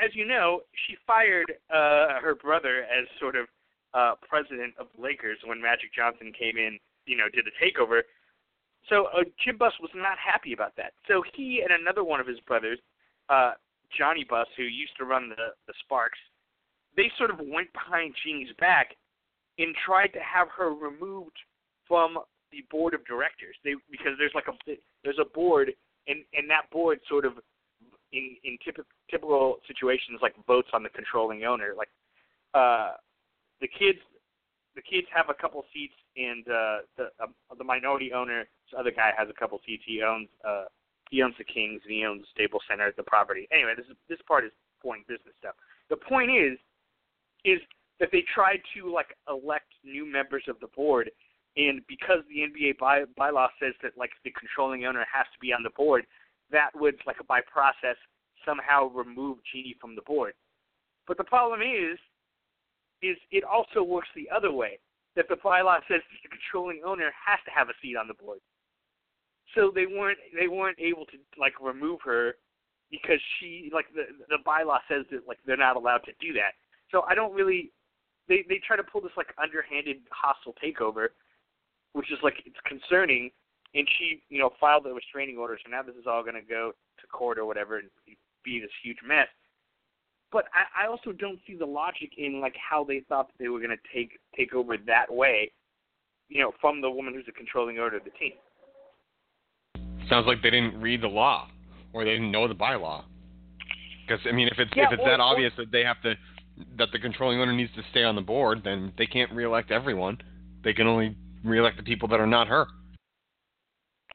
as 0.00 0.10
you 0.14 0.26
know, 0.26 0.62
she 0.86 0.96
fired 1.06 1.52
uh, 1.70 2.20
her 2.20 2.34
brother 2.34 2.84
as 2.84 3.06
sort 3.18 3.36
of 3.36 3.46
uh, 3.94 4.14
president 4.28 4.74
of 4.78 4.88
the 4.94 5.02
Lakers 5.02 5.38
when 5.44 5.60
Magic 5.60 5.94
Johnson 5.94 6.32
came 6.32 6.58
in, 6.58 6.78
you 7.06 7.16
know, 7.16 7.26
did 7.32 7.46
the 7.46 7.54
takeover. 7.62 8.02
So 8.88 9.06
uh, 9.16 9.24
Jim 9.42 9.56
Buss 9.56 9.72
was 9.80 9.90
not 9.94 10.18
happy 10.18 10.52
about 10.52 10.76
that. 10.76 10.92
So 11.08 11.22
he 11.34 11.62
and 11.62 11.72
another 11.80 12.04
one 12.04 12.20
of 12.20 12.26
his 12.26 12.40
brothers, 12.40 12.78
uh, 13.28 13.52
Johnny 13.96 14.24
Buss, 14.28 14.48
who 14.56 14.64
used 14.64 14.96
to 14.98 15.04
run 15.04 15.28
the 15.30 15.54
the 15.66 15.74
Sparks, 15.80 16.18
they 16.96 17.10
sort 17.16 17.30
of 17.30 17.38
went 17.38 17.72
behind 17.72 18.14
Jeanie's 18.22 18.52
back 18.58 18.96
and 19.58 19.74
tried 19.86 20.08
to 20.08 20.20
have 20.20 20.48
her 20.56 20.74
removed 20.74 21.36
from 21.86 22.18
the 22.54 22.64
board 22.70 22.94
of 22.94 23.04
directors. 23.06 23.56
They 23.64 23.74
because 23.90 24.14
there's 24.18 24.34
like 24.34 24.46
a 24.46 24.54
there's 25.02 25.18
a 25.20 25.28
board 25.34 25.72
and 26.06 26.22
and 26.34 26.48
that 26.50 26.70
board 26.70 27.00
sort 27.08 27.24
of 27.24 27.34
in 28.12 28.36
in 28.44 28.56
typical 28.64 28.90
typical 29.10 29.56
situations 29.66 30.20
like 30.22 30.34
votes 30.46 30.68
on 30.72 30.82
the 30.82 30.90
controlling 30.90 31.44
owner. 31.44 31.74
Like 31.76 31.90
uh, 32.54 32.92
the 33.60 33.68
kids 33.68 33.98
the 34.76 34.82
kids 34.82 35.06
have 35.14 35.26
a 35.28 35.34
couple 35.34 35.64
seats 35.72 35.94
and 36.16 36.46
uh, 36.46 36.78
the 36.96 37.04
uh, 37.18 37.26
the 37.58 37.64
minority 37.64 38.12
owner, 38.12 38.46
this 38.70 38.78
other 38.78 38.90
guy 38.90 39.10
has 39.16 39.28
a 39.28 39.38
couple 39.38 39.58
seats. 39.66 39.82
He 39.86 40.02
owns 40.02 40.28
uh, 40.46 40.64
he 41.10 41.22
owns 41.22 41.34
the 41.38 41.44
Kings 41.44 41.80
and 41.84 41.92
he 41.92 42.04
owns 42.04 42.24
Staples 42.32 42.62
Center, 42.68 42.86
at 42.86 42.96
the 42.96 43.02
property. 43.02 43.48
Anyway, 43.52 43.74
this 43.76 43.86
is 43.86 43.96
this 44.08 44.18
part 44.26 44.44
is 44.44 44.52
boring 44.82 45.04
business 45.08 45.34
stuff. 45.38 45.54
The 45.90 45.96
point 45.96 46.30
is 46.30 46.58
is 47.44 47.60
that 48.00 48.08
they 48.10 48.24
tried 48.34 48.60
to 48.76 48.92
like 48.92 49.14
elect 49.28 49.70
new 49.84 50.10
members 50.10 50.44
of 50.48 50.58
the 50.60 50.68
board 50.74 51.10
and 51.56 51.80
because 51.86 52.18
the 52.28 52.42
NBA 52.42 52.78
by 52.78 53.04
bylaw 53.18 53.48
says 53.60 53.74
that 53.82 53.96
like 53.96 54.10
the 54.24 54.32
controlling 54.32 54.86
owner 54.86 55.06
has 55.12 55.26
to 55.32 55.38
be 55.40 55.52
on 55.52 55.62
the 55.62 55.70
board, 55.76 56.04
that 56.50 56.70
would 56.74 56.96
like 57.06 57.16
a 57.20 57.24
by 57.24 57.40
process 57.40 57.96
somehow 58.44 58.88
remove 58.88 59.38
Jeanie 59.52 59.76
from 59.80 59.94
the 59.94 60.02
board. 60.02 60.34
But 61.06 61.16
the 61.16 61.24
problem 61.24 61.60
is, 61.60 61.98
is 63.02 63.16
it 63.30 63.44
also 63.44 63.82
works 63.82 64.08
the 64.14 64.28
other 64.34 64.52
way. 64.52 64.78
That 65.16 65.28
the 65.28 65.36
bylaw 65.36 65.78
says 65.86 66.02
that 66.02 66.20
the 66.24 66.28
controlling 66.28 66.82
owner 66.84 67.12
has 67.14 67.38
to 67.44 67.50
have 67.52 67.68
a 67.68 67.72
seat 67.80 67.96
on 67.96 68.08
the 68.08 68.14
board. 68.14 68.40
So 69.54 69.70
they 69.72 69.86
weren't 69.86 70.18
they 70.34 70.48
weren't 70.48 70.80
able 70.80 71.06
to 71.06 71.16
like 71.38 71.52
remove 71.62 72.00
her 72.04 72.34
because 72.90 73.20
she 73.38 73.70
like 73.72 73.86
the 73.94 74.10
the 74.28 74.42
bylaw 74.44 74.78
says 74.90 75.06
that 75.12 75.28
like 75.28 75.38
they're 75.46 75.56
not 75.56 75.76
allowed 75.76 76.02
to 76.06 76.12
do 76.20 76.32
that. 76.32 76.58
So 76.90 77.02
I 77.02 77.14
don't 77.14 77.32
really 77.32 77.70
they 78.26 78.44
they 78.48 78.60
try 78.66 78.76
to 78.76 78.82
pull 78.82 79.02
this 79.02 79.14
like 79.16 79.28
underhanded 79.40 79.98
hostile 80.10 80.54
takeover 80.58 81.14
which 81.94 82.12
is 82.12 82.18
like 82.22 82.34
it's 82.44 82.60
concerning. 82.66 83.30
And 83.76 83.88
she, 83.98 84.22
you 84.28 84.38
know, 84.38 84.50
filed 84.60 84.86
a 84.86 84.90
restraining 84.94 85.36
order, 85.36 85.58
so 85.64 85.68
now 85.68 85.82
this 85.82 85.96
is 85.96 86.06
all 86.06 86.22
going 86.22 86.36
to 86.36 86.42
go 86.48 86.70
to 87.00 87.06
court 87.08 87.38
or 87.38 87.44
whatever 87.44 87.78
and 87.78 87.88
be 88.44 88.60
this 88.60 88.70
huge 88.84 88.98
mess. 89.04 89.26
But 90.30 90.44
I, 90.54 90.84
I 90.84 90.86
also 90.88 91.10
don't 91.10 91.40
see 91.44 91.56
the 91.56 91.66
logic 91.66 92.10
in 92.16 92.40
like 92.40 92.54
how 92.54 92.84
they 92.84 93.00
thought 93.08 93.26
that 93.28 93.34
they 93.40 93.48
were 93.48 93.58
going 93.58 93.70
to 93.76 93.82
take 93.92 94.18
take 94.36 94.54
over 94.54 94.76
that 94.86 95.12
way, 95.12 95.50
you 96.28 96.40
know, 96.40 96.52
from 96.60 96.80
the 96.80 96.90
woman 96.90 97.14
who's 97.14 97.26
the 97.26 97.32
controlling 97.32 97.78
owner 97.78 97.96
of 97.96 98.04
the 98.04 98.10
team. 98.10 98.32
Sounds 100.08 100.26
like 100.26 100.40
they 100.40 100.50
didn't 100.50 100.80
read 100.80 101.00
the 101.02 101.08
law, 101.08 101.48
or 101.92 102.04
they 102.04 102.10
didn't 102.12 102.30
know 102.30 102.46
the 102.46 102.54
bylaw. 102.54 103.02
Because 104.06 104.24
I 104.28 104.32
mean, 104.32 104.46
if 104.48 104.58
it's 104.58 104.70
Yeah, 104.76 104.84
if 104.86 104.92
it's 104.92 105.02
or- 105.02 105.08
that 105.08 105.18
or- 105.18 105.22
obvious 105.34 105.52
that 105.56 105.72
they 105.72 105.82
have 105.82 106.00
to, 106.02 106.14
that 106.78 106.90
the 106.92 106.98
controlling 107.00 107.40
owner 107.40 107.52
needs 107.52 107.72
to 107.74 107.82
stay 107.90 108.04
on 108.04 108.14
the 108.14 108.22
board, 108.22 108.62
then 108.62 108.92
they 108.98 109.06
can't 109.06 109.32
reelect 109.32 109.72
everyone. 109.72 110.20
They 110.62 110.72
can 110.74 110.86
only 110.86 111.16
reelect 111.44 111.76
the 111.76 111.82
people 111.82 112.08
that 112.08 112.20
are 112.20 112.26
not 112.26 112.48
her. 112.48 112.66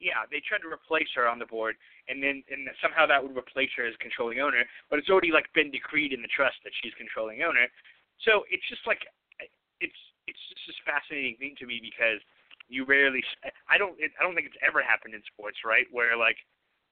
yeah, 0.00 0.24
they 0.30 0.40
tried 0.40 0.64
to 0.64 0.72
replace 0.72 1.08
her 1.14 1.28
on 1.28 1.38
the 1.38 1.46
board, 1.46 1.76
and 2.08 2.22
then 2.22 2.42
and 2.50 2.68
somehow 2.82 3.06
that 3.06 3.22
would 3.22 3.36
replace 3.36 3.70
her 3.76 3.86
as 3.86 3.94
controlling 4.00 4.40
owner. 4.40 4.64
But 4.88 4.98
it's 4.98 5.08
already 5.08 5.30
like 5.30 5.46
been 5.54 5.70
decreed 5.70 6.12
in 6.12 6.22
the 6.22 6.32
trust 6.32 6.56
that 6.64 6.72
she's 6.82 6.96
controlling 6.96 7.42
owner. 7.42 7.68
So 8.24 8.44
it's 8.50 8.66
just 8.68 8.82
like 8.88 9.04
it's 9.80 10.00
it's 10.26 10.42
just 10.48 10.64
this 10.66 10.80
fascinating 10.84 11.36
thing 11.36 11.54
to 11.60 11.66
me 11.66 11.80
because 11.80 12.20
you 12.68 12.84
rarely 12.84 13.22
I 13.68 13.76
don't 13.76 13.96
I 14.00 14.22
don't 14.22 14.34
think 14.34 14.48
it's 14.48 14.60
ever 14.64 14.82
happened 14.82 15.14
in 15.14 15.22
sports, 15.28 15.58
right? 15.64 15.86
Where 15.92 16.16
like 16.16 16.36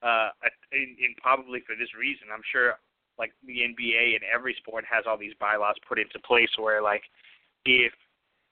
uh 0.05 0.29
in, 0.71 0.95
in 1.01 1.17
probably 1.17 1.61
for 1.65 1.73
this 1.73 1.93
reason, 1.97 2.29
I'm 2.33 2.45
sure 2.51 2.77
like 3.17 3.33
the 3.45 3.65
NBA 3.65 4.15
and 4.15 4.23
every 4.23 4.55
sport 4.61 4.85
has 4.89 5.03
all 5.05 5.17
these 5.17 5.35
bylaws 5.39 5.75
put 5.87 5.99
into 5.99 6.19
place 6.23 6.49
where 6.57 6.81
like 6.81 7.03
if 7.65 7.93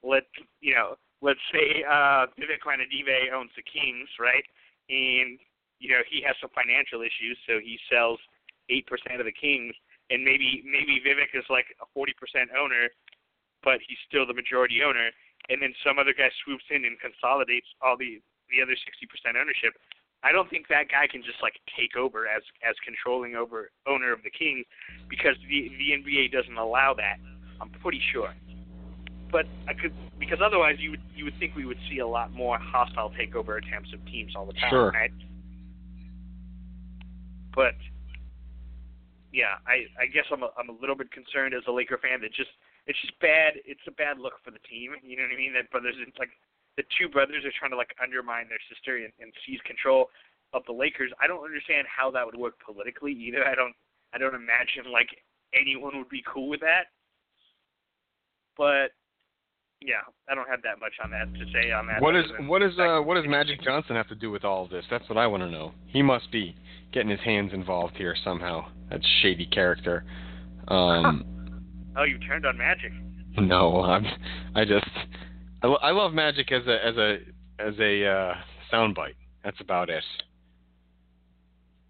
let 0.03 0.23
you 0.61 0.75
know 0.75 0.97
let's 1.21 1.43
say 1.51 1.83
uh 1.87 2.27
Vivek 2.37 2.63
Ranadive 2.65 3.33
owns 3.33 3.51
the 3.55 3.63
Kings, 3.63 4.09
right? 4.19 4.45
And 4.89 5.39
you 5.79 5.89
know, 5.89 6.01
he 6.09 6.23
has 6.25 6.35
some 6.41 6.49
financial 6.55 7.01
issues, 7.01 7.37
so 7.45 7.59
he 7.61 7.77
sells 7.91 8.19
eight 8.69 8.87
percent 8.87 9.19
of 9.19 9.25
the 9.25 9.35
Kings 9.35 9.75
and 10.09 10.23
maybe 10.23 10.63
maybe 10.63 10.99
Vivek 11.03 11.35
is 11.35 11.45
like 11.49 11.67
a 11.81 11.85
forty 11.93 12.13
percent 12.15 12.49
owner, 12.55 12.89
but 13.63 13.79
he's 13.87 13.99
still 14.07 14.25
the 14.25 14.33
majority 14.33 14.79
owner, 14.83 15.11
and 15.49 15.61
then 15.61 15.73
some 15.83 15.99
other 15.99 16.13
guy 16.15 16.31
swoops 16.43 16.63
in 16.71 16.85
and 16.85 16.99
consolidates 16.99 17.67
all 17.81 17.97
the 17.97 18.21
the 18.49 18.63
other 18.63 18.75
sixty 18.85 19.05
percent 19.05 19.35
ownership. 19.35 19.75
I 20.23 20.31
don't 20.31 20.49
think 20.49 20.67
that 20.67 20.89
guy 20.89 21.05
can 21.05 21.21
just 21.21 21.43
like 21.43 21.59
take 21.75 21.95
over 21.95 22.27
as 22.27 22.43
as 22.63 22.75
controlling 22.83 23.35
over 23.35 23.71
owner 23.85 24.11
of 24.11 24.23
the 24.23 24.31
Kings 24.31 24.65
because 25.09 25.35
the 25.47 25.69
the 25.75 25.99
NBA 25.99 26.31
doesn't 26.31 26.57
allow 26.57 26.93
that. 26.95 27.19
I'm 27.59 27.69
pretty 27.83 28.01
sure. 28.13 28.31
But 29.31 29.45
I 29.67 29.73
could 29.73 29.93
because 30.19 30.39
otherwise 30.43 30.75
you 30.79 30.91
would 30.91 31.01
you 31.15 31.25
would 31.25 31.37
think 31.39 31.55
we 31.55 31.65
would 31.65 31.79
see 31.89 31.99
a 31.99 32.07
lot 32.07 32.31
more 32.31 32.57
hostile 32.59 33.11
takeover 33.11 33.57
attempts 33.57 33.91
of 33.93 34.03
teams 34.05 34.35
all 34.35 34.45
the 34.45 34.53
time, 34.53 34.69
Sure. 34.69 34.91
right? 34.91 35.11
But 37.53 37.75
yeah, 39.33 39.59
I 39.67 39.85
I 39.99 40.05
guess 40.07 40.25
I'm 40.31 40.43
a, 40.43 40.49
I'm 40.57 40.69
a 40.69 40.77
little 40.79 40.95
bit 40.95 41.11
concerned 41.11 41.53
as 41.53 41.63
a 41.67 41.71
Laker 41.71 41.97
fan 41.97 42.21
that 42.21 42.33
just 42.33 42.51
it's 42.87 42.99
just 43.01 43.19
bad. 43.19 43.59
It's 43.65 43.83
a 43.87 43.91
bad 43.91 44.19
look 44.19 44.33
for 44.43 44.51
the 44.51 44.63
team. 44.69 44.95
You 45.03 45.17
know 45.17 45.23
what 45.23 45.35
I 45.35 45.37
mean? 45.37 45.53
That 45.53 45.69
brothers 45.71 45.95
it's 45.99 46.17
like 46.17 46.31
the 46.77 46.83
two 46.97 47.09
brothers 47.09 47.43
are 47.43 47.51
trying 47.59 47.71
to 47.71 47.77
like 47.77 47.91
undermine 48.01 48.47
their 48.47 48.61
sister 48.71 48.97
and, 48.97 49.11
and 49.19 49.33
seize 49.45 49.59
control 49.65 50.09
of 50.53 50.63
the 50.65 50.71
Lakers. 50.71 51.11
I 51.19 51.27
don't 51.27 51.43
understand 51.43 51.85
how 51.91 52.09
that 52.11 52.25
would 52.25 52.37
work 52.37 52.55
politically 52.63 53.11
either. 53.11 53.45
I 53.45 53.55
don't 53.55 53.75
I 54.13 54.17
don't 54.17 54.35
imagine 54.35 54.87
like 54.91 55.09
anyone 55.53 55.97
would 55.97 56.09
be 56.09 56.23
cool 56.23 56.47
with 56.47 56.61
that. 56.61 56.93
But 58.55 58.95
yeah, 59.81 59.95
I 60.29 60.35
don't 60.35 60.49
have 60.49 60.61
that 60.63 60.79
much 60.79 60.93
on 61.03 61.11
that 61.11 61.33
to 61.33 61.45
say 61.51 61.71
on 61.71 61.87
that. 61.87 62.01
What 62.01 62.15
is 62.15 62.25
what 62.41 62.61
is 62.61 62.77
uh 62.79 62.99
what 62.99 63.15
does 63.15 63.25
Magic 63.27 63.61
Johnson 63.61 63.95
have 63.95 64.07
to 64.09 64.15
do 64.15 64.31
with 64.31 64.43
all 64.43 64.65
of 64.65 64.69
this? 64.69 64.85
That's 64.89 65.07
what 65.09 65.17
I 65.17 65.27
want 65.27 65.43
to 65.43 65.49
know. 65.49 65.73
He 65.85 66.01
must 66.01 66.31
be 66.31 66.55
getting 66.91 67.09
his 67.09 67.19
hands 67.21 67.51
involved 67.53 67.95
here 67.97 68.15
somehow. 68.23 68.65
That 68.89 69.01
shady 69.21 69.45
character. 69.45 70.05
Um, 70.67 71.25
Oh, 71.97 72.03
you 72.03 72.19
turned 72.19 72.45
on 72.45 72.55
Magic. 72.57 72.91
no, 73.37 73.81
I'm. 73.81 74.05
I 74.55 74.65
just. 74.65 74.85
I, 75.63 75.67
I 75.67 75.91
love 75.91 76.13
Magic 76.13 76.51
as 76.51 76.67
a 76.67 76.85
as 76.85 76.95
a 76.95 77.17
as 77.59 77.73
a 77.79 78.05
uh, 78.05 78.33
soundbite. 78.71 79.15
That's 79.43 79.59
about 79.59 79.89
it. 79.89 80.03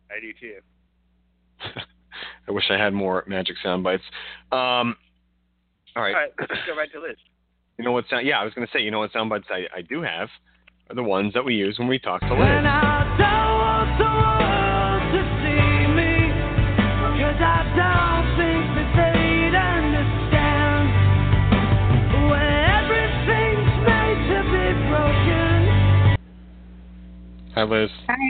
I 0.09 0.21
do 0.21 0.31
too. 0.39 0.59
I 2.47 2.51
wish 2.51 2.63
I 2.69 2.77
had 2.77 2.93
more 2.93 3.25
Magic 3.27 3.57
sound 3.61 3.83
bites. 3.83 4.03
Um, 4.53 4.95
all 5.97 6.03
right. 6.03 6.15
All 6.15 6.21
right, 6.21 6.31
let's 6.39 6.61
go 6.65 6.77
right 6.77 6.91
to 6.93 7.01
Liz. 7.01 7.17
You 7.77 7.85
know 7.85 7.91
what 7.91 8.05
sound? 8.09 8.25
Yeah, 8.25 8.39
I 8.39 8.43
was 8.43 8.53
gonna 8.55 8.65
say. 8.73 8.79
You 8.81 8.89
know 8.89 8.99
what 8.99 9.11
sound 9.13 9.29
bites 9.29 9.45
I, 9.51 9.65
I 9.75 9.81
do 9.83 10.01
have 10.01 10.29
are 10.89 10.95
the 10.95 11.03
ones 11.03 11.33
that 11.35 11.45
we 11.45 11.53
use 11.53 11.77
when 11.77 11.87
we 11.87 11.99
talk 11.99 12.21
to 12.21 12.27
Liz. 12.33 12.39
When 12.39 12.65
I 12.65 13.05
don't 13.21 13.53
want 13.61 13.97
the 14.01 14.09
world 14.17 15.13
to 15.13 15.21
see 15.45 15.85
me, 15.93 16.33
'cause 17.21 17.37
I 17.37 17.61
don't 17.77 18.25
think 18.33 18.65
that 18.73 18.89
they'd 18.97 19.53
understand. 19.53 20.89
When 22.31 22.49
everything's 22.81 23.77
made 23.85 24.21
to 24.25 24.39
be 24.49 24.65
broken. 24.89 26.17
Hi, 27.53 27.61
Liz. 27.63 27.91
Hi. 28.09 28.25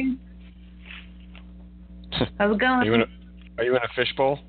How's 2.37 2.51
it 2.51 2.61
Are 2.61 2.83
you 2.83 2.91
going? 2.91 2.93
in 2.95 3.01
a 3.01 3.07
Are 3.59 3.63
you 3.63 3.71
in 3.77 3.81
a 3.81 3.87
fishbowl? 3.95 4.39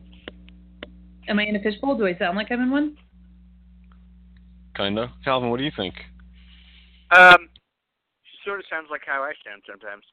Am 1.29 1.39
I 1.39 1.45
in 1.45 1.55
a 1.55 1.61
fishbowl? 1.63 1.97
Do 1.97 2.05
I 2.07 2.17
sound 2.19 2.37
like 2.37 2.51
I'm 2.51 2.63
in 2.63 2.71
one? 2.73 2.97
Kinda. 4.79 5.13
Calvin, 5.25 5.51
what 5.51 5.59
do 5.59 5.65
you 5.65 5.73
think? 5.77 5.95
Um, 7.11 7.49
she 8.23 8.39
sort 8.49 8.61
of 8.61 8.67
sounds 8.71 8.87
like 8.93 9.03
how 9.05 9.23
I 9.25 9.33
sound 9.45 9.63
sometimes. 9.69 10.05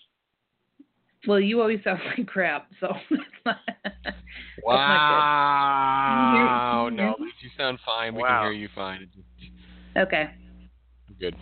Well, 1.27 1.39
you 1.39 1.61
always 1.61 1.83
sound 1.83 1.99
like 2.17 2.25
crap, 2.27 2.67
so 2.79 2.87
that's 3.11 3.21
not. 3.45 3.57
that's 4.03 4.17
Wow. 4.63 5.21
Can 6.07 6.33
you 6.33 6.89
can 6.89 6.97
you 6.97 6.97
No, 6.97 7.15
hear 7.17 7.25
me? 7.27 7.31
You 7.41 7.49
sound 7.55 7.79
fine. 7.85 8.15
We 8.15 8.23
Wow. 8.23 8.41
can 8.41 8.41
hear 8.41 8.51
you 8.53 8.69
fine. 8.73 9.07
Okay. 9.97 10.31
Good. 11.19 11.35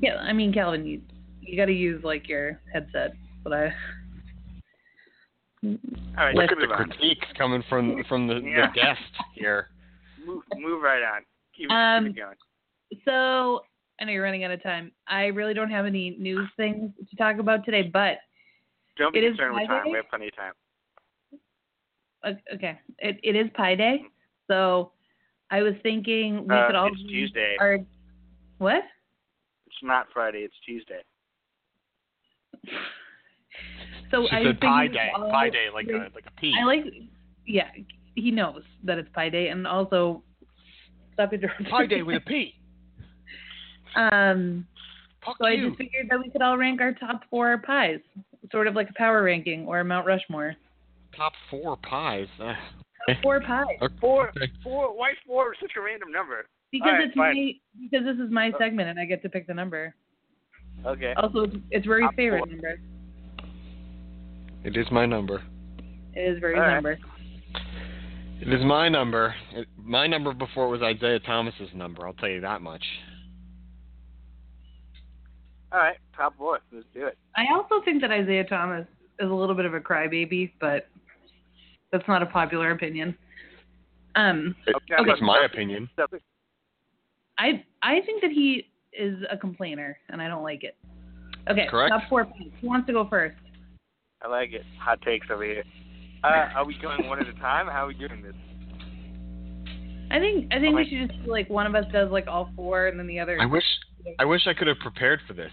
Yeah, 0.00 0.16
I 0.16 0.32
mean, 0.32 0.52
Calvin, 0.52 0.86
you 0.86 1.02
you 1.40 1.56
got 1.56 1.66
to 1.66 1.72
use 1.72 2.04
like 2.04 2.28
your 2.28 2.60
headset, 2.72 3.12
but 3.42 3.52
I. 3.52 3.74
All 5.64 5.74
right, 6.16 6.34
Let's 6.34 6.50
let's 6.52 6.60
Look 6.60 6.62
at 6.62 6.68
the 6.68 6.74
on. 6.74 6.90
critiques 6.90 7.26
coming 7.36 7.64
from 7.68 8.04
from 8.08 8.28
the, 8.28 8.34
Yeah. 8.34 8.66
the 8.68 8.72
guest 8.72 9.00
here. 9.34 9.70
Move, 10.24 10.42
move 10.56 10.82
right 10.82 11.02
on. 11.02 11.22
Keep, 11.56 11.70
Um, 11.70 12.04
keep 12.06 12.16
it 12.16 12.20
going. 12.20 12.36
So 13.04 13.60
I 14.00 14.04
know 14.04 14.12
you're 14.12 14.22
running 14.22 14.44
out 14.44 14.50
of 14.50 14.62
time. 14.62 14.92
I 15.06 15.26
really 15.26 15.54
don't 15.54 15.70
have 15.70 15.86
any 15.86 16.10
news 16.18 16.48
things 16.56 16.90
to 17.10 17.16
talk 17.16 17.38
about 17.38 17.64
today, 17.64 17.82
but 17.82 18.18
Don't 18.96 19.12
be 19.12 19.18
it 19.20 19.24
is 19.24 19.30
concerned 19.36 19.54
with 19.54 19.60
time. 19.66 19.68
Friday? 19.68 19.90
We 19.90 19.96
have 19.96 20.08
plenty 20.08 20.28
of 20.28 20.36
time. 20.36 20.52
uh, 22.24 22.32
okay, 22.54 22.78
it 22.98 23.18
it 23.22 23.36
is 23.36 23.48
Pi 23.54 23.74
Day, 23.74 24.02
so 24.48 24.92
I 25.50 25.62
was 25.62 25.74
thinking 25.82 26.46
we 26.46 26.54
Uh, 26.54 26.66
could 26.66 26.76
all 26.76 26.86
it's 26.88 27.02
Tuesday. 27.08 27.56
Our, 27.60 27.78
what? 28.58 28.82
It's 29.66 29.76
not 29.82 30.06
Friday. 30.12 30.38
It's 30.40 30.54
Tuesday. 30.66 31.00
So 34.10 34.26
She 34.26 34.36
I 34.36 34.40
was 34.40 34.46
said 34.48 34.60
Pi 34.60 34.86
Day. 34.88 35.10
all- 35.14 35.30
Pi 35.30 35.50
Day, 35.50 35.68
like 35.72 35.86
a 35.88 36.10
like 36.14 36.24
a 36.26 36.30
pea. 36.40 36.54
I 36.58 36.64
like, 36.64 36.84
yeah, 37.46 37.68
he 38.14 38.30
knows 38.30 38.62
that 38.84 38.98
it's 38.98 39.08
Pi 39.10 39.28
Day, 39.28 39.48
and 39.48 39.66
also 39.66 40.22
stop 41.14 41.32
interrupting. 41.32 41.66
Pi 41.66 41.86
Day 41.94 42.02
with 42.02 42.16
a 42.16 42.20
P. 42.20 42.54
Um, 43.96 44.66
Fuck 45.24 45.36
So 45.38 45.46
I 45.46 45.56
just 45.56 45.76
figured 45.76 46.08
that 46.10 46.18
we 46.18 46.30
could 46.30 46.42
all 46.42 46.56
rank 46.56 46.80
our 46.80 46.92
top 46.92 47.22
four 47.30 47.58
pies, 47.58 47.98
sort 48.52 48.66
of 48.66 48.74
like 48.74 48.88
a 48.90 48.94
power 48.94 49.22
ranking 49.22 49.66
or 49.66 49.80
a 49.80 49.84
Mount 49.84 50.06
Rushmore. 50.06 50.54
Top 51.16 51.32
four 51.50 51.76
pies. 51.78 52.28
Uh, 52.40 52.54
Four 53.22 53.40
pies. 53.40 53.64
Four, 54.00 54.28
okay. 54.36 54.52
four. 54.62 54.94
Why 54.96 55.12
four 55.26 55.52
is 55.54 55.58
such 55.62 55.72
a 55.78 55.80
random 55.80 56.12
number? 56.12 56.44
Because 56.70 56.88
Alright, 56.88 57.06
it's 57.08 57.16
fine. 57.16 57.34
my 57.34 57.52
because 57.90 58.04
this 58.04 58.22
is 58.24 58.30
my 58.30 58.52
segment 58.58 58.90
and 58.90 59.00
I 59.00 59.06
get 59.06 59.22
to 59.22 59.30
pick 59.30 59.46
the 59.46 59.54
number. 59.54 59.94
Okay. 60.84 61.14
Also, 61.16 61.44
it's, 61.44 61.56
it's 61.70 61.86
Rury's 61.86 62.08
Top 62.08 62.14
favorite 62.16 62.40
four. 62.40 62.46
number. 62.48 62.78
It 64.64 64.76
is 64.76 64.86
my 64.92 65.06
number. 65.06 65.42
It 66.14 66.36
is 66.36 66.42
Rury's 66.42 66.58
Alright. 66.58 66.74
number. 66.74 66.98
It 68.42 68.52
is 68.52 68.62
my 68.64 68.88
number. 68.90 69.34
It, 69.52 69.66
my 69.82 70.06
number 70.06 70.34
before 70.34 70.66
it 70.66 70.70
was 70.78 70.82
Isaiah 70.82 71.20
Thomas's 71.20 71.70
number. 71.74 72.06
I'll 72.06 72.12
tell 72.12 72.28
you 72.28 72.42
that 72.42 72.60
much. 72.60 72.84
All 75.72 75.78
right. 75.78 75.96
Top 76.16 76.36
four. 76.38 76.60
Let's 76.72 76.86
do 76.94 77.06
it. 77.06 77.18
I 77.36 77.44
also 77.54 77.84
think 77.84 78.00
that 78.02 78.10
Isaiah 78.10 78.44
Thomas 78.44 78.86
is 79.18 79.30
a 79.30 79.34
little 79.34 79.54
bit 79.54 79.64
of 79.64 79.74
a 79.74 79.80
crybaby, 79.80 80.52
but 80.60 80.88
that's 81.92 82.06
not 82.08 82.22
a 82.22 82.26
popular 82.26 82.70
opinion. 82.70 83.16
Um, 84.14 84.54
It- 84.66 84.74
Okay, 84.76 84.94
Okay. 85.00 85.20
My 85.20 85.44
opinion. 85.44 85.88
I 87.38 87.64
I 87.82 88.00
think 88.00 88.22
that 88.22 88.30
he 88.32 88.68
is 88.92 89.22
a 89.30 89.36
complainer, 89.36 89.96
and 90.08 90.20
I 90.20 90.28
don't 90.28 90.42
like 90.42 90.64
it. 90.64 90.76
Okay, 91.48 91.66
Correct. 91.68 91.90
top 91.92 92.08
four 92.08 92.24
picks. 92.24 92.50
Who 92.60 92.66
wants 92.66 92.86
to 92.88 92.92
go 92.92 93.06
first? 93.08 93.36
I 94.22 94.28
like 94.28 94.52
it. 94.52 94.64
Hot 94.80 95.00
takes 95.02 95.28
over 95.30 95.44
here. 95.44 95.62
Uh, 96.24 96.48
are 96.56 96.64
we 96.64 96.76
going 96.82 97.06
one 97.06 97.20
at 97.20 97.28
a 97.28 97.32
time? 97.34 97.68
How 97.68 97.84
are 97.84 97.88
we 97.88 97.94
doing 97.94 98.22
this? 98.22 98.34
I 100.10 100.18
think 100.18 100.52
I 100.52 100.58
think 100.58 100.74
we 100.74 100.88
should 100.88 101.08
just 101.12 101.28
like 101.28 101.48
one 101.48 101.66
of 101.66 101.74
us 101.76 101.84
does 101.92 102.10
like 102.10 102.26
all 102.26 102.50
four, 102.56 102.88
and 102.88 102.98
then 102.98 103.06
the 103.06 103.20
other. 103.20 103.38
I 103.40 103.46
wish 103.46 103.64
I 104.18 104.24
wish 104.24 104.46
I 104.46 104.54
could 104.54 104.66
have 104.68 104.78
prepared 104.78 105.20
for 105.26 105.34
this. 105.34 105.52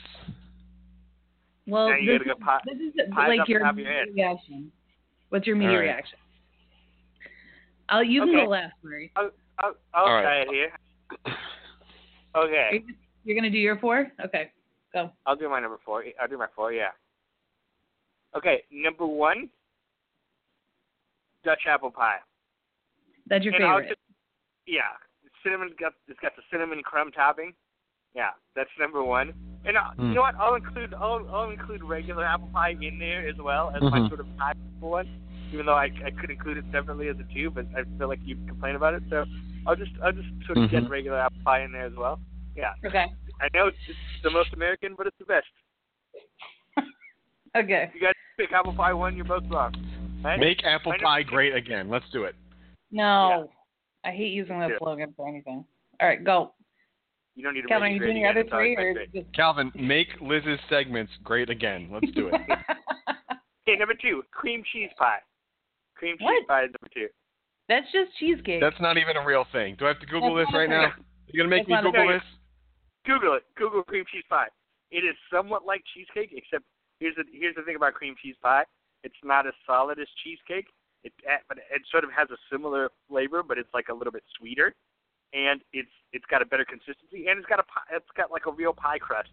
well, 1.67 1.89
Now 1.89 1.95
you 1.97 2.19
this, 2.19 2.27
gotta 2.39 2.59
this 2.65 2.77
is 2.77 2.93
like 3.15 3.47
your 3.47 3.61
your 3.61 4.05
reaction. 4.13 4.71
What's 5.29 5.47
your 5.47 5.55
immediate 5.55 5.73
All 5.73 5.79
right. 5.79 5.85
reaction? 5.85 6.17
I'll 7.89 8.03
you 8.03 8.21
can 8.21 8.29
Okay. 8.29 8.45
go 8.45 8.49
last, 8.49 8.73
Murray. 8.83 9.11
I'll, 9.15 9.31
I'll, 9.59 9.75
I'll 9.93 10.05
try 10.05 10.23
right. 10.39 10.47
it 10.47 10.53
here. 10.53 10.71
Okay. 12.35 12.83
You're 13.23 13.35
gonna 13.37 13.49
do 13.49 13.57
your 13.57 13.79
four? 13.79 14.11
Okay, 14.25 14.51
go. 14.93 15.09
I'll 15.25 15.37
do 15.37 15.47
my 15.49 15.61
number 15.61 15.77
four. 15.85 16.03
I'll 16.21 16.27
do 16.27 16.37
my 16.37 16.47
four, 16.53 16.73
yeah. 16.73 16.89
Okay, 18.35 18.63
number 18.69 19.05
one, 19.05 19.49
Dutch 21.45 21.61
apple 21.65 21.91
pie. 21.91 22.17
That's 23.27 23.45
your 23.45 23.53
And 23.53 23.63
favorite. 23.63 23.87
just- 23.87 24.01
yeah, 24.67 24.81
cinnamon 25.43 25.69
got 25.79 25.93
it's 26.09 26.19
got 26.19 26.35
the 26.35 26.41
cinnamon 26.51 26.81
crumb 26.83 27.11
topping. 27.13 27.53
Yeah, 28.15 28.29
that's 28.55 28.69
number 28.79 29.03
one. 29.03 29.33
And 29.65 29.75
uh, 29.77 29.91
Hmm. 29.97 30.09
you 30.09 30.13
know 30.15 30.21
what? 30.21 30.35
I'll 30.35 30.55
include 30.55 30.93
I'll, 30.93 31.27
I'll 31.29 31.49
include 31.51 31.83
regular 31.83 32.23
apple 32.25 32.49
pie 32.53 32.75
in 32.81 32.97
there 32.99 33.27
as 33.27 33.35
well 33.37 33.71
as 33.75 33.81
my 33.81 33.99
Mhm. 33.99 34.07
sort 34.09 34.19
of 34.21 34.27
high 34.37 34.53
one. 34.79 35.07
Even 35.51 35.65
though 35.65 35.75
I, 35.75 35.85
I 36.05 36.11
could 36.19 36.31
include 36.31 36.57
it 36.57 36.65
separately 36.71 37.07
as 37.09 37.17
a 37.19 37.33
two, 37.33 37.49
but 37.51 37.65
I 37.77 37.83
feel 37.97 38.07
like 38.07 38.19
you'd 38.23 38.47
complain 38.47 38.75
about 38.75 38.93
it, 38.93 39.03
so 39.09 39.25
I'll 39.67 39.75
just 39.75 39.91
I'll 40.03 40.11
just 40.13 40.27
sort 40.45 40.57
of 40.57 40.69
get 40.71 40.83
Mhm. 40.83 40.89
regular 40.89 41.19
apple 41.19 41.39
pie 41.43 41.61
in 41.63 41.71
there 41.71 41.85
as 41.85 41.93
well. 41.95 42.19
Yeah, 42.55 42.73
Okay. 42.85 43.05
I 43.41 43.49
know 43.53 43.67
it's, 43.67 43.77
it's 43.87 43.99
the 44.23 44.29
most 44.31 44.53
American, 44.53 44.95
but 44.95 45.07
it's 45.07 45.17
the 45.17 45.25
best. 45.25 45.47
Okay. 47.55 47.89
You 47.93 48.01
guys 48.01 48.13
pick 48.37 48.51
apple 48.51 48.73
pie 48.73 48.91
one, 48.93 49.15
you're 49.15 49.23
both 49.25 49.43
wrong. 49.49 49.73
Right? 50.23 50.39
Make 50.39 50.63
apple 50.65 50.91
I 50.91 50.97
know- 50.97 51.03
pie 51.03 51.23
great 51.23 51.53
again. 51.55 51.89
Let's 51.89 52.09
do 52.11 52.23
it. 52.25 52.35
No, 52.91 53.49
I 54.03 54.11
hate 54.11 54.31
using 54.33 54.59
that 54.59 54.71
Yeah. 54.71 54.77
slogan 54.79 55.13
for 55.15 55.27
anything. 55.27 55.65
All 56.01 56.07
right, 56.09 56.21
go. 56.23 56.53
You 57.35 57.43
don't 57.43 57.53
need 57.53 57.63
to 57.63 57.67
Kevin, 57.67 57.83
are 57.83 57.91
you 57.91 57.99
doing 57.99 58.13
great 58.13 58.21
your 58.21 58.29
other 58.31 58.49
three 58.49 58.75
or 58.75 59.05
just? 59.13 59.33
Calvin, 59.33 59.71
make 59.75 60.07
Liz's 60.21 60.59
segments 60.69 61.11
great 61.23 61.49
again. 61.49 61.89
Let's 61.91 62.11
do 62.11 62.27
it. 62.27 62.41
Okay, 63.67 63.79
number 63.79 63.95
two, 63.99 64.21
cream 64.29 64.61
cheese 64.71 64.91
pie. 64.95 65.17
Cream 65.95 66.17
cheese 66.19 66.25
What? 66.45 66.47
pie 66.47 66.63
is 66.65 66.69
number 66.69 66.93
two. 66.93 67.07
That's 67.67 67.89
just 67.91 68.13
cheesecake. 68.19 68.61
That's 68.61 68.79
not 68.79 68.97
even 68.97 69.17
a 69.17 69.25
real 69.25 69.43
thing. 69.51 69.75
Do 69.79 69.85
I 69.85 69.87
have 69.89 69.99
to 70.01 70.05
Google 70.05 70.35
That's 70.35 70.49
this 70.49 70.53
right 70.53 70.69
now? 70.69 70.93
thing. 70.93 71.03
You 71.33 71.41
gonna 71.41 71.49
make 71.49 71.67
That's 71.67 71.83
me 71.83 71.89
Google 71.91 72.07
this? 72.13 72.21
Google 73.07 73.33
it. 73.41 73.43
Google 73.57 73.81
cream 73.81 74.05
cheese 74.13 74.23
pie. 74.29 74.53
It 74.91 74.99
is 75.01 75.15
somewhat 75.33 75.65
like 75.65 75.81
cheesecake, 75.95 76.29
except 76.37 76.63
here's 76.99 77.15
the 77.15 77.23
here's 77.33 77.55
the 77.55 77.63
thing 77.63 77.75
about 77.75 77.95
cream 77.95 78.13
cheese 78.21 78.35
pie. 78.43 78.65
It's 79.03 79.17
not 79.23 79.47
as 79.47 79.53
solid 79.65 79.97
as 79.97 80.07
cheesecake. 80.23 80.67
It 81.03 81.13
but 81.49 81.57
it 81.57 81.81
sort 81.89 82.03
of 82.03 82.11
has 82.11 82.29
a 82.29 82.37
similar 82.51 82.89
flavor, 83.09 83.41
but 83.41 83.57
it's 83.57 83.73
like 83.73 83.89
a 83.89 83.93
little 83.93 84.13
bit 84.13 84.23
sweeter, 84.37 84.75
and 85.33 85.61
it's 85.73 85.89
it's 86.13 86.25
got 86.29 86.41
a 86.41 86.45
better 86.45 86.65
consistency, 86.65 87.27
and 87.27 87.37
it's 87.39 87.47
got 87.47 87.59
a 87.59 87.63
it's 87.95 88.05
got 88.15 88.31
like 88.31 88.45
a 88.47 88.51
real 88.51 88.73
pie 88.73 88.97
crust, 88.99 89.29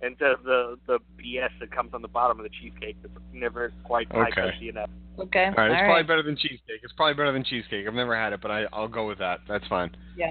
and 0.00 0.16
the 0.18 0.34
the 0.44 0.76
the 0.86 0.98
BS 1.22 1.50
that 1.60 1.70
comes 1.70 1.92
on 1.94 2.02
the 2.02 2.08
bottom 2.08 2.38
of 2.38 2.44
the 2.44 2.50
cheesecake 2.60 2.96
that's 3.02 3.14
never 3.32 3.72
quite 3.84 4.08
pie 4.08 4.22
Okay. 4.28 4.32
crusty 4.32 4.68
enough. 4.68 4.90
okay. 5.18 5.46
All 5.46 5.54
right, 5.56 5.70
it's 5.70 5.80
All 5.80 5.86
probably 5.86 6.02
better 6.04 6.22
than 6.22 6.36
cheesecake. 6.36 6.80
It's 6.82 6.92
probably 6.94 7.14
better 7.14 7.32
than 7.32 7.44
cheesecake. 7.44 7.86
I've 7.86 7.94
never 7.94 8.16
had 8.16 8.32
it, 8.32 8.40
but 8.40 8.50
I, 8.50 8.64
I'll 8.72 8.88
go 8.88 9.06
with 9.06 9.18
that. 9.18 9.40
That's 9.48 9.66
fine. 9.68 9.90
Yeah. 10.16 10.30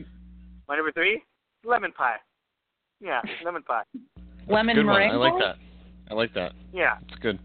My 0.67 0.75
number 0.75 0.91
three, 0.91 1.21
lemon 1.65 1.91
pie. 1.91 2.15
Yeah, 2.99 3.21
lemon 3.45 3.63
pie. 3.63 3.83
Lemon 4.47 4.75
good 4.75 4.85
one. 4.85 4.95
meringue. 4.95 5.11
I 5.11 5.15
like 5.17 5.39
that. 5.39 5.55
I 6.09 6.13
like 6.13 6.33
that. 6.33 6.53
Yeah. 6.73 6.95
It's 7.07 7.19
good. 7.21 7.37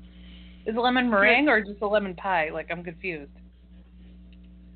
Is 0.66 0.74
it 0.74 0.78
lemon 0.80 1.08
meringue 1.10 1.48
or 1.48 1.60
just 1.60 1.80
a 1.82 1.86
lemon 1.86 2.14
pie? 2.16 2.50
Like 2.52 2.68
I'm 2.70 2.82
confused. 2.82 3.30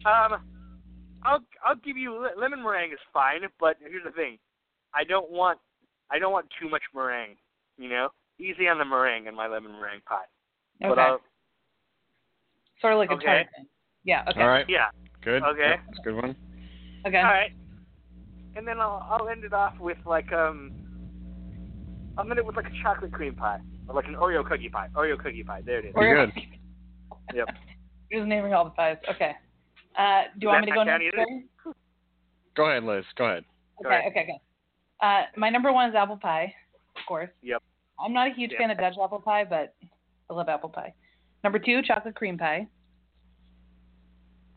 Um, 0.06 0.40
I'll 1.24 1.40
I'll 1.64 1.76
give 1.76 1.96
you 1.96 2.26
lemon 2.38 2.62
meringue 2.62 2.92
is 2.92 2.98
fine, 3.12 3.40
but 3.58 3.76
here's 3.80 4.04
the 4.04 4.10
thing, 4.12 4.38
I 4.94 5.04
don't 5.04 5.30
want 5.30 5.58
I 6.10 6.18
don't 6.18 6.32
want 6.32 6.46
too 6.60 6.68
much 6.68 6.82
meringue. 6.94 7.36
You 7.78 7.88
know, 7.88 8.08
easy 8.38 8.68
on 8.68 8.78
the 8.78 8.84
meringue 8.84 9.26
in 9.26 9.34
my 9.34 9.46
lemon 9.46 9.72
meringue 9.72 10.02
pie. 10.06 10.24
But 10.80 10.90
Okay. 10.92 11.00
I'll, 11.00 11.20
sort 12.80 12.92
of 12.94 12.98
like 12.98 13.10
a 13.10 13.16
tart. 13.16 13.46
Yeah. 14.04 14.24
Okay. 14.28 14.40
All 14.40 14.48
right. 14.48 14.64
yeah, 14.68 14.88
Good. 15.22 15.42
Okay. 15.42 15.60
Yep, 15.60 15.80
That's 15.86 15.98
a 15.98 16.02
good 16.02 16.14
one. 16.16 16.36
Okay. 17.06 17.18
all 17.18 17.24
right. 17.24 17.52
And 18.56 18.66
then 18.66 18.80
I'll 18.80 19.06
I'll 19.10 19.28
end 19.28 19.44
it 19.44 19.52
off 19.52 19.78
with 19.78 19.98
like 20.06 20.32
um, 20.32 20.72
I'll 22.18 22.28
end 22.28 22.38
it 22.38 22.44
with 22.44 22.56
like 22.56 22.66
a 22.66 22.82
chocolate 22.82 23.12
cream 23.12 23.34
pie 23.34 23.60
or 23.88 23.94
like 23.94 24.06
an 24.06 24.14
Oreo 24.14 24.46
cookie 24.46 24.68
pie. 24.68 24.88
Oreo 24.96 25.18
cookie 25.18 25.44
pie. 25.44 25.62
There 25.64 25.78
it 25.78 25.86
is. 25.86 25.92
Or- 25.94 26.02
Pretty 26.02 26.48
good. 26.48 27.36
Yep. 27.36 27.48
You're 28.10 28.20
just 28.22 28.28
naming 28.28 28.52
all 28.54 28.64
the 28.64 28.70
pies. 28.70 28.96
Okay. 29.14 29.32
Uh, 29.98 30.22
do 30.38 30.42
you 30.42 30.48
want 30.48 30.64
me 30.64 30.70
to 30.70 30.74
go 30.76 30.84
that 30.84 31.00
next? 31.00 31.76
Go 32.56 32.66
ahead, 32.70 32.84
Liz. 32.84 33.04
Go 33.16 33.24
ahead. 33.24 33.44
Go 33.82 33.88
Okay, 33.88 33.98
ahead. 33.98 34.10
okay, 34.12 34.20
okay. 34.22 34.40
Uh, 35.02 35.22
my 35.36 35.48
number 35.50 35.72
one 35.72 35.88
is 35.88 35.94
apple 35.94 36.16
pie, 36.16 36.52
of 36.96 37.02
course. 37.06 37.30
Yep. 37.42 37.62
I'm 38.04 38.12
not 38.12 38.28
a 38.28 38.34
huge 38.34 38.50
Yep. 38.52 38.60
fan 38.60 38.70
of 38.70 38.78
Dutch 38.78 38.94
apple 39.02 39.20
pie, 39.20 39.44
but 39.44 39.74
I 40.30 40.34
love 40.34 40.48
apple 40.48 40.68
pie. 40.68 40.92
Number 41.42 41.58
two, 41.58 41.82
chocolate 41.82 42.14
cream 42.14 42.36
pie. 42.38 42.66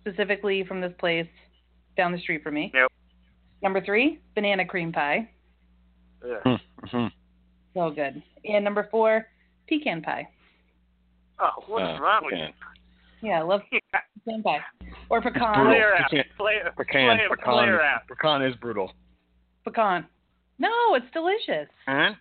Specifically 0.02 0.66
from 0.66 0.82
this 0.82 0.92
place 1.00 1.28
down 1.96 2.12
the 2.12 2.20
street 2.20 2.44
from 2.44 2.56
me. 2.56 2.72
Yep. 2.74 2.92
Number 3.62 3.80
three, 3.84 4.20
banana 4.36 4.66
cream 4.66 4.92
pie. 4.92 5.30
Ugh. 6.26 6.60
Mm-hmm. 6.84 7.08
So 7.74 7.90
good. 7.92 8.22
And 8.46 8.64
number 8.66 8.88
four, 8.92 9.28
pecan 9.68 10.02
pie. 10.02 10.28
Oh, 11.40 11.64
what 11.68 11.84
is 11.84 12.00
wrong 12.02 12.26
with 12.26 12.34
you? 12.38 12.48
Yeah, 13.24 13.40
I 13.40 13.42
love 13.44 13.62
pecan 13.72 14.44
pie. 14.44 14.60
Or 15.10 15.22
pecan. 15.22 15.54
brutal. 15.54 15.66
Flare 15.72 15.96
out. 15.96 16.12
Pecan- 16.12 16.26
Flare, 16.38 16.74
Pecan. 16.78 17.18
flare, 17.18 17.30
Pecan. 17.30 17.46
flare 17.54 17.82
out. 17.82 18.02
Pecan 18.08 18.42
is 18.44 18.56
brutal. 18.58 18.92
Pecan. 19.64 20.06
No, 20.60 20.70
it's 20.96 21.06
delicious. 21.14 21.70
Huh? 21.88 22.12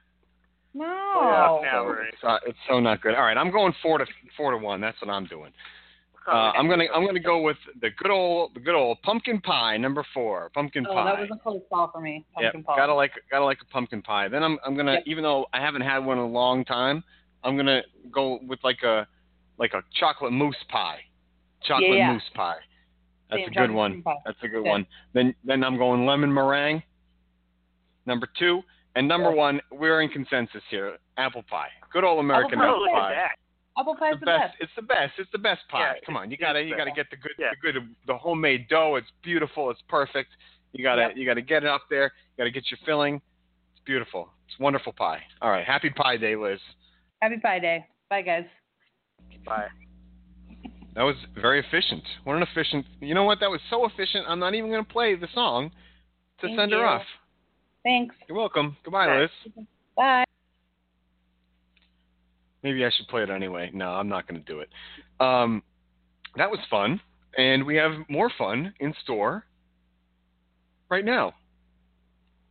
No. 0.75 0.85
Oh, 0.87 1.61
now 1.63 1.85
we're 1.85 2.05
It's, 2.05 2.17
uh, 2.23 2.39
it's 2.47 2.59
so 2.69 2.81
not 2.81 3.03
good. 3.03 3.15
All 3.15 3.25
right, 3.25 3.37
I'm 3.37 3.51
going 3.51 3.75
four 3.83 3.99
to 3.99 4.07
four 4.37 4.53
to 4.53 4.57
one. 4.57 4.81
That's 4.81 4.97
what 5.03 5.11
I'm 5.11 5.27
doing. 5.27 5.53
Uh, 6.27 6.53
I'm 6.57 6.69
gonna 6.69 6.85
I'm 6.95 7.05
gonna 7.05 7.19
go 7.19 7.43
with 7.43 7.57
the 7.81 7.91
good 7.91 8.11
old 8.13 8.55
the 8.55 8.61
good 8.61 8.77
old 8.77 9.03
pumpkin 9.03 9.41
pie 9.41 9.77
number 9.77 10.07
four. 10.15 10.51
Pumpkin 10.55 10.87
Oh, 10.89 10.95
pie. 10.95 11.05
that 11.05 11.21
was 11.21 11.29
a 11.35 11.37
close 11.43 11.61
call 11.69 11.91
for 11.91 12.01
me. 12.01 12.25
Yep, 12.41 12.53
Pumpkin 12.53 12.63
pie. 12.63 12.77
gotta 12.77 12.95
like 12.95 13.11
gotta 13.29 13.45
like 13.45 13.59
a 13.61 13.65
pumpkin 13.73 14.01
pie. 14.03 14.29
Then 14.29 14.45
I'm 14.45 14.57
I'm 14.65 14.77
gonna 14.77 14.93
Yep. 14.95 15.03
even 15.07 15.25
though 15.25 15.47
I 15.53 15.61
haven't 15.61 15.83
had 15.83 15.99
one 15.99 16.19
in 16.19 16.25
a 16.25 16.29
long 16.29 16.65
time, 16.65 17.03
I'm 17.43 17.57
gonna 17.57 17.83
go 18.13 18.39
with 18.47 18.61
like 18.63 18.83
a 18.85 19.07
like 19.63 19.75
a 19.75 19.83
chocolate 19.99 20.33
mousse 20.33 20.57
pie. 20.69 20.99
Chocolate 21.63 21.91
Yeah, 21.91 21.95
yeah. 22.09 22.13
mousse 22.13 22.29
pie. 22.35 22.57
That's 23.31 23.43
Same 23.43 23.49
a 23.49 23.55
good 23.55 23.71
one. 23.71 24.03
That's 24.27 24.43
a 24.43 24.49
good 24.49 24.65
Yeah. 24.65 24.71
one. 24.73 24.87
Then 25.15 25.35
then 25.45 25.63
I'm 25.65 25.79
going 25.79 26.05
lemon 26.05 26.35
meringue. 26.35 26.83
Number 28.05 28.27
two. 28.39 28.63
And 28.95 29.09
number 29.09 29.31
one, 29.31 29.61
we're 29.71 30.03
in 30.03 30.11
consensus 30.11 30.63
here. 30.69 30.99
Apple 31.17 31.45
pie. 31.45 31.69
Good 31.93 32.05
old 32.05 32.19
American 32.21 32.59
pie. 32.59 32.67
apple, 32.67 32.87
pie. 32.93 33.29
Apple 33.79 33.95
pie's 33.95 34.15
The 34.15 34.19
the 34.21 34.27
best. 34.27 34.55
It's 34.61 34.73
the 34.77 34.83
best. 34.83 35.13
It's 35.19 35.31
the 35.33 35.39
best 35.39 35.61
pie. 35.71 35.99
Come 36.05 36.17
on, 36.17 36.31
you 36.31 36.37
gotta 36.37 36.61
you 36.63 36.77
gotta 36.77 36.91
get 36.91 37.09
the 37.11 37.17
good 37.17 37.33
the 37.39 37.57
good 37.63 37.95
the 38.07 38.19
homemade 38.19 38.69
dough. 38.69 38.97
It's 38.97 39.11
beautiful. 39.23 39.71
It's 39.71 39.81
perfect. 39.89 40.31
You 40.73 40.83
gotta 40.83 41.03
Yep. 41.03 41.17
you 41.17 41.25
gotta 41.25 41.41
get 41.41 41.63
it 41.63 41.69
up 41.71 41.83
there. 41.89 42.05
You 42.33 42.39
gotta 42.39 42.51
get 42.51 42.71
your 42.71 42.79
filling. 42.85 43.23
It's 43.73 43.85
beautiful. 43.87 44.29
It's 44.49 44.59
wonderful 44.59 44.93
pie. 44.93 45.23
All 45.41 45.51
right, 45.51 45.65
happy 45.65 45.89
Pie 45.91 46.17
Day, 46.19 46.35
Liz. 46.37 46.61
Happy 47.23 47.39
Pie 47.39 47.61
Day. 47.61 47.87
Bye, 48.11 48.23
guys. 48.23 48.45
Bye. 49.45 49.69
That 50.95 51.03
was 51.03 51.17
very 51.35 51.61
efficient. 51.61 52.03
What 52.25 52.37
an 52.37 52.43
efficient. 52.43 52.85
You 53.01 53.15
know 53.15 53.25
what? 53.25 53.41
That 53.41 53.51
was 53.51 53.61
so 53.71 53.87
efficient. 53.87 54.27
I'm 54.29 54.39
not 54.39 54.55
even 54.55 54.71
gonna 54.71 54.85
play 54.85 55.15
the 55.15 55.29
song 55.35 55.71
to 56.41 56.47
Thank 56.49 56.59
send 56.59 56.73
her 56.73 56.85
off. 56.85 57.03
Thanks. 57.83 58.15
You're 58.29 58.37
welcome. 58.37 58.77
Goodbye, 58.85 59.07
Thanks. 59.07 59.33
Liz. 59.57 59.65
Bye. 59.97 60.25
Maybe 62.63 62.85
I 62.85 62.91
should 62.97 63.09
play 63.09 63.23
it 63.23 63.31
anyway. 63.31 63.71
No, 63.75 63.91
I'm 63.91 64.09
not 64.09 64.29
going 64.29 64.43
to 64.43 64.53
do 64.53 64.61
it. 64.61 64.69
Um, 65.19 65.63
that 66.37 66.49
was 66.49 66.61
fun, 66.71 67.01
and 67.37 67.67
we 67.67 67.77
have 67.77 67.93
more 68.09 68.31
fun 68.39 68.73
in 68.79 68.95
store 69.03 69.45
right 70.89 71.05
now 71.05 71.33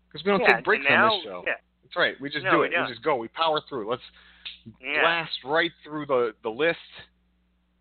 because 0.07 0.25
we 0.25 0.31
don't 0.31 0.41
yeah, 0.41 0.57
take 0.57 0.65
breaks 0.65 0.85
now, 0.89 1.13
on 1.13 1.19
this 1.19 1.23
show. 1.23 1.43
Yeah, 1.47 1.53
That's 1.83 1.95
right. 1.95 2.15
We 2.19 2.29
just 2.29 2.43
No, 2.43 2.51
do 2.51 2.61
it. 2.63 2.71
We 2.71 2.93
just 2.93 3.03
go. 3.03 3.15
We 3.15 3.29
power 3.29 3.61
through. 3.69 3.89
Let's 3.89 4.03
yeah. 4.81 5.01
blast 5.01 5.37
right 5.45 5.71
through 5.83 6.05
the 6.05 6.33
the 6.43 6.49
list 6.49 6.77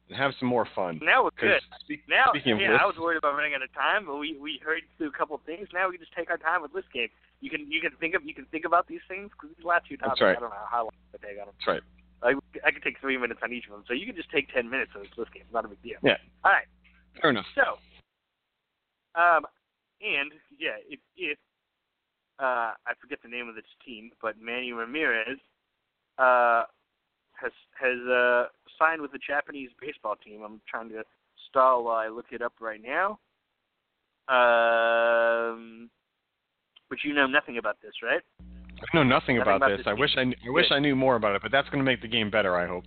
and 0.08 0.18
have 0.18 0.32
some 0.38 0.48
more 0.48 0.66
fun. 0.74 1.00
Now 1.02 1.24
we're 1.24 1.30
good. 1.38 1.60
speak- 1.80 2.02
Now, 2.08 2.26
speaking 2.30 2.52
of 2.54 2.60
yeah, 2.60 2.70
lists, 2.72 2.82
I 2.82 2.86
was 2.86 2.96
worried 2.98 3.18
about 3.18 3.34
running 3.36 3.54
out 3.54 3.62
of 3.62 3.72
time, 3.74 4.06
but 4.06 4.16
we 4.16 4.36
we 4.38 4.60
heard 4.64 4.82
through 4.98 5.08
a 5.08 5.12
couple 5.16 5.36
of 5.36 5.42
things. 5.42 5.68
Now 5.72 5.88
we 5.88 5.96
can 5.96 6.04
just 6.04 6.14
take 6.16 6.30
our 6.30 6.38
time 6.38 6.62
with 6.62 6.74
list 6.74 6.92
game. 6.92 7.08
You 7.40 7.50
can 7.50 7.70
you 7.70 7.80
can 7.80 7.92
think 8.00 8.14
of 8.14 8.24
you 8.24 8.34
can 8.34 8.44
think 8.46 8.64
about 8.64 8.86
these 8.88 9.00
things 9.08 9.30
because 9.32 9.54
these 9.56 9.64
last 9.64 9.86
two 9.88 9.96
topics, 9.96 10.20
right. 10.20 10.36
I 10.36 10.40
don't 10.40 10.50
know 10.50 10.68
how 10.70 10.90
long 10.90 10.96
they 11.12 11.18
take 11.28 11.38
on 11.40 11.46
them. 11.46 11.54
that's 11.58 11.68
right. 11.68 11.82
I 12.22 12.34
I 12.66 12.70
could 12.70 12.82
take 12.82 13.00
three 13.00 13.16
minutes 13.16 13.40
on 13.42 13.52
each 13.52 13.64
of 13.66 13.72
them, 13.72 13.84
so 13.86 13.94
you 13.94 14.04
can 14.06 14.16
just 14.16 14.30
take 14.30 14.52
ten 14.52 14.68
minutes 14.68 14.92
on 14.94 15.02
this 15.02 15.12
list 15.16 15.32
game. 15.32 15.44
It's 15.46 15.54
not 15.54 15.64
a 15.64 15.68
big 15.68 15.80
deal. 15.82 15.98
Yeah. 16.02 16.18
All 16.44 16.52
right. 16.52 16.66
Fair 17.20 17.30
enough. 17.30 17.46
So, 17.54 17.78
um, 19.14 19.46
and 20.02 20.32
yeah, 20.58 20.76
if 20.88 21.00
if 21.16 21.38
uh, 22.38 22.72
I 22.84 22.92
forget 23.00 23.18
the 23.22 23.28
name 23.28 23.48
of 23.48 23.54
this 23.54 23.64
team, 23.84 24.10
but 24.20 24.40
Manny 24.40 24.72
Ramirez 24.72 25.38
uh, 26.20 26.64
has 27.34 27.52
has 27.80 27.98
uh, 28.08 28.44
signed 28.78 29.00
with 29.00 29.12
the 29.12 29.18
Japanese 29.26 29.70
baseball 29.80 30.16
team. 30.16 30.42
I'm 30.44 30.60
trying 30.68 30.90
to 30.90 31.02
stall 31.48 31.84
while 31.84 31.96
I 31.96 32.08
look 32.08 32.26
it 32.30 32.42
up 32.42 32.52
right 32.60 32.80
now. 32.82 33.18
Um, 34.28 35.90
but 36.88 36.98
you 37.02 37.14
know 37.14 37.26
nothing 37.26 37.58
about 37.58 37.78
this, 37.82 37.92
right? 38.02 38.20
I 38.40 38.96
know 38.96 39.02
nothing 39.02 39.36
Nothing 39.36 39.42
about, 39.42 39.56
about 39.56 39.68
this. 39.70 39.78
this 39.78 39.86
I 39.86 39.92
wish 39.92 40.12
I 40.12 40.24
kn- 40.24 40.36
I 40.46 40.50
wish 40.50 40.66
I 40.70 40.78
knew 40.78 40.94
more 40.94 41.16
about 41.16 41.34
it, 41.34 41.42
but 41.42 41.50
that's 41.50 41.68
going 41.68 41.80
to 41.80 41.84
make 41.84 42.02
the 42.02 42.08
game 42.08 42.30
better. 42.30 42.56
I 42.56 42.66
hope. 42.66 42.84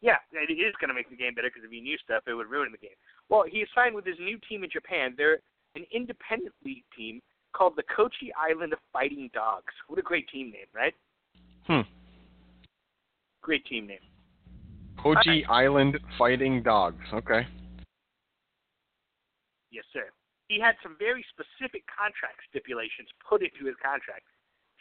Yeah, 0.00 0.16
it 0.32 0.52
is 0.52 0.74
going 0.80 0.88
to 0.88 0.94
make 0.94 1.10
the 1.10 1.16
game 1.16 1.34
better 1.34 1.48
because 1.48 1.64
if 1.64 1.70
he 1.70 1.80
knew 1.80 1.96
stuff, 1.98 2.22
it 2.26 2.34
would 2.34 2.48
ruin 2.48 2.70
the 2.70 2.78
game. 2.78 2.96
Well, 3.28 3.44
he 3.50 3.64
signed 3.74 3.94
with 3.94 4.04
his 4.04 4.18
new 4.20 4.38
team 4.48 4.62
in 4.62 4.70
Japan. 4.70 5.14
They're 5.16 5.38
an 5.74 5.84
independent 5.92 6.54
league 6.64 6.84
team 6.96 7.20
called 7.54 7.74
the 7.76 7.82
Kochi 7.94 8.30
Island 8.38 8.72
of 8.72 8.78
Fighting 8.92 9.30
Dogs. 9.32 9.72
What 9.88 9.98
a 9.98 10.02
great 10.02 10.28
team 10.28 10.50
name, 10.50 10.68
right? 10.74 10.94
Hmm. 11.66 11.80
Great 13.42 13.64
team 13.66 13.86
name. 13.86 13.98
Kochi 15.00 15.44
Island 15.46 15.98
Fighting 16.18 16.62
Dogs. 16.62 17.04
Okay. 17.12 17.46
Yes, 19.70 19.84
sir. 19.92 20.10
He 20.48 20.60
had 20.60 20.74
some 20.82 20.96
very 20.98 21.24
specific 21.30 21.84
contract 21.86 22.38
stipulations 22.48 23.08
put 23.28 23.42
into 23.42 23.66
his 23.66 23.74
contract, 23.82 24.22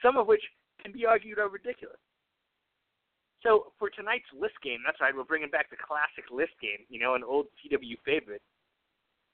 some 0.02 0.16
of 0.16 0.28
which 0.28 0.42
can 0.82 0.92
be 0.92 1.06
argued 1.06 1.40
are 1.40 1.50
ridiculous. 1.50 1.98
So 3.42 3.74
for 3.78 3.90
tonight's 3.90 4.30
list 4.34 4.56
game, 4.64 4.80
that's 4.86 5.02
right, 5.02 5.16
we're 5.16 5.24
bringing 5.24 5.50
back 5.50 5.70
the 5.70 5.78
classic 5.78 6.30
list 6.32 6.54
game, 6.62 6.86
you 6.90 7.00
know, 7.00 7.16
an 7.16 7.24
old 7.24 7.48
CW 7.62 7.98
favorite. 8.06 8.42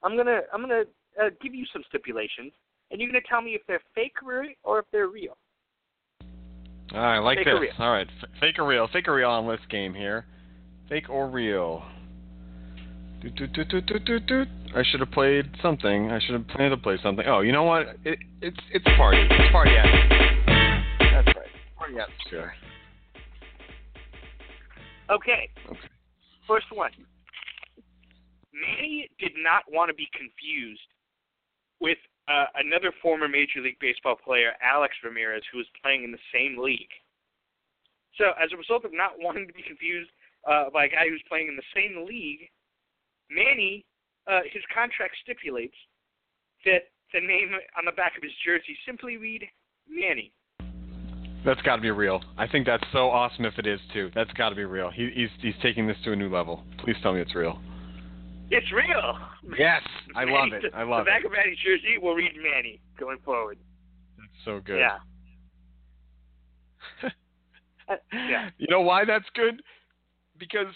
I'm 0.03 0.17
gonna 0.17 0.41
I'm 0.51 0.61
gonna 0.61 0.83
uh, 1.21 1.29
give 1.41 1.53
you 1.53 1.65
some 1.71 1.83
stipulations, 1.87 2.51
and 2.89 2.99
you're 2.99 3.09
gonna 3.09 3.21
tell 3.29 3.41
me 3.41 3.51
if 3.51 3.61
they're 3.67 3.83
fake 3.93 4.15
or 4.63 4.79
if 4.79 4.85
they're 4.91 5.07
real. 5.07 5.37
All 6.93 6.99
right, 6.99 7.15
I 7.15 7.19
like 7.19 7.37
Fake 7.37 7.47
this. 7.47 7.73
All 7.79 7.91
right, 7.91 8.07
F- 8.21 8.29
fake 8.39 8.59
or 8.59 8.65
real? 8.65 8.87
Fake 8.91 9.07
or 9.07 9.15
real 9.15 9.29
on 9.29 9.47
list 9.47 9.63
game 9.69 9.93
here. 9.93 10.25
Fake 10.89 11.09
or 11.09 11.29
real? 11.29 11.83
Doot, 13.21 13.35
doot, 13.35 13.53
doot, 13.53 13.69
doot, 13.69 13.85
doot, 13.85 14.05
doot, 14.05 14.25
doot. 14.27 14.47
I 14.75 14.83
should 14.83 14.99
have 14.99 15.11
played 15.11 15.49
something. 15.61 16.11
I 16.11 16.19
should 16.19 16.33
have 16.33 16.47
planned 16.49 16.71
to 16.71 16.77
play 16.77 16.97
something. 17.01 17.25
Oh, 17.27 17.41
you 17.41 17.51
know 17.51 17.63
what? 17.63 17.87
It, 18.03 18.19
it's 18.41 18.57
it's 18.73 18.85
party. 18.97 19.21
It's 19.29 19.51
party 19.51 19.71
atmosphere. 19.71 20.83
That's 20.99 21.27
right. 21.27 21.47
Party 21.77 21.93
atmosphere. 21.99 22.53
Okay. 25.11 25.49
Okay. 25.69 25.77
First 26.47 26.65
one. 26.73 26.91
Manny 28.53 29.09
did 29.19 29.31
not 29.37 29.63
want 29.71 29.89
to 29.89 29.93
be 29.93 30.07
confused 30.13 30.81
with 31.79 31.97
uh, 32.31 32.45
another 32.55 32.93
former 33.01 33.27
Major 33.27 33.61
League 33.61 33.79
Baseball 33.79 34.15
player, 34.15 34.53
Alex 34.63 34.93
Ramirez, 35.03 35.43
who 35.51 35.57
was 35.57 35.67
playing 35.83 36.03
in 36.03 36.11
the 36.11 36.25
same 36.33 36.57
league. 36.57 36.91
So, 38.17 38.31
as 38.41 38.51
a 38.53 38.57
result 38.57 38.85
of 38.85 38.91
not 38.93 39.13
wanting 39.19 39.47
to 39.47 39.53
be 39.53 39.63
confused 39.63 40.09
uh, 40.47 40.69
by 40.71 40.85
a 40.85 40.89
guy 40.89 41.09
who's 41.09 41.23
playing 41.27 41.47
in 41.47 41.55
the 41.55 41.71
same 41.75 42.05
league, 42.05 42.49
Manny, 43.29 43.85
uh, 44.27 44.41
his 44.51 44.63
contract 44.73 45.15
stipulates 45.23 45.75
that 46.65 46.91
the 47.13 47.19
name 47.19 47.51
on 47.77 47.85
the 47.85 47.91
back 47.91 48.15
of 48.15 48.23
his 48.23 48.31
jersey 48.45 48.77
simply 48.85 49.17
read 49.17 49.43
Manny. 49.89 50.31
That's 51.43 51.61
got 51.63 51.77
to 51.77 51.81
be 51.81 51.89
real. 51.89 52.21
I 52.37 52.47
think 52.47 52.67
that's 52.67 52.83
so 52.93 53.09
awesome 53.09 53.45
if 53.45 53.57
it 53.57 53.65
is 53.65 53.79
too. 53.93 54.11
That's 54.13 54.31
got 54.33 54.49
to 54.49 54.55
be 54.55 54.63
real. 54.63 54.91
He, 54.91 55.09
he's 55.13 55.29
he's 55.41 55.55
taking 55.61 55.87
this 55.87 55.97
to 56.05 56.11
a 56.11 56.15
new 56.15 56.29
level. 56.29 56.63
Please 56.83 56.95
tell 57.01 57.13
me 57.13 57.21
it's 57.21 57.33
real. 57.33 57.59
It's 58.51 58.71
real. 58.71 59.17
Yes, 59.57 59.81
I 60.15 60.25
love 60.25 60.53
it. 60.53 60.71
I 60.73 60.83
love 60.83 61.01
it. 61.01 61.05
the 61.05 61.11
back 61.11 61.21
it. 61.21 61.27
of 61.27 61.31
Manny's 61.31 61.57
jersey 61.63 61.97
will 62.01 62.15
read 62.15 62.33
Manny 62.35 62.79
going 62.99 63.17
forward. 63.23 63.57
That's 64.17 64.45
so 64.45 64.59
good. 64.59 64.79
Yeah. 64.79 64.97
Yeah. 68.13 68.49
You 68.57 68.67
know 68.69 68.79
why 68.79 69.03
that's 69.03 69.25
good? 69.33 69.61
Because 70.37 70.73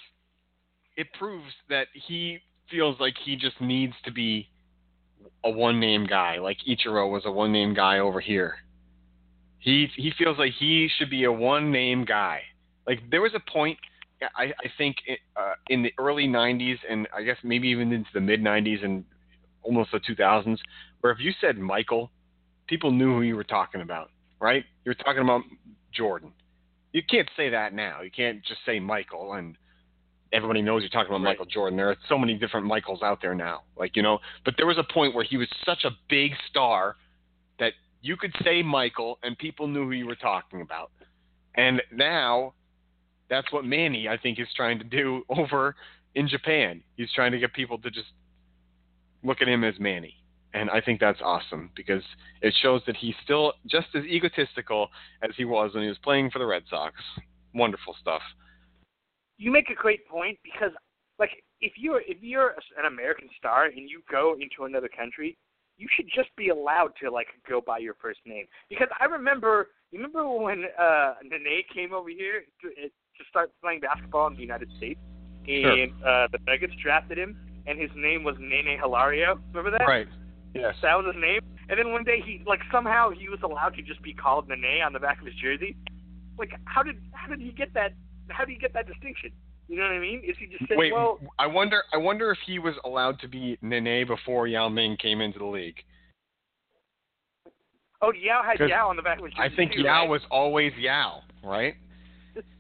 it 0.98 1.08
proves 1.18 1.50
that 1.70 1.88
he 1.94 2.40
feels 2.70 3.00
like 3.00 3.14
he 3.24 3.38
just 3.38 3.62
needs 3.62 3.94
to 4.04 4.12
be 4.12 4.50
a 5.46 5.50
one 5.50 5.80
name 5.80 6.06
guy, 6.06 6.40
like 6.40 6.58
Ichiro 6.68 7.10
was 7.10 7.24
a 7.26 7.32
one 7.32 7.52
name 7.52 7.74
guy 7.74 8.00
over 8.00 8.20
here. 8.20 8.56
He 9.60 9.88
he 9.96 10.12
feels 10.18 10.38
like 10.38 10.54
he 10.60 10.90
should 10.98 11.10
be 11.10 11.24
a 11.24 11.32
one 11.32 11.72
name 11.72 12.04
guy. 12.06 12.42
Like 12.86 13.00
there 13.10 13.22
was 13.22 13.32
a 13.34 13.52
point 13.52 13.78
I, 14.36 14.44
I 14.46 14.70
think 14.78 14.98
it, 15.06 15.20
uh, 15.36 15.54
in 15.70 15.84
the 15.84 15.94
early 15.98 16.28
'90s 16.28 16.78
and 16.90 17.08
I 17.16 17.24
guess 17.24 17.38
maybe 17.44 17.68
even 17.70 17.92
into 17.92 18.10
the 18.14 18.22
mid 18.22 18.42
'90s 18.42 18.84
and 18.84 19.04
almost 19.64 19.92
the 19.92 20.00
2000s, 20.00 20.60
where 21.02 21.12
if 21.12 21.20
you 21.20 21.32
said 21.42 21.58
Michael, 21.58 22.12
people 22.68 22.92
knew 22.92 23.16
who 23.16 23.22
you 23.22 23.36
were 23.36 23.44
talking 23.44 23.82
about, 23.82 24.12
right? 24.40 24.64
You 24.84 24.92
were 24.92 25.04
talking 25.04 25.24
about 25.24 25.42
Jordan. 25.92 26.32
You 26.94 27.02
can't 27.10 27.30
say 27.36 27.50
that 27.50 27.74
now. 27.74 28.02
You 28.02 28.12
can't 28.12 28.44
just 28.44 28.60
say 28.66 28.80
Michael 28.80 29.34
and 29.34 29.58
everybody 30.32 30.62
knows 30.62 30.82
you're 30.82 30.90
talking 30.90 31.14
about 31.14 31.24
Right. 31.24 31.32
Michael 31.32 31.46
Jordan. 31.46 31.78
There 31.78 31.90
are 31.90 31.98
so 32.08 32.18
many 32.18 32.36
different 32.36 32.66
Michaels 32.66 33.02
out 33.02 33.22
there 33.22 33.36
now. 33.36 33.64
Like, 33.78 33.96
you 33.96 34.02
know, 34.02 34.20
but 34.44 34.56
there 34.58 34.66
was 34.66 34.78
a 34.78 34.94
point 34.94 35.14
where 35.16 35.24
he 35.24 35.38
was 35.38 35.48
such 35.66 35.84
a 35.84 35.92
big 36.10 36.32
star 36.50 36.96
that 37.60 37.74
you 38.02 38.18
could 38.18 38.34
say 38.44 38.62
Michael 38.62 39.18
and 39.24 39.38
people 39.38 39.68
knew 39.68 39.86
who 39.86 39.92
you 39.92 40.06
were 40.06 40.16
talking 40.16 40.62
about. 40.62 40.92
And 41.56 41.82
now 41.92 42.54
that's 43.30 43.52
what 43.52 43.66
Manny 43.66 44.08
I 44.08 44.18
think 44.18 44.40
is 44.40 44.48
trying 44.56 44.80
to 44.80 44.86
do 44.86 45.24
over 45.30 45.76
in 46.16 46.28
Japan. 46.28 46.82
He's 46.98 47.12
trying 47.14 47.32
to 47.32 47.40
get 47.40 47.54
people 47.54 47.78
to 47.80 47.92
just 47.92 48.08
look 49.24 49.42
at 49.42 49.48
him 49.48 49.64
as 49.64 49.76
Manny. 49.80 50.16
And 50.54 50.70
I 50.70 50.80
think 50.80 51.02
that's 51.02 51.20
awesome 51.22 51.70
because 51.76 52.02
it 52.42 52.54
shows 52.62 52.82
that 52.88 52.96
he's 52.96 53.16
still 53.24 53.54
just 53.68 53.88
as 53.94 54.06
egotistical 54.06 54.88
as 55.22 55.32
he 55.36 55.44
was 55.44 55.74
when 55.74 55.84
he 55.84 55.90
was 55.90 55.98
playing 55.98 56.32
for 56.32 56.40
the 56.40 56.46
Red 56.46 56.64
Sox. 56.70 56.96
Wonderful 57.54 57.96
stuff. 58.00 58.22
You 59.38 59.52
make 59.52 59.70
a 59.70 59.76
great 59.76 60.08
point 60.08 60.40
because, 60.44 60.72
like, 61.20 61.32
if 61.60 61.74
you're 61.76 62.02
if 62.08 62.18
you're 62.22 62.56
an 62.78 62.86
American 62.86 63.28
star 63.38 63.66
and 63.66 63.90
you 63.90 64.02
go 64.10 64.36
into 64.40 64.64
another 64.64 64.88
country, 64.88 65.38
you 65.78 65.88
should 65.94 66.08
just 66.14 66.30
be 66.38 66.50
allowed 66.50 66.92
to 67.02 67.12
like 67.12 67.28
go 67.48 67.60
by 67.60 67.80
your 67.80 67.96
first 68.02 68.20
name. 68.26 68.46
Because 68.70 68.88
I 69.00 69.06
remember, 69.06 69.70
you 69.92 70.00
remember 70.00 70.30
when 70.30 70.66
uh 70.80 71.16
Nene 71.24 71.64
came 71.74 71.94
over 71.94 72.10
here 72.10 72.44
to, 73.18 73.24
to 73.24 73.30
start 73.30 73.52
playing 73.62 73.80
basketball 73.82 74.28
in 74.28 74.36
the 74.36 74.42
United 74.42 74.70
States, 74.78 75.00
Sure. 75.48 75.72
and 75.72 75.92
uh 76.04 76.28
the 76.32 76.40
Nuggets 76.48 76.74
drafted 76.82 77.18
him, 77.18 77.38
and 77.68 77.80
his 77.80 77.92
name 77.96 78.24
was 78.24 78.36
Nene 78.40 78.78
Hilario. 78.80 79.40
Remember 79.54 79.72
that? 79.78 79.86
Right. 79.88 80.08
Yes. 80.54 80.76
That 80.82 80.96
was 80.96 81.14
his 81.14 81.22
name. 81.22 81.42
And 81.70 81.78
then 81.80 81.92
one 81.92 82.04
day 82.04 82.22
he 82.26 82.42
like 82.48 82.62
somehow 82.72 83.10
he 83.12 83.28
was 83.30 83.40
allowed 83.44 83.76
to 83.76 83.82
just 83.82 84.02
be 84.02 84.14
called 84.14 84.48
Nene 84.48 84.82
on 84.86 84.94
the 84.94 85.00
back 85.00 85.20
of 85.20 85.26
his 85.26 85.36
jersey. 85.36 85.76
Like 86.38 86.52
how 86.66 86.82
did 86.84 86.98
how 87.14 87.28
did 87.28 87.42
he 87.42 87.52
get 87.52 87.74
that 87.74 87.94
how 88.30 88.46
do 88.46 88.52
you 88.52 88.60
get 88.60 88.74
that 88.74 88.88
distinction? 88.88 89.32
You 89.68 89.78
know 89.78 89.84
what 89.84 89.94
I 89.94 90.00
mean? 90.00 90.22
Is 90.24 90.36
he 90.40 90.46
just 90.46 90.68
saying, 90.70 90.78
Wait, 90.80 90.94
well, 90.94 91.20
I 91.40 91.48
wonder. 91.48 91.84
I 91.92 91.98
wonder 91.98 92.32
if 92.32 92.38
he 92.46 92.60
was 92.60 92.76
allowed 92.86 93.20
to 93.22 93.28
be 93.28 93.58
Nene 93.64 94.06
before 94.08 94.48
Yao 94.48 94.70
Ming 94.70 94.96
came 94.98 95.22
into 95.22 95.40
the 95.40 95.46
league. 95.46 95.78
oh 98.02 98.12
Yao 98.14 98.44
had 98.44 98.58
'Cause 98.60 98.70
Yao 98.70 98.90
on 98.90 98.96
the 98.96 99.02
back 99.02 99.20
of 99.20 99.26
his 99.26 99.34
I 99.38 99.50
think 99.56 99.74
too, 99.74 99.82
Yao 99.82 100.02
right? 100.02 100.10
was 100.10 100.22
always 100.30 100.72
Yao, 100.78 101.22
right? 101.44 101.76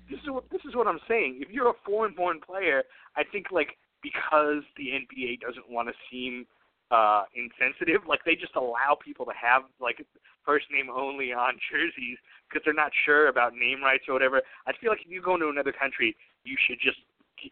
This, 0.10 0.20
is 0.20 0.30
what 0.30 0.46
this 0.52 0.62
is 0.68 0.76
what 0.76 0.88
I'm 0.88 1.00
saying. 1.08 1.40
If 1.42 1.50
you're 1.50 1.70
a 1.70 1.80
foreign-born 1.86 2.42
player, 2.46 2.84
I 3.16 3.24
think 3.24 3.48
like 3.52 3.78
because 4.04 4.62
the 4.78 4.94
NBA 4.94 5.42
doesn't 5.42 5.70
want 5.70 5.88
to 5.90 5.94
seem 6.12 6.46
uh 6.92 7.24
insensitive, 7.34 8.02
like 8.08 8.22
they 8.26 8.36
just 8.36 8.56
allow 8.56 8.98
people 9.04 9.26
to 9.26 9.34
have 9.34 9.64
like 9.82 10.06
first 10.46 10.66
name 10.72 10.88
only 10.94 11.34
on 11.34 11.58
jerseys 11.72 12.18
because 12.48 12.62
they're 12.64 12.78
not 12.78 12.92
sure 13.06 13.28
about 13.28 13.54
name 13.54 13.82
rights 13.82 14.06
or 14.08 14.14
whatever. 14.14 14.42
I 14.68 14.74
feel 14.80 14.92
like 14.92 15.02
if 15.04 15.12
you 15.12 15.22
go 15.22 15.34
into 15.34 15.50
another 15.50 15.74
country, 15.74 16.16
you 16.44 16.56
should 16.68 16.78
just 16.80 17.00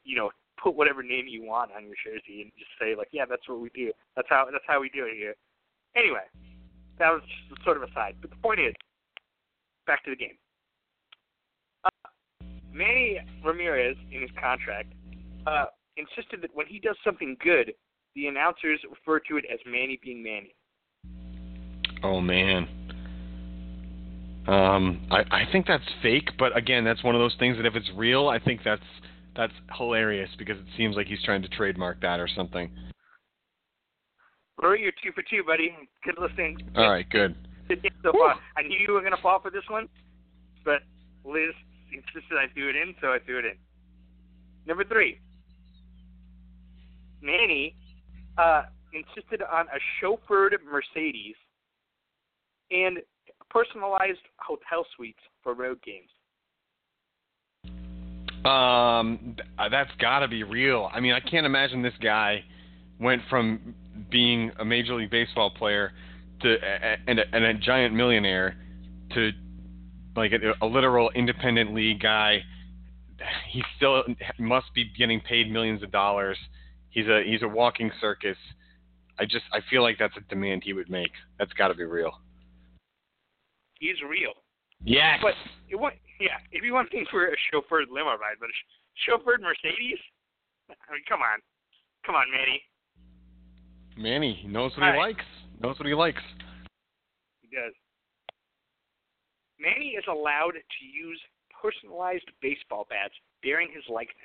you 0.04 0.16
know 0.16 0.30
put 0.62 0.76
whatever 0.76 1.04
name 1.04 1.26
you 1.28 1.44
want 1.44 1.72
on 1.76 1.84
your 1.84 1.98
jersey 2.00 2.42
and 2.42 2.52
just 2.58 2.72
say 2.80 2.96
like, 2.96 3.10
yeah, 3.12 3.26
that's 3.28 3.48
what 3.50 3.60
we 3.60 3.70
do. 3.76 3.92
That's 4.16 4.30
how 4.30 4.48
that's 4.52 4.64
how 4.68 4.80
we 4.80 4.90
do 4.90 5.06
it 5.06 5.18
here. 5.18 5.36
Anyway, 5.96 6.24
that 7.00 7.12
was 7.12 7.22
just 7.50 7.64
sort 7.64 7.78
of 7.78 7.84
a 7.84 7.92
side. 7.94 8.16
But 8.22 8.30
the 8.30 8.38
point 8.38 8.60
is, 8.60 8.74
back 9.86 10.04
to 10.06 10.12
the 10.12 10.16
game. 10.16 10.38
Manny 12.74 13.20
Ramirez, 13.44 13.96
in 14.12 14.22
his 14.22 14.32
contract, 14.40 14.94
uh, 15.46 15.66
insisted 15.98 16.42
that 16.42 16.50
when 16.54 16.66
he 16.66 16.80
does 16.80 16.96
something 17.04 17.38
good, 17.44 17.74
the 18.16 18.28
announcers 18.28 18.80
refer 18.90 19.20
to 19.20 19.38
it 19.38 19.46
as 19.52 19.60
Manny 19.66 20.00
being 20.02 20.24
Manny. 20.24 20.56
Oh 22.04 22.20
man. 22.20 22.68
Um, 24.48 25.08
I 25.10 25.20
I 25.32 25.44
think 25.52 25.68
that's 25.68 25.84
fake, 26.02 26.32
but 26.38 26.56
again, 26.58 26.84
that's 26.84 27.04
one 27.04 27.16
of 27.16 27.22
those 27.22 27.36
things 27.40 27.58
that 27.58 27.66
if 27.66 27.76
it's 27.76 27.90
real, 27.96 28.28
I 28.28 28.40
think 28.40 28.62
that's 28.66 28.82
that's 29.36 29.54
hilarious 29.78 30.30
because 30.38 30.58
it 30.58 30.66
seems 30.78 30.96
like 30.96 31.08
he's 31.08 31.24
trying 31.24 31.42
to 31.44 31.48
trademark 31.50 32.02
that 32.02 32.20
or 32.20 32.28
something. 32.28 32.70
Rury, 34.62 34.82
you're 34.82 34.92
two 35.04 35.12
for 35.14 35.24
two, 35.30 35.44
buddy. 35.44 35.76
Good 36.04 36.16
listening. 36.20 36.58
All 36.76 36.90
right, 36.90 37.10
good. 37.10 37.36
So. 38.04 38.12
I 38.58 38.62
knew 38.62 38.78
you 38.86 38.94
were 38.94 39.00
going 39.00 39.16
to 39.16 39.22
fall 39.22 39.40
for 39.40 39.50
this 39.50 39.64
one, 39.70 39.88
but 40.66 40.82
Liz 41.24 41.54
insisted 41.94 42.38
I 42.38 42.52
threw 42.54 42.70
it 42.70 42.76
in, 42.76 42.96
so 43.02 43.08
I 43.08 43.20
threw 43.26 43.40
it 43.40 43.46
in. 43.46 43.58
Number 44.66 44.84
three. 44.84 45.20
Manny 47.22 47.76
uh, 48.38 48.64
insisted 48.94 49.42
on 49.42 49.66
a 49.68 49.80
chauffeured 50.02 50.52
Mercedes 50.70 51.36
and 52.72 53.00
personalized 53.50 54.20
hotel 54.38 54.86
suites 54.96 55.20
for 55.42 55.54
road 55.54 55.80
games. 55.84 56.10
Um, 58.46 59.38
that's 59.72 59.92
got 60.00 60.20
to 60.20 60.28
be 60.28 60.44
real. 60.44 60.90
I 60.94 61.00
mean, 61.00 61.14
I 61.14 61.22
can't 61.22 61.46
imagine 61.46 61.82
this 61.82 61.94
guy 62.02 62.44
went 63.00 63.22
from 63.30 63.74
being 64.12 64.52
a 64.60 64.66
major 64.66 64.96
league 64.96 65.12
baseball 65.12 65.50
player 65.52 65.94
to 66.42 66.58
and, 67.08 67.20
a, 67.20 67.24
and 67.32 67.44
a 67.46 67.54
giant 67.54 67.96
millionaire 67.96 68.58
to 69.14 69.32
like 70.16 70.32
a, 70.32 70.66
a 70.66 70.68
literal 70.68 71.10
independent 71.12 71.74
league 71.74 72.02
guy. 72.02 72.40
He 73.52 73.64
still 73.78 74.04
must 74.38 74.68
be 74.74 74.92
getting 74.98 75.22
paid 75.22 75.52
millions 75.52 75.84
of 75.84 75.92
dollars. 75.92 76.38
He's 76.90 77.08
a 77.08 77.24
he's 77.26 77.42
a 77.42 77.48
walking 77.48 77.92
circus. 78.02 78.38
I 79.20 79.26
just 79.26 79.46
I 79.52 79.60
feel 79.70 79.82
like 79.82 79.98
that's 79.98 80.16
a 80.18 80.22
demand 80.22 80.64
he 80.64 80.74
would 80.74 80.90
make. 80.90 81.12
That's 81.40 81.54
got 81.54 81.70
to 81.70 81.74
be 81.74 81.84
real. 81.84 82.12
He's 83.80 84.02
real. 84.08 84.34
Yes. 84.84 85.20
But 85.22 85.34
it 85.70 85.76
wa 85.76 85.90
yeah, 86.20 86.38
if 86.52 86.64
you 86.64 86.74
want 86.74 86.92
things 86.92 87.08
for 87.10 87.26
a 87.26 87.36
chauffeured 87.52 87.90
limo 87.92 88.12
ride, 88.12 88.38
but 88.40 88.50
a 88.50 88.52
ch- 88.52 89.10
chauffeured 89.10 89.42
Mercedes? 89.42 90.00
I 90.70 90.94
mean, 90.94 91.04
come 91.08 91.22
on. 91.22 91.40
Come 92.06 92.16
on, 92.16 92.26
Manny. 92.32 92.62
Manny 93.98 94.46
knows 94.48 94.72
what 94.76 94.84
All 94.84 94.92
he 94.94 94.98
right. 94.98 95.08
likes. 95.16 95.26
Knows 95.62 95.78
what 95.80 95.88
he 95.88 95.94
likes. 95.94 96.22
He 97.42 97.48
does. 97.56 97.74
Manny 99.64 99.96
is 99.98 100.04
allowed 100.10 100.54
to 100.54 100.86
use 100.86 101.20
personalized 101.62 102.30
baseball 102.42 102.86
bats 102.90 103.14
bearing 103.42 103.70
his 103.74 103.84
likeness. 103.88 104.18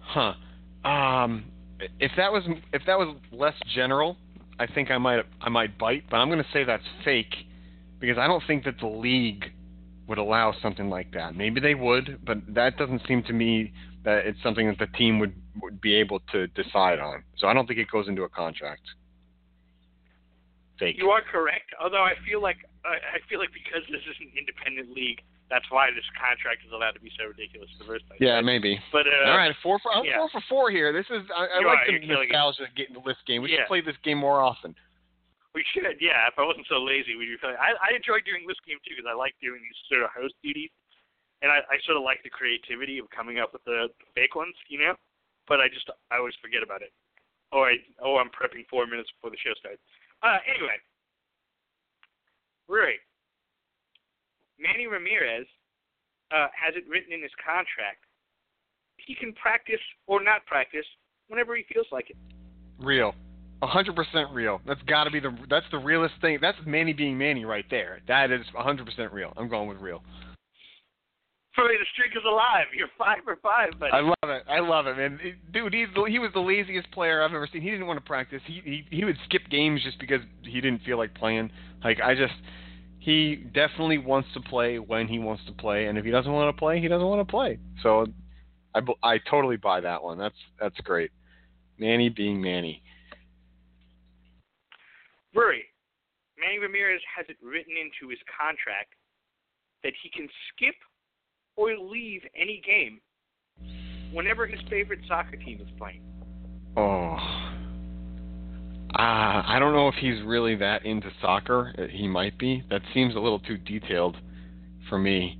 Huh. 0.00 0.32
Um, 0.88 1.44
if 2.00 2.12
that 2.16 2.32
was 2.32 2.44
if 2.72 2.82
that 2.86 2.98
was 2.98 3.16
less 3.32 3.54
general, 3.74 4.16
I 4.58 4.66
think 4.66 4.90
I 4.90 4.98
might 4.98 5.24
I 5.40 5.50
might 5.50 5.76
bite, 5.78 6.04
but 6.10 6.16
I'm 6.16 6.28
going 6.28 6.42
to 6.42 6.50
say 6.52 6.64
that's 6.64 6.82
fake 7.04 7.34
because 8.00 8.16
I 8.16 8.26
don't 8.26 8.42
think 8.46 8.64
that 8.64 8.78
the 8.80 8.86
league 8.86 9.44
would 10.06 10.18
allow 10.18 10.54
something 10.62 10.88
like 10.88 11.12
that. 11.12 11.34
Maybe 11.34 11.60
they 11.60 11.74
would, 11.74 12.20
but 12.24 12.38
that 12.54 12.78
doesn't 12.78 13.02
seem 13.06 13.22
to 13.24 13.32
me 13.32 13.72
that 14.04 14.24
it's 14.24 14.38
something 14.42 14.68
that 14.68 14.78
the 14.78 14.86
team 14.96 15.18
would 15.18 15.34
would 15.60 15.80
be 15.80 15.94
able 15.96 16.20
to 16.32 16.46
decide 16.48 16.98
on. 16.98 17.24
So 17.36 17.48
I 17.48 17.52
don't 17.52 17.66
think 17.66 17.80
it 17.80 17.90
goes 17.90 18.08
into 18.08 18.22
a 18.22 18.28
contract. 18.28 18.82
Fake. 20.78 20.98
You 21.00 21.08
are 21.08 21.22
correct, 21.24 21.72
although 21.80 22.04
I 22.04 22.12
feel 22.28 22.42
like 22.42 22.58
I 22.84 23.00
I 23.16 23.18
feel 23.28 23.38
like 23.40 23.52
because 23.56 23.80
this 23.88 24.04
is 24.04 24.16
an 24.20 24.28
independent 24.36 24.92
league, 24.92 25.24
that's 25.48 25.64
why 25.72 25.88
this 25.90 26.04
contract 26.20 26.60
is 26.68 26.72
allowed 26.76 26.92
to 26.98 27.00
be 27.00 27.08
so 27.16 27.24
ridiculous 27.32 27.72
in 27.72 27.78
the 27.80 27.88
first 27.88 28.04
place. 28.06 28.20
Yeah, 28.20 28.40
maybe. 28.44 28.76
But 28.92 29.08
uh, 29.08 29.30
All 29.32 29.40
right, 29.40 29.54
four 29.64 29.78
for 29.80 29.88
I'm 29.94 30.04
yeah. 30.04 30.20
four 30.20 30.28
for 30.28 30.42
four 30.48 30.64
here. 30.70 30.92
This 30.92 31.08
is 31.08 31.24
I, 31.32 31.48
I 31.48 31.58
You 31.60 31.66
like 31.66 31.80
are, 31.80 31.86
the 31.88 31.92
you're 31.96 32.04
killing 32.04 32.28
it. 32.28 32.36
nostalgia 32.36 32.68
getting 32.76 32.92
the 32.98 33.04
list 33.08 33.24
game. 33.24 33.40
We 33.40 33.52
Yeah. 33.56 33.64
should 33.64 33.72
play 33.72 33.80
this 33.80 33.96
game 34.04 34.18
more 34.20 34.44
often. 34.44 34.76
we 35.56 35.64
should, 35.72 35.96
yeah. 36.04 36.28
If 36.28 36.36
I 36.36 36.44
wasn't 36.44 36.68
so 36.68 36.84
lazy, 36.84 37.16
we'd 37.16 37.32
be 37.32 37.40
playing. 37.40 37.56
I 37.56 37.72
I 37.80 37.96
enjoy 37.96 38.20
doing 38.28 38.44
this 38.44 38.60
game 38.68 38.76
too 38.84 38.92
because 38.92 39.08
I 39.08 39.16
like 39.16 39.32
doing 39.40 39.64
these 39.64 39.80
sort 39.88 40.04
of 40.04 40.12
host 40.12 40.36
duties, 40.44 40.68
and 41.40 41.48
I 41.48 41.64
I 41.72 41.80
sort 41.88 41.96
of 41.96 42.04
like 42.04 42.20
the 42.20 42.28
creativity 42.28 43.00
of 43.00 43.08
coming 43.08 43.40
up 43.40 43.56
with 43.56 43.64
the 43.64 43.88
fake 44.12 44.36
ones, 44.36 44.52
you 44.68 44.76
know. 44.84 44.92
But 45.48 45.64
I 45.64 45.72
just 45.72 45.88
I 46.12 46.20
always 46.20 46.36
forget 46.44 46.60
about 46.60 46.82
it. 46.84 46.92
Oh, 47.56 47.64
I 47.64 47.80
oh 48.04 48.20
I'm 48.20 48.28
prepping 48.28 48.68
four 48.68 48.84
minutes 48.84 49.08
before 49.16 49.32
the 49.32 49.40
show 49.40 49.56
starts. 49.56 49.80
Uh, 50.22 50.38
anyway, 50.48 50.76
Rury, 52.68 52.96
Manny 54.58 54.86
Ramirez 54.86 55.46
uh, 56.32 56.48
has 56.52 56.74
it 56.74 56.84
written 56.88 57.12
in 57.12 57.22
his 57.22 57.30
contract. 57.38 58.04
He 58.96 59.14
can 59.14 59.32
practice 59.34 59.80
or 60.06 60.22
not 60.22 60.44
practice 60.46 60.86
whenever 61.28 61.54
he 61.54 61.64
feels 61.72 61.86
like 61.92 62.10
it. 62.10 62.16
Real. 62.80 63.14
A 63.62 63.66
hundred 63.66 63.96
percent 63.96 64.28
real. 64.32 64.60
That's 64.66 64.82
got 64.82 65.04
to 65.04 65.10
be 65.10 65.20
the 65.20 65.34
that's 65.48 65.64
the 65.70 65.78
realest 65.78 66.14
thing. 66.20 66.38
That's 66.42 66.58
Manny 66.66 66.92
being 66.92 67.16
Manny 67.16 67.44
right 67.44 67.64
there. 67.70 68.00
That 68.06 68.30
is 68.30 68.44
a 68.56 68.62
hundred 68.62 68.84
percent 68.84 69.12
real. 69.12 69.32
I'm 69.36 69.48
going 69.48 69.68
with 69.68 69.78
real. 69.78 70.02
Rury, 71.56 71.78
the 71.78 71.86
streak 71.92 72.12
is 72.14 72.22
alive. 72.26 72.66
You're 72.76 72.90
five 72.98 73.18
for 73.24 73.36
five, 73.36 73.70
but 73.80 73.92
I 73.92 74.00
love 74.00 74.14
it. 74.24 74.42
I 74.48 74.60
love 74.60 74.86
it, 74.86 74.96
man. 74.96 75.18
Dude, 75.52 75.72
he's 75.72 75.88
he 76.08 76.18
was 76.18 76.30
the 76.34 76.40
laziest 76.40 76.90
player 76.92 77.22
I've 77.22 77.32
ever 77.32 77.48
seen. 77.50 77.62
He 77.62 77.70
didn't 77.70 77.86
want 77.86 77.98
to 77.98 78.04
practice. 78.04 78.42
He 78.46 78.60
he 78.64 78.84
he 78.90 79.04
would 79.04 79.16
skip 79.24 79.42
games 79.50 79.82
just 79.82 79.98
because 79.98 80.20
he 80.42 80.60
didn't 80.60 80.82
feel 80.82 80.98
like 80.98 81.14
playing. 81.14 81.50
Like 81.82 82.00
I 82.00 82.14
just 82.14 82.34
he 82.98 83.36
definitely 83.54 83.98
wants 83.98 84.28
to 84.34 84.40
play 84.40 84.78
when 84.78 85.08
he 85.08 85.18
wants 85.18 85.44
to 85.46 85.52
play, 85.52 85.86
and 85.86 85.96
if 85.96 86.04
he 86.04 86.10
doesn't 86.10 86.30
want 86.30 86.54
to 86.54 86.58
play, 86.58 86.80
he 86.80 86.88
doesn't 86.88 87.06
want 87.06 87.26
to 87.26 87.30
play. 87.30 87.58
So 87.82 88.06
I 88.74 88.80
I 89.02 89.18
totally 89.30 89.56
buy 89.56 89.80
that 89.80 90.02
one. 90.02 90.18
That's 90.18 90.36
that's 90.60 90.78
great. 90.80 91.10
Manny 91.78 92.08
being 92.08 92.40
Manny. 92.40 92.82
Rury, 95.34 95.64
Manny 96.38 96.58
Ramirez 96.58 97.00
has 97.16 97.26
it 97.28 97.36
written 97.42 97.74
into 97.76 98.10
his 98.10 98.18
contract 98.26 98.92
that 99.84 99.92
he 100.02 100.08
can 100.10 100.28
skip 100.52 100.74
or 101.56 101.76
leave 101.76 102.22
any 102.34 102.62
game 102.64 103.00
whenever 104.12 104.46
his 104.46 104.60
favorite 104.70 105.00
soccer 105.08 105.36
team 105.36 105.60
is 105.60 105.68
playing. 105.78 106.02
Oh. 106.76 107.16
Uh, 108.98 109.42
I 109.46 109.58
don't 109.58 109.72
know 109.74 109.88
if 109.88 109.94
he's 109.96 110.22
really 110.24 110.54
that 110.56 110.86
into 110.86 111.10
soccer. 111.20 111.74
Uh, 111.76 111.86
He 111.86 112.06
might 112.06 112.38
be. 112.38 112.62
That 112.70 112.82
seems 112.94 113.14
a 113.14 113.18
little 113.18 113.40
too 113.40 113.58
detailed 113.58 114.16
for 114.88 114.98
me. 114.98 115.38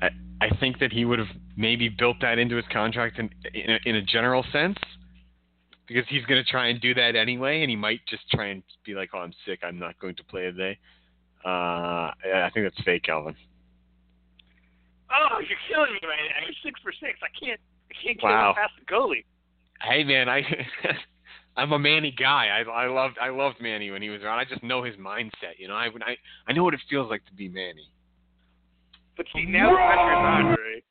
I 0.00 0.08
I 0.40 0.56
think 0.58 0.78
that 0.80 0.92
he 0.92 1.04
would 1.04 1.18
have 1.18 1.28
maybe 1.56 1.88
built 1.88 2.16
that 2.20 2.38
into 2.38 2.56
his 2.56 2.64
contract 2.72 3.18
in 3.18 3.30
in 3.54 3.70
a, 3.70 3.78
in 3.84 3.96
a 3.96 4.02
general 4.02 4.44
sense, 4.52 4.78
because 5.86 6.04
he's 6.08 6.24
going 6.24 6.42
to 6.42 6.50
try 6.50 6.68
and 6.68 6.80
do 6.80 6.94
that 6.94 7.14
anyway, 7.14 7.62
and 7.62 7.70
he 7.70 7.76
might 7.76 8.00
just 8.08 8.28
try 8.30 8.46
and 8.46 8.62
be 8.84 8.94
like, 8.94 9.10
"Oh, 9.14 9.18
I'm 9.18 9.34
sick. 9.44 9.60
I'm 9.62 9.78
not 9.78 9.98
going 10.00 10.16
to 10.16 10.24
play 10.24 10.42
today." 10.42 10.78
Uh, 11.44 11.48
I 11.48 12.46
I 12.46 12.50
think 12.52 12.66
that's 12.66 12.84
fake, 12.84 13.08
Alvin. 13.08 13.36
Oh, 15.16 15.40
you're 15.40 15.58
killing 15.68 15.92
me 15.92 16.00
right 16.04 16.28
now. 16.28 16.44
You're 16.44 16.60
six 16.62 16.80
for 16.82 16.92
six. 16.92 17.18
I 17.22 17.32
can't 17.32 17.60
I 17.90 17.94
can't 18.02 18.20
get 18.20 18.26
Wow. 18.26 18.54
past 18.56 18.72
the 18.78 18.84
goalie. 18.84 19.24
Hey 19.82 20.04
man, 20.04 20.28
I 20.28 20.42
I'm 21.56 21.72
a 21.72 21.78
Manny 21.78 22.12
guy. 22.12 22.48
I 22.48 22.68
I 22.68 22.86
loved 22.86 23.16
I 23.20 23.30
loved 23.30 23.56
Manny 23.60 23.90
when 23.90 24.02
he 24.02 24.10
was 24.10 24.22
around. 24.22 24.38
I 24.38 24.44
just 24.44 24.62
know 24.62 24.82
his 24.82 24.96
mindset. 24.96 25.56
You 25.58 25.68
know, 25.68 25.74
I 25.74 25.86
I 25.86 26.16
I 26.48 26.52
know 26.52 26.64
what 26.64 26.74
it 26.74 26.80
feels 26.88 27.08
like 27.10 27.24
to 27.26 27.34
be 27.34 27.48
Manny. 27.48 27.88
But 29.16 29.26
see, 29.32 29.46
now 29.46 29.70
the 29.70 29.76
pressure's 29.76 30.24
on, 30.28 30.44
Rury. 30.52 30.82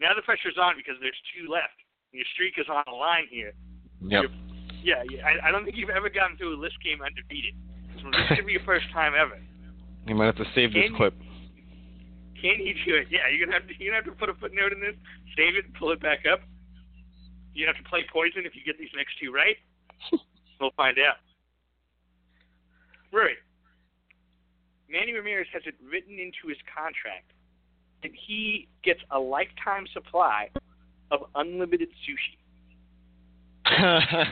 Now 0.00 0.12
the 0.14 0.22
pressure's 0.22 0.58
on 0.60 0.74
because 0.76 0.96
there's 1.00 1.16
two 1.32 1.50
left. 1.50 1.72
Your 2.12 2.24
streak 2.34 2.54
is 2.58 2.66
on 2.68 2.84
the 2.86 2.92
line 2.92 3.26
here. 3.30 3.52
Yep. 4.02 4.24
Yeah, 4.82 5.02
yeah 5.10 5.24
I, 5.26 5.48
I 5.48 5.50
don't 5.50 5.64
think 5.64 5.76
you've 5.76 5.90
ever 5.90 6.08
gotten 6.08 6.36
through 6.36 6.56
a 6.56 6.60
list 6.60 6.76
game 6.84 7.00
undefeated. 7.02 7.54
So 8.02 8.10
this 8.10 8.36
could 8.36 8.46
be 8.46 8.52
your 8.52 8.64
first 8.64 8.86
time 8.92 9.12
ever. 9.18 9.38
You 10.06 10.14
might 10.14 10.26
have 10.26 10.36
to 10.36 10.46
save 10.54 10.72
this 10.72 10.90
clip. 10.96 11.14
Can 12.40 12.58
he 12.58 12.74
do 12.86 12.94
it? 12.96 13.08
Yeah, 13.10 13.26
you're 13.30 13.46
gonna 13.46 13.58
have 13.58 13.68
to 13.68 13.74
you're 13.78 13.92
gonna 13.92 14.04
have 14.04 14.12
to 14.12 14.18
put 14.18 14.28
a 14.28 14.34
footnote 14.34 14.72
in 14.72 14.80
this, 14.80 14.94
save 15.36 15.56
it, 15.56 15.66
and 15.66 15.74
pull 15.74 15.90
it 15.90 16.00
back 16.00 16.20
up. 16.30 16.40
You 17.54 17.66
have 17.66 17.76
to 17.76 17.88
play 17.88 18.04
poison 18.12 18.46
if 18.46 18.54
you 18.54 18.62
get 18.64 18.78
these 18.78 18.94
next 18.94 19.18
two 19.20 19.32
right. 19.32 19.56
we'll 20.60 20.70
find 20.76 20.98
out. 20.98 21.16
Rury, 23.12 23.34
Manny 24.88 25.12
Ramirez 25.12 25.48
has 25.52 25.62
it 25.66 25.74
written 25.82 26.18
into 26.18 26.48
his 26.48 26.58
contract 26.72 27.32
that 28.02 28.12
he 28.14 28.68
gets 28.84 29.00
a 29.10 29.18
lifetime 29.18 29.86
supply 29.92 30.50
of 31.10 31.20
unlimited 31.34 31.88
sushi. 32.06 32.36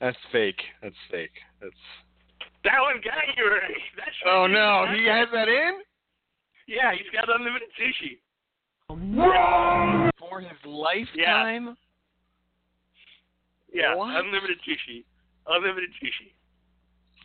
That's 0.00 0.16
fake. 0.30 0.60
That's 0.82 0.94
fake. 1.10 1.30
That's. 1.60 1.74
That 2.64 2.80
one 2.82 3.00
got 3.04 3.22
you, 3.36 3.44
Rury. 3.44 3.76
That's 3.96 4.16
Oh 4.26 4.46
no, 4.46 4.86
his 4.90 4.98
he 5.00 5.06
contract. 5.06 5.18
has 5.18 5.28
that 5.32 5.48
in 5.48 5.72
Yeah, 6.66 6.92
he's 6.92 7.08
got 7.12 7.28
unlimited 7.34 7.68
sushi. 7.78 8.18
for 10.18 10.40
his 10.40 10.58
lifetime. 10.64 11.76
Yeah, 13.72 13.94
What? 13.94 14.16
unlimited 14.24 14.58
sushi. 14.66 15.04
Unlimited 15.46 15.90
sushi. 16.02 16.32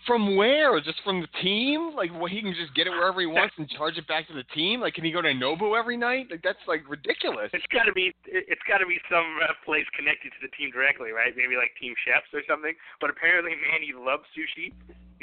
from 0.05 0.35
where? 0.35 0.75
Just 0.81 0.99
from 1.03 1.21
the 1.21 1.31
team? 1.41 1.95
Like, 1.95 2.11
well, 2.11 2.27
he 2.27 2.41
can 2.43 2.53
just 2.53 2.75
get 2.75 2.87
it 2.87 2.91
wherever 2.91 3.19
he 3.21 3.27
wants 3.31 3.55
and 3.57 3.67
charge 3.71 3.95
it 3.97 4.05
back 4.07 4.27
to 4.27 4.33
the 4.35 4.43
team? 4.55 4.81
Like, 4.81 4.93
can 4.95 5.03
he 5.05 5.11
go 5.11 5.21
to 5.21 5.31
Nobu 5.31 5.77
every 5.79 5.95
night? 5.95 6.27
Like, 6.29 6.43
that's 6.43 6.59
like 6.67 6.83
ridiculous. 6.89 7.49
It's 7.53 7.65
got 7.71 7.83
to 7.87 7.93
be 7.93 8.11
it's 8.27 8.61
got 8.67 8.79
to 8.79 8.85
be 8.85 8.99
some 9.09 9.39
uh, 9.43 9.55
place 9.63 9.87
connected 9.95 10.29
to 10.35 10.39
the 10.43 10.51
team 10.59 10.71
directly, 10.71 11.11
right? 11.11 11.31
Maybe 11.35 11.55
like 11.55 11.71
Team 11.79 11.95
Chefs 12.03 12.27
or 12.35 12.43
something. 12.47 12.75
But 12.99 13.09
apparently, 13.09 13.55
Manny 13.55 13.91
loves 13.95 14.27
sushi. 14.35 14.71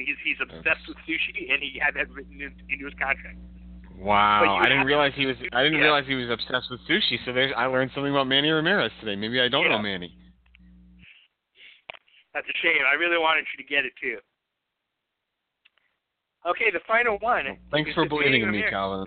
He's 0.01 0.17
he's 0.25 0.41
obsessed 0.41 0.89
with 0.89 0.97
sushi, 1.09 1.53
and 1.53 1.63
he 1.63 1.79
had 1.79 1.95
that 1.95 2.11
written 2.11 2.41
in, 2.41 2.53
into 2.69 2.85
his 2.85 2.95
contract. 2.95 3.39
Wow, 4.01 4.57
I 4.57 4.69
didn't 4.69 4.87
realize 4.87 5.13
he 5.15 5.27
was. 5.27 5.37
I 5.53 5.63
didn't 5.63 5.79
Yeah. 5.79 5.93
realize 5.93 6.07
he 6.07 6.15
was 6.15 6.31
obsessed 6.31 6.71
with 6.71 6.81
sushi. 6.89 7.19
So 7.25 7.33
there's, 7.33 7.53
I 7.57 7.67
learned 7.67 7.91
something 7.95 8.11
about 8.11 8.27
Manny 8.27 8.51
Ramirez 8.51 8.93
today. 9.01 9.15
Maybe 9.15 9.41
I 9.41 9.49
don't 9.49 9.65
Yeah. 9.65 9.77
know 9.77 9.83
Manny. 9.83 10.17
That's 12.33 12.49
a 12.49 12.57
shame. 12.63 12.83
I 12.89 12.95
really 12.95 13.19
wanted 13.19 13.45
you 13.53 13.63
to 13.63 13.69
get 13.69 13.85
it 13.85 13.93
too. 14.01 14.19
Okay, 16.47 16.71
the 16.71 16.81
final 16.87 17.19
one. 17.19 17.59
Thanks 17.71 17.93
for 17.93 18.09
believing 18.09 18.43
in 18.43 18.51
me. 18.51 18.65
Calvin. 18.71 19.07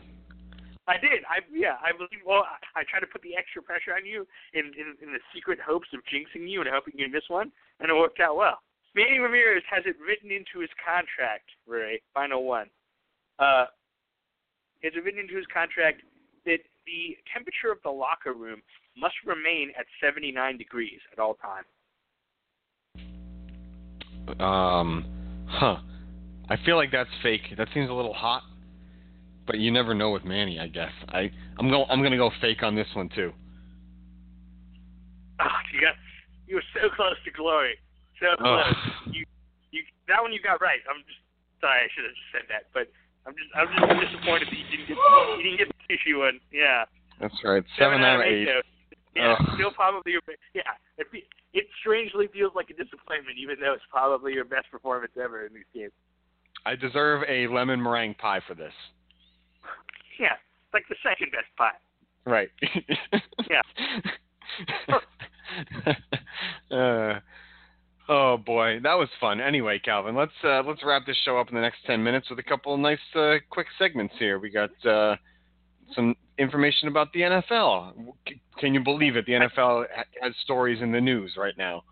I 0.86 0.98
did. 0.98 1.24
I 1.26 1.39
yeah. 1.50 1.78
I 1.82 1.91
believe. 1.94 2.22
Well, 2.26 2.46
I, 2.76 2.82
I 2.82 2.84
tried 2.84 3.00
to 3.00 3.08
put 3.08 3.22
the 3.24 3.36
extra 3.36 3.64
pressure 3.64 3.96
on 3.96 4.06
you 4.06 4.28
in, 4.54 4.66
in 4.78 4.94
in 5.02 5.14
the 5.14 5.20
secret 5.34 5.58
hopes 5.66 5.88
of 5.94 6.02
jinxing 6.06 6.48
you 6.48 6.62
and 6.62 6.70
hoping 6.70 6.94
you'd 6.98 7.12
miss 7.12 7.24
one, 7.30 7.52
and 7.80 7.89
it 7.89 7.96
worked 7.96 8.20
out 8.20 8.36
well. 8.36 8.60
Manny 8.96 9.18
Ramirez 9.20 9.64
has 9.70 9.84
it 9.86 9.96
written 10.00 10.32
into 10.32 10.62
his 10.62 10.70
contract, 10.78 11.50
Ray. 11.66 12.02
Final 12.14 12.44
one. 12.44 12.68
Uh, 13.39 13.66
has 14.84 14.94
it 14.96 15.04
written 15.04 15.20
into 15.20 15.36
his 15.36 15.46
contract 15.52 16.02
that 16.46 16.60
the 16.86 17.18
temperature 17.34 17.72
of 17.72 17.80
the 17.84 17.89
locker 17.89 18.34
room 18.34 18.62
must 18.98 19.16
remain 19.26 19.72
at 19.80 19.86
79 20.02 20.58
degrees 20.58 21.00
at 21.12 21.20
all 21.20 21.36
times. 21.36 21.66
Um, 24.39 25.06
huh. 25.48 25.78
I 26.50 26.58
feel 26.66 26.76
like 26.76 26.91
that's 26.91 27.10
fake. 27.22 27.41
That 27.58 27.68
seems 27.74 27.89
a 27.89 27.94
little 27.94 28.14
hot, 28.14 28.44
but 29.48 29.58
you 29.58 29.72
never 29.72 29.94
know 29.94 30.12
with 30.12 30.24
Manny. 30.24 30.60
I 30.60 30.68
guess 30.68 30.91
I 31.10 31.32
I'm 31.58 31.70
going 31.70 31.86
I'm 31.89 32.04
gonna 32.04 32.18
go 32.18 32.32
fake 32.41 32.64
on 32.64 32.76
this 32.76 32.88
one 32.94 33.10
too. 33.16 33.32
Ah, 35.39 35.60
you 35.74 35.82
got 35.82 35.96
you 36.48 36.56
were 36.56 36.64
so 36.74 36.89
close 36.96 37.16
to 37.26 37.32
glory, 37.32 37.76
so 38.20 38.36
close. 38.38 38.74
You 39.11 39.26
you 39.72 39.82
that 40.07 40.22
one 40.22 40.34
you 40.34 40.41
got 40.41 40.61
right. 40.61 40.82
I'm 40.89 41.01
just 41.05 41.22
sorry. 41.61 41.86
I 41.86 41.88
should 41.93 42.05
have 42.05 42.14
just 42.14 42.32
said 42.34 42.45
that, 42.49 42.70
but 42.74 42.91
I'm 43.26 43.34
just 43.34 43.49
I'm 43.55 43.70
just 43.72 44.11
disappointed 44.11 44.47
that 44.51 44.57
you 44.57 44.68
didn't 44.70 44.88
get 44.88 44.97
you 44.97 45.43
didn't 45.43 45.59
get 45.59 45.70
the 45.70 45.82
tissue 45.88 46.20
one. 46.20 46.39
Yeah. 46.51 46.86
That's 47.22 47.36
right. 47.43 47.64
Seven, 47.78 48.01
out 48.01 48.20
of 48.20 48.26
eight. 48.26 48.45
though. 48.45 48.61
Yeah, 49.16 49.36
Ugh. 49.39 49.49
still 49.55 49.72
probably 49.72 50.11
your 50.11 50.22
be- 50.26 50.34
yeah. 50.53 50.74
It, 50.97 51.07
it 51.53 51.66
strangely 51.80 52.28
feels 52.34 52.51
like 52.55 52.70
a 52.70 52.74
disappointment, 52.74 53.38
even 53.38 53.57
though 53.61 53.74
it's 53.74 53.86
probably 53.91 54.34
your 54.34 54.45
best 54.45 54.72
performance 54.72 55.11
ever 55.22 55.45
in 55.45 55.53
these 55.53 55.70
games. 55.74 55.91
I 56.66 56.76
deserve 56.76 57.24
a 57.30 57.47
lemon 57.47 57.82
meringue 57.82 58.16
pie 58.16 58.41
for 58.47 58.55
this. 58.55 58.74
Yeah, 60.20 60.34
it's 60.34 60.74
like 60.74 60.84
the 60.89 60.95
second 61.03 61.32
best 61.32 61.45
pie. 61.57 61.78
Right. 62.26 62.49
Yeah. 63.49 63.61
uh, 66.72 67.20
oh 68.10 68.38
boy, 68.38 68.80
that 68.84 68.93
was 68.95 69.10
fun. 69.20 69.39
Anyway, 69.41 69.80
Calvin, 69.84 70.16
let's 70.16 70.32
uh, 70.43 70.62
let's 70.64 70.82
wrap 70.84 71.06
this 71.06 71.18
show 71.26 71.38
up 71.38 71.49
in 71.49 71.56
the 71.56 71.62
next 71.62 71.80
ten 71.86 72.04
minutes 72.04 72.30
with 72.30 72.39
a 72.39 72.43
couple 72.43 72.74
of 72.74 72.80
nice 72.80 72.99
uh, 73.16 73.36
quick 73.49 73.68
segments 73.78 74.14
here. 74.20 74.39
We 74.39 74.49
got 74.49 74.72
uh, 74.86 75.16
some 75.95 76.16
information 76.38 76.88
about 76.88 77.12
the 77.14 77.22
NFL. 77.22 77.93
C- 78.28 78.41
Can 78.60 78.74
you 78.74 78.84
believe 78.84 79.16
it? 79.16 79.26
The 79.26 79.34
NFL 79.34 79.86
ha- 79.93 80.04
has 80.22 80.34
stories 80.43 80.82
in 80.82 80.91
the 80.91 81.01
news 81.01 81.34
right 81.38 81.58
now. 81.58 81.84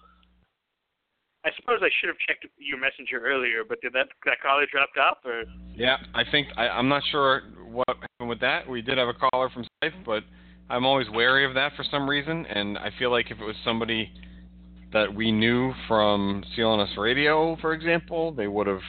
I 1.43 1.49
suppose 1.59 1.79
I 1.81 1.89
should 1.99 2.07
have 2.07 2.17
checked 2.27 2.45
your 2.59 2.79
messenger 2.79 3.19
earlier, 3.25 3.63
but 3.67 3.81
did 3.81 3.93
that 3.93 4.07
that 4.25 4.41
caller 4.41 4.65
dropped 4.71 4.97
off 4.97 5.17
or? 5.25 5.43
Yeah, 5.73 5.97
I 6.13 6.23
think 6.29 6.47
I, 6.55 6.67
I'm 6.67 6.87
not 6.87 7.01
sure 7.11 7.43
what 7.67 7.87
happened 7.87 8.29
with 8.29 8.39
that. 8.41 8.69
We 8.69 8.81
did 8.81 8.97
have 8.97 9.07
a 9.07 9.13
caller 9.13 9.49
from 9.49 9.65
Skype, 9.83 10.05
but 10.05 10.23
I'm 10.69 10.85
always 10.85 11.07
wary 11.09 11.45
of 11.45 11.55
that 11.55 11.71
for 11.75 11.83
some 11.89 12.07
reason, 12.07 12.45
and 12.45 12.77
I 12.77 12.91
feel 12.99 13.09
like 13.11 13.31
if 13.31 13.39
it 13.39 13.43
was 13.43 13.55
somebody 13.65 14.11
that 14.93 15.13
we 15.13 15.31
knew 15.31 15.73
from 15.87 16.43
CLNS 16.55 16.97
Radio, 16.97 17.55
for 17.61 17.73
example, 17.73 18.31
they 18.31 18.47
would 18.47 18.67
have 18.67 18.81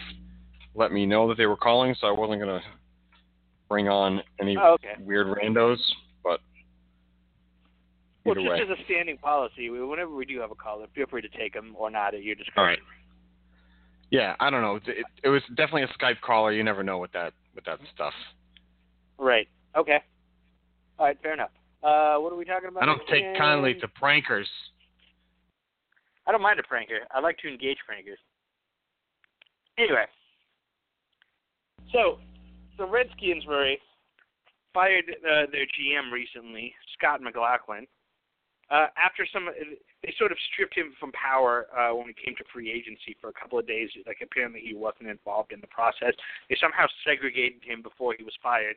let 0.74 0.92
me 0.92 1.06
know 1.06 1.28
that 1.28 1.36
they 1.36 1.46
were 1.46 1.56
calling, 1.56 1.94
so 2.00 2.06
I 2.06 2.10
wasn't 2.10 2.40
gonna 2.40 2.62
bring 3.68 3.88
on 3.88 4.22
any 4.40 4.56
Oh, 4.56 4.72
okay. 4.74 4.94
weird 5.00 5.26
randos. 5.28 5.78
But 6.24 6.40
Well, 8.24 8.34
just 8.34 8.46
way, 8.48 8.60
as 8.60 8.68
a 8.68 8.82
standing 8.84 9.18
policy, 9.18 9.70
whenever 9.70 10.14
we 10.14 10.24
do 10.24 10.40
have 10.40 10.50
a 10.50 10.54
caller, 10.54 10.86
feel 10.94 11.06
free 11.06 11.22
to 11.22 11.28
take 11.28 11.52
them 11.52 11.74
or 11.76 11.90
not 11.90 12.14
at 12.14 12.22
your 12.22 12.34
discretion. 12.34 12.58
all 12.58 12.64
right. 12.66 12.78
Yeah, 14.10 14.36
I 14.40 14.50
don't 14.50 14.60
know. 14.60 14.76
It, 14.76 14.82
it, 14.88 15.06
it 15.24 15.28
was 15.30 15.42
definitely 15.56 15.84
a 15.84 15.88
Skype 15.88 16.20
caller. 16.20 16.52
You 16.52 16.62
never 16.62 16.82
know 16.82 16.98
with 16.98 17.12
that 17.12 17.32
with 17.54 17.64
that 17.64 17.78
stuff. 17.94 18.12
Right. 19.18 19.48
Okay. 19.74 20.00
All 20.98 21.06
right. 21.06 21.18
Fair 21.22 21.32
enough. 21.32 21.50
Uh, 21.82 22.16
what 22.18 22.32
are 22.32 22.36
we 22.36 22.44
talking 22.44 22.68
about? 22.68 22.82
I 22.82 22.86
don't 22.86 23.00
take 23.08 23.36
kindly 23.38 23.74
to 23.80 23.88
prankers. 23.88 24.44
I 26.26 26.32
don't 26.32 26.42
mind 26.42 26.60
a 26.60 26.62
pranker. 26.62 27.02
I 27.10 27.20
like 27.20 27.38
to 27.38 27.48
engage 27.48 27.78
prankers. 27.88 28.20
Anyway, 29.78 30.04
so 31.92 32.18
the 32.78 32.86
Redskins 32.86 33.44
were 33.46 33.74
fired 34.74 35.04
uh, 35.08 35.46
their 35.50 35.66
GM 35.66 36.12
recently, 36.12 36.74
Scott 36.96 37.20
McLaughlin, 37.22 37.86
uh, 38.70 38.86
after 38.96 39.26
some. 39.32 39.48
They 40.02 40.14
sort 40.18 40.32
of 40.32 40.38
stripped 40.52 40.74
him 40.74 40.92
from 40.98 41.12
power 41.12 41.66
uh, 41.70 41.94
when 41.94 42.08
it 42.08 42.16
came 42.18 42.34
to 42.36 42.44
free 42.52 42.72
agency 42.72 43.14
for 43.20 43.30
a 43.30 43.32
couple 43.32 43.58
of 43.58 43.66
days. 43.66 43.90
Like 44.06 44.18
apparently 44.22 44.60
he 44.60 44.74
wasn't 44.74 45.08
involved 45.08 45.52
in 45.52 45.60
the 45.60 45.70
process. 45.70 46.14
They 46.48 46.56
somehow 46.60 46.86
segregated 47.06 47.62
him 47.62 47.82
before 47.82 48.14
he 48.18 48.24
was 48.24 48.34
fired, 48.42 48.74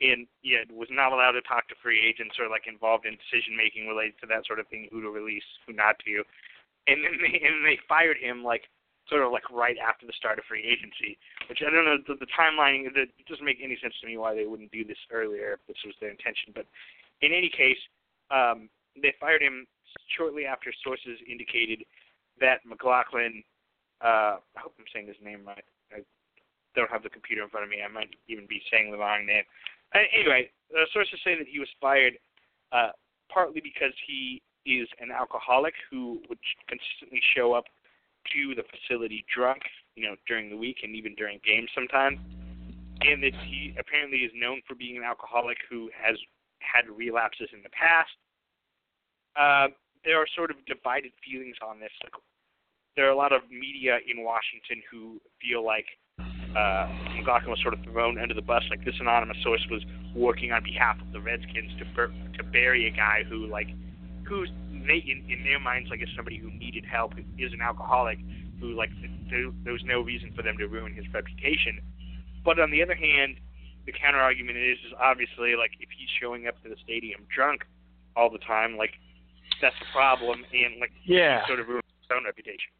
and 0.00 0.26
yeah, 0.42 0.62
was 0.70 0.88
not 0.90 1.12
allowed 1.12 1.32
to 1.32 1.42
talk 1.42 1.66
to 1.68 1.74
free 1.82 1.98
agents 1.98 2.36
or 2.38 2.48
like 2.48 2.68
involved 2.68 3.06
in 3.06 3.18
decision 3.18 3.56
making 3.56 3.88
related 3.88 4.14
to 4.22 4.26
that 4.28 4.46
sort 4.46 4.60
of 4.60 4.68
thing, 4.68 4.88
who 4.92 5.02
to 5.02 5.10
release, 5.10 5.46
who 5.66 5.72
not 5.72 5.98
to 6.06 6.22
and 6.88 7.04
then 7.04 7.20
they 7.20 7.36
and 7.44 7.64
they 7.64 7.78
fired 7.88 8.16
him 8.16 8.42
like 8.42 8.64
sort 9.08 9.22
of 9.22 9.32
like 9.32 9.48
right 9.50 9.76
after 9.80 10.06
the 10.06 10.12
start 10.16 10.38
of 10.38 10.44
free 10.44 10.64
agency, 10.64 11.16
which 11.48 11.60
I 11.64 11.70
don't 11.70 11.84
know 11.84 11.96
the, 12.06 12.16
the 12.20 12.28
timeline. 12.32 12.88
It 12.88 13.08
doesn't 13.28 13.44
make 13.44 13.60
any 13.62 13.78
sense 13.80 13.94
to 14.00 14.06
me 14.06 14.16
why 14.16 14.34
they 14.34 14.44
wouldn't 14.44 14.72
do 14.72 14.84
this 14.84 15.00
earlier 15.12 15.56
if 15.56 15.62
this 15.66 15.80
was 15.84 15.94
their 16.00 16.10
intention. 16.10 16.52
But 16.54 16.66
in 17.20 17.32
any 17.32 17.48
case, 17.48 17.80
um, 18.30 18.68
they 19.00 19.14
fired 19.20 19.42
him 19.42 19.66
shortly 20.16 20.44
after 20.44 20.72
sources 20.84 21.18
indicated 21.28 21.84
that 22.40 22.64
McLaughlin. 22.66 23.42
Uh, 24.00 24.38
I 24.54 24.60
hope 24.60 24.74
I'm 24.78 24.88
saying 24.92 25.08
his 25.08 25.20
name 25.24 25.42
right. 25.46 25.64
I 25.92 26.04
don't 26.76 26.90
have 26.90 27.02
the 27.02 27.10
computer 27.10 27.42
in 27.42 27.48
front 27.48 27.64
of 27.64 27.70
me. 27.70 27.82
I 27.82 27.90
might 27.90 28.14
even 28.28 28.46
be 28.46 28.62
saying 28.70 28.92
the 28.92 28.98
wrong 28.98 29.26
name. 29.26 29.42
Uh, 29.94 30.04
anyway, 30.14 30.50
uh, 30.76 30.84
sources 30.92 31.18
say 31.24 31.36
that 31.36 31.48
he 31.48 31.58
was 31.58 31.68
fired 31.80 32.14
uh, 32.72 32.92
partly 33.32 33.60
because 33.60 33.92
he 34.06 34.42
is 34.66 34.88
an 35.00 35.10
alcoholic 35.10 35.74
who 35.90 36.20
would 36.28 36.38
consistently 36.68 37.20
show 37.36 37.52
up 37.52 37.64
to 38.32 38.54
the 38.54 38.62
facility 38.68 39.24
drunk, 39.34 39.62
you 39.96 40.04
know, 40.04 40.16
during 40.26 40.50
the 40.50 40.56
week 40.56 40.78
and 40.82 40.94
even 40.94 41.14
during 41.14 41.40
games 41.44 41.70
sometimes. 41.74 42.18
And 43.00 43.22
that 43.22 43.34
he 43.46 43.74
apparently 43.78 44.18
is 44.18 44.32
known 44.34 44.60
for 44.66 44.74
being 44.74 44.96
an 44.96 45.04
alcoholic 45.04 45.58
who 45.70 45.88
has 45.94 46.16
had 46.60 46.90
relapses 46.90 47.48
in 47.52 47.62
the 47.62 47.70
past. 47.70 48.10
Uh, 49.38 49.68
there 50.04 50.18
are 50.18 50.26
sort 50.34 50.50
of 50.50 50.56
divided 50.66 51.12
feelings 51.22 51.56
on 51.62 51.78
this. 51.78 51.92
Like, 52.02 52.12
there 52.96 53.06
are 53.06 53.10
a 53.10 53.16
lot 53.16 53.32
of 53.32 53.42
media 53.50 53.98
in 54.10 54.24
Washington 54.24 54.82
who 54.90 55.20
feel 55.40 55.64
like 55.64 55.86
uh, 56.18 56.88
McLaughlin 57.14 57.50
was 57.50 57.60
sort 57.62 57.74
of 57.74 57.80
thrown 57.84 58.18
under 58.18 58.34
the 58.34 58.42
bus. 58.42 58.62
Like 58.70 58.84
this 58.84 58.96
anonymous 59.00 59.36
source 59.44 59.64
was 59.70 59.84
working 60.14 60.50
on 60.50 60.64
behalf 60.64 60.96
of 61.00 61.12
the 61.12 61.20
Redskins 61.20 61.70
to 61.78 61.84
bur- 61.94 62.12
to 62.36 62.42
bury 62.42 62.88
a 62.88 62.90
guy 62.90 63.22
who 63.28 63.46
like 63.46 63.68
who's 64.28 64.50
they 64.86 65.04
in, 65.04 65.24
in 65.30 65.44
their 65.44 65.58
minds 65.60 65.90
like 65.90 66.02
is 66.02 66.08
somebody 66.16 66.38
who 66.38 66.50
needed 66.50 66.84
help, 66.84 67.14
who 67.14 67.22
is 67.38 67.52
an 67.52 67.60
alcoholic, 67.60 68.18
who 68.60 68.74
like 68.74 68.90
there, 69.30 69.50
there 69.64 69.72
was 69.72 69.82
no 69.84 70.00
reason 70.00 70.32
for 70.34 70.42
them 70.42 70.56
to 70.58 70.66
ruin 70.66 70.94
his 70.94 71.04
reputation. 71.12 71.80
But 72.44 72.58
on 72.58 72.70
the 72.70 72.82
other 72.82 72.94
hand, 72.94 73.36
the 73.86 73.92
counter 73.92 74.18
argument 74.20 74.58
is 74.58 74.78
is 74.86 74.92
obviously 75.00 75.56
like 75.56 75.72
if 75.80 75.88
he's 75.96 76.08
showing 76.20 76.46
up 76.46 76.62
to 76.62 76.68
the 76.68 76.76
stadium 76.84 77.22
drunk 77.34 77.64
all 78.16 78.30
the 78.30 78.38
time, 78.38 78.76
like 78.76 78.92
that's 79.60 79.76
a 79.80 79.92
problem, 79.92 80.44
and 80.52 80.80
like 80.80 80.92
Yeah. 81.04 81.46
sort 81.46 81.60
of 81.60 81.68
ruins 81.68 81.84
his 82.00 82.16
own 82.16 82.24
reputation. 82.24 82.70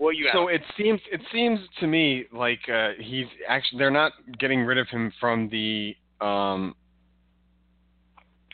Well, 0.00 0.12
you 0.12 0.28
So 0.32 0.48
it 0.48 0.62
seems 0.76 1.00
it 1.10 1.20
seems 1.32 1.60
to 1.80 1.86
me 1.86 2.26
like 2.32 2.60
uh, 2.68 2.90
he's 2.98 3.26
actually 3.48 3.78
they're 3.78 3.90
not 3.90 4.12
getting 4.38 4.60
rid 4.62 4.78
of 4.78 4.88
him 4.88 5.12
from 5.20 5.48
the. 5.48 5.96
Um, 6.20 6.74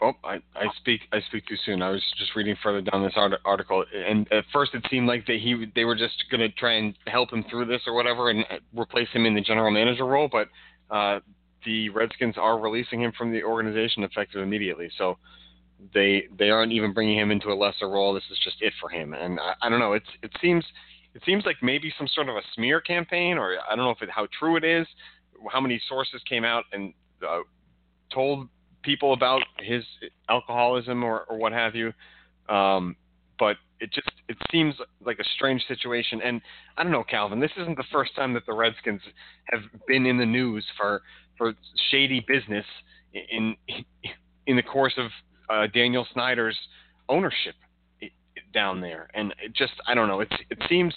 oh, 0.03 0.13
I, 0.25 0.37
I 0.55 0.67
speak 0.77 1.01
I 1.13 1.21
speak 1.29 1.47
too 1.47 1.57
soon. 1.65 1.83
I 1.83 1.91
was 1.91 2.03
just 2.19 2.35
reading 2.35 2.57
further 2.63 2.81
down 2.81 3.03
this 3.03 3.13
art- 3.17 3.41
article, 3.45 3.85
and 3.95 4.31
at 4.33 4.45
first 4.53 4.75
it 4.75 4.85
seemed 4.91 5.07
like 5.07 5.27
that 5.27 5.39
he 5.41 5.67
they 5.75 5.85
were 5.85 5.97
just 5.97 6.25
going 6.31 6.41
to 6.41 6.49
try 6.51 6.75
and 6.75 6.95
help 7.07 7.33
him 7.33 7.45
through 7.51 7.67
this 7.67 7.83
or 7.87 7.95
whatever, 7.95 8.31
and 8.31 8.45
replace 8.77 9.09
him 9.13 9.27
in 9.27 9.35
the 9.35 9.41
general 9.41 9.71
manager 9.71 10.07
role. 10.07 10.29
But 10.31 10.49
uh, 10.91 11.21
the 11.65 11.89
Redskins 11.91 12.37
are 12.39 12.59
releasing 12.59 13.03
him 13.03 13.13
from 13.17 13.33
the 13.33 13.43
organization 13.43 14.05
effective 14.05 14.43
immediately. 14.43 14.91
So 14.97 15.19
they 15.95 16.25
they 16.39 16.51
aren't 16.51 16.73
even 16.73 16.93
bringing 16.93 17.19
him 17.19 17.31
into 17.31 17.49
a 17.49 17.55
lesser 17.55 17.89
role. 17.89 18.15
This 18.15 18.25
is 18.31 18.39
just 18.45 18.57
it 18.61 18.73
for 18.81 18.89
him, 18.89 19.15
and 19.15 19.39
I, 19.41 19.55
I 19.63 19.69
don't 19.69 19.81
know. 19.81 19.95
It's 19.95 20.09
it 20.23 20.31
seems 20.41 20.65
it 21.15 21.23
seems 21.25 21.45
like 21.45 21.57
maybe 21.63 21.93
some 21.99 22.09
sort 22.09 22.29
of 22.29 22.37
a 22.37 22.43
smear 22.55 22.81
campaign, 22.81 23.39
or 23.39 23.57
I 23.69 23.75
don't 23.75 23.85
know 23.85 23.91
if 23.91 24.03
it, 24.03 24.11
how 24.11 24.27
true 24.39 24.57
it 24.57 24.65
is. 24.65 24.87
How 25.51 25.61
many 25.61 25.81
sources 25.89 26.21
came 26.29 26.45
out 26.45 26.65
and 26.73 26.93
uh, 27.27 27.41
told 28.13 28.49
people 28.83 29.13
about 29.13 29.43
his 29.59 29.85
alcoholism 30.29 31.03
or, 31.05 31.25
or 31.29 31.37
what 31.39 31.53
have 31.53 31.75
you. 31.75 31.93
Um, 32.49 32.97
but 33.39 33.57
it 33.81 33.91
just 33.93 34.11
it 34.29 34.37
seems 34.51 34.75
like 35.05 35.19
a 35.19 35.25
strange 35.35 35.65
situation. 35.67 36.21
And 36.23 36.41
I 36.77 36.83
don't 36.83 36.93
know, 36.93 37.05
Calvin. 37.05 37.41
This 37.41 37.51
isn't 37.59 37.77
the 37.77 37.85
first 37.91 38.15
time 38.15 38.35
that 38.35 38.45
the 38.47 38.53
Redskins 38.53 39.01
have 39.47 39.63
been 39.89 40.07
in 40.07 40.19
the 40.19 40.27
news 40.27 40.65
for 40.77 41.03
for 41.39 41.55
shady 41.91 42.25
business 42.29 42.67
in 43.15 43.57
in 44.47 44.57
the 44.57 44.63
course 44.63 44.95
of 44.99 45.11
uh, 45.49 45.67
Daniel 45.73 46.07
Snyder's 46.13 46.59
ownership 47.09 47.55
down 48.53 48.81
there. 48.81 49.09
And 49.15 49.35
it 49.43 49.55
just 49.55 49.73
I 49.87 49.95
don't 49.95 50.09
know. 50.09 50.21
It 50.21 50.33
it 50.51 50.59
seems 50.69 50.95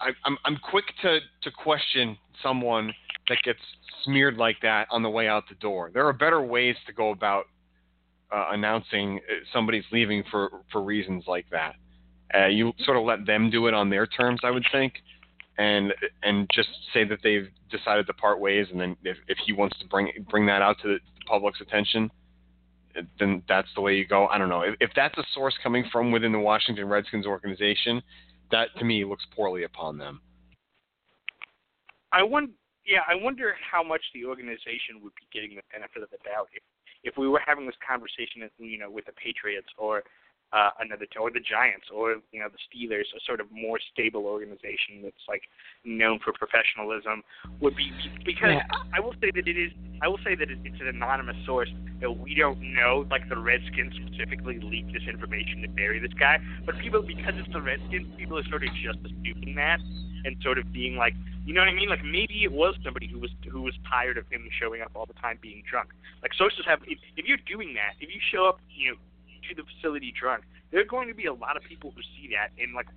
I, 0.00 0.10
I'm 0.24 0.36
I'm 0.44 0.56
quick 0.56 0.86
to 1.02 1.20
to 1.42 1.50
question 1.50 2.16
someone 2.42 2.92
that 3.28 3.38
gets 3.44 3.58
smeared 4.04 4.36
like 4.36 4.56
that 4.62 4.86
on 4.90 5.02
the 5.02 5.10
way 5.10 5.28
out 5.28 5.44
the 5.48 5.54
door. 5.56 5.90
There 5.92 6.06
are 6.06 6.12
better 6.12 6.42
ways 6.42 6.76
to 6.86 6.92
go 6.92 7.10
about 7.10 7.44
uh, 8.32 8.48
announcing 8.50 9.18
uh, 9.18 9.44
somebody's 9.52 9.84
leaving 9.92 10.24
for 10.30 10.62
for 10.70 10.82
reasons 10.82 11.24
like 11.26 11.46
that. 11.50 11.74
Uh, 12.34 12.46
you 12.46 12.72
sort 12.84 12.96
of 12.96 13.04
let 13.04 13.26
them 13.26 13.50
do 13.50 13.66
it 13.66 13.74
on 13.74 13.90
their 13.90 14.06
terms, 14.06 14.40
I 14.42 14.50
would 14.50 14.66
think, 14.72 14.94
and 15.58 15.92
and 16.22 16.48
just 16.54 16.68
say 16.94 17.04
that 17.04 17.18
they've 17.22 17.48
decided 17.70 18.06
to 18.06 18.14
part 18.14 18.40
ways, 18.40 18.66
and 18.70 18.80
then 18.80 18.96
if, 19.04 19.16
if 19.28 19.38
he 19.44 19.52
wants 19.52 19.78
to 19.78 19.86
bring 19.86 20.10
bring 20.30 20.46
that 20.46 20.62
out 20.62 20.76
to 20.82 20.88
the 20.88 20.98
public's 21.26 21.60
attention, 21.60 22.10
then 23.18 23.42
that's 23.48 23.68
the 23.74 23.80
way 23.80 23.96
you 23.96 24.06
go. 24.06 24.26
I 24.28 24.38
don't 24.38 24.48
know 24.48 24.62
if, 24.62 24.74
if 24.80 24.90
that's 24.96 25.16
a 25.18 25.24
source 25.34 25.54
coming 25.62 25.84
from 25.92 26.10
within 26.10 26.32
the 26.32 26.38
Washington 26.38 26.88
Redskins 26.88 27.26
organization. 27.26 28.02
That 28.50 28.68
to 28.78 28.84
me 28.84 29.04
looks 29.04 29.24
poorly 29.34 29.64
upon 29.64 29.96
them. 29.96 30.20
I 32.12 32.22
wonder, 32.22 32.52
yeah, 32.86 33.06
I 33.08 33.14
wonder 33.14 33.54
how 33.58 33.82
much 33.82 34.02
the 34.14 34.24
organization 34.24 34.98
would 35.02 35.14
be 35.14 35.26
getting 35.32 35.56
the 35.56 35.62
benefit 35.70 36.02
of 36.02 36.10
the 36.10 36.18
doubt 36.24 36.48
if 36.52 36.62
if 37.04 37.18
we 37.18 37.26
were 37.26 37.42
having 37.44 37.66
this 37.66 37.78
conversation, 37.82 38.46
you 38.58 38.78
know, 38.78 38.90
with 38.90 39.06
the 39.06 39.12
Patriots 39.18 39.66
or 39.76 40.04
uh, 40.52 40.70
another 40.80 41.06
or 41.18 41.30
the 41.30 41.40
Giants 41.40 41.86
or 41.92 42.16
you 42.32 42.40
know 42.40 42.48
the 42.48 42.60
Steelers, 42.68 43.08
a 43.16 43.20
sort 43.26 43.40
of 43.40 43.46
more 43.50 43.78
stable 43.92 44.26
organization 44.26 45.00
that's 45.02 45.24
like 45.28 45.42
known 45.84 46.18
for 46.22 46.32
professionalism, 46.32 47.22
would 47.60 47.76
be 47.76 47.90
because 48.24 48.60
Yeah. 48.60 48.66
I 48.92 49.00
will 49.00 49.14
say 49.20 49.30
that 49.34 49.48
it 49.48 49.56
is. 49.56 49.72
I 50.02 50.08
will 50.08 50.20
say 50.24 50.34
that 50.34 50.50
it- 50.50 50.58
it's 50.64 50.80
an 50.80 50.88
anonymous 50.88 51.36
source 51.46 51.70
that 52.00 52.10
we 52.10 52.34
don't 52.34 52.60
know. 52.60 53.06
Like 53.10 53.28
the 53.28 53.38
Redskins 53.38 53.94
specifically 53.94 54.58
leaked 54.60 54.92
this 54.92 55.04
information 55.08 55.62
to 55.62 55.68
bury 55.68 55.98
this 55.98 56.12
guy, 56.14 56.38
but 56.66 56.78
people 56.78 57.02
because 57.02 57.34
it's 57.36 57.52
the 57.52 57.62
Redskins, 57.62 58.14
people 58.16 58.38
are 58.38 58.44
sort 58.44 58.62
of 58.64 58.70
just 58.74 58.98
assuming 59.04 59.54
that 59.56 59.80
and 60.24 60.36
sort 60.42 60.58
of 60.58 60.72
being 60.72 60.96
like, 60.96 61.14
you 61.44 61.54
know 61.54 61.60
what 61.60 61.68
I 61.68 61.74
mean? 61.74 61.88
Like 61.88 62.04
maybe 62.04 62.44
it 62.44 62.52
was 62.52 62.74
somebody 62.84 63.06
who 63.06 63.18
was 63.18 63.30
who 63.50 63.62
was 63.62 63.74
tired 63.88 64.18
of 64.18 64.28
him 64.28 64.48
showing 64.60 64.82
up 64.82 64.92
all 64.94 65.06
the 65.06 65.14
time 65.14 65.38
being 65.40 65.62
drunk. 65.68 65.90
Like 66.22 66.34
sources 66.34 66.64
have, 66.66 66.80
if, 66.86 66.98
if 67.16 67.26
you're 67.26 67.42
doing 67.48 67.74
that, 67.74 67.94
if 68.00 68.08
you 68.14 68.20
show 68.30 68.46
up, 68.46 68.60
you 68.70 68.92
know, 68.92 68.96
to 69.48 69.54
the 69.54 69.62
facility 69.66 70.12
drunk, 70.12 70.44
there 70.70 70.80
are 70.80 70.88
going 70.88 71.08
to 71.08 71.14
be 71.14 71.26
a 71.26 71.34
lot 71.34 71.56
of 71.56 71.62
people 71.62 71.92
who 71.94 72.02
see 72.16 72.30
that 72.34 72.50
and 72.60 72.74
like. 72.74 72.88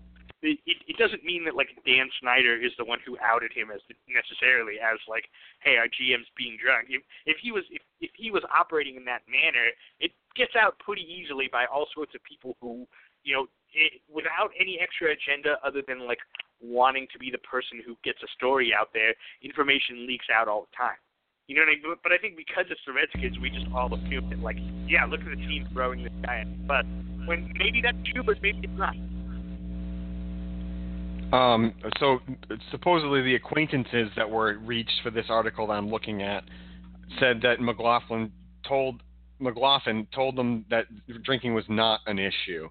It, 0.46 0.60
it, 0.86 0.98
doesn't 1.02 1.24
mean 1.26 1.44
that 1.46 1.56
like 1.56 1.74
Dan 1.88 2.06
Snyder 2.22 2.54
is 2.54 2.70
the 2.78 2.86
one 2.86 3.00
who 3.02 3.18
outed 3.18 3.50
him 3.50 3.74
as 3.74 3.82
necessarily 4.06 4.78
as 4.78 5.02
like, 5.10 5.26
hey, 5.64 5.78
our 5.78 5.90
GM's 5.90 6.30
being 6.38 6.54
drunk. 6.62 6.94
If 6.94 7.02
if 7.26 7.38
he 7.42 7.50
was 7.52 7.64
if, 7.72 7.82
if 7.98 8.12
he 8.14 8.30
was 8.30 8.44
operating 8.54 8.94
in 8.96 9.06
that 9.06 9.26
manner, 9.26 9.74
it 10.00 10.12
gets 10.36 10.54
out 10.54 10.78
pretty 10.78 11.02
easily 11.02 11.50
by 11.52 11.66
all 11.66 11.88
sorts 11.96 12.14
of 12.14 12.22
people 12.22 12.54
who, 12.62 12.86
you 13.24 13.34
know, 13.34 13.48
it, 13.74 14.02
without 14.06 14.52
any 14.60 14.78
extra 14.78 15.10
agenda 15.18 15.58
other 15.66 15.82
than 15.82 16.06
like 16.06 16.20
wanting 16.62 17.08
to 17.12 17.18
be 17.18 17.32
the 17.32 17.42
person 17.42 17.82
who 17.86 17.98
gets 18.04 18.22
a 18.22 18.30
story 18.38 18.70
out 18.70 18.90
there, 18.94 19.14
information 19.42 20.06
leaks 20.06 20.28
out 20.30 20.48
all 20.48 20.68
the 20.70 20.76
time. 20.78 21.00
You 21.48 21.56
know 21.56 21.62
what 21.62 21.70
I 21.70 21.88
mean? 21.88 21.98
But 22.02 22.12
I 22.12 22.18
think 22.18 22.38
because 22.38 22.66
it's 22.72 22.82
the 22.88 22.94
Redskins, 22.94 23.38
we 23.40 23.50
just 23.52 23.68
all 23.74 23.94
assume 23.94 24.30
that, 24.30 24.40
like, 24.40 24.58
yeah, 24.88 25.06
look 25.06 25.20
at 25.20 25.30
the 25.30 25.36
team 25.36 25.68
throwing 25.72 26.04
this 26.04 26.14
guy 26.24 26.44
the. 26.68 26.86
When 27.28 27.54
maybe 27.58 27.82
that's 27.82 27.98
true, 28.12 28.24
but 28.24 28.42
maybe 28.42 28.62
it's 28.64 28.78
not. 28.78 28.96
Um, 31.34 31.74
so 32.00 32.20
supposedly 32.72 33.22
the 33.22 33.36
acquaintances 33.36 34.10
that 34.16 34.30
were 34.30 34.58
reached 34.60 35.02
for 35.04 35.12
this 35.12 35.26
article 35.30 35.68
that 35.68 35.74
I'm 35.74 35.90
looking 35.90 36.22
at 36.22 36.44
said 37.20 37.42
that 37.42 37.60
McLaughlin 37.60 38.32
told 38.68 39.02
McLaughlin 39.40 40.08
told 40.14 40.36
them 40.36 40.66
that 40.70 40.86
drinking 41.24 41.54
was 41.54 41.66
not 41.68 42.00
an 42.06 42.20
issue, 42.20 42.70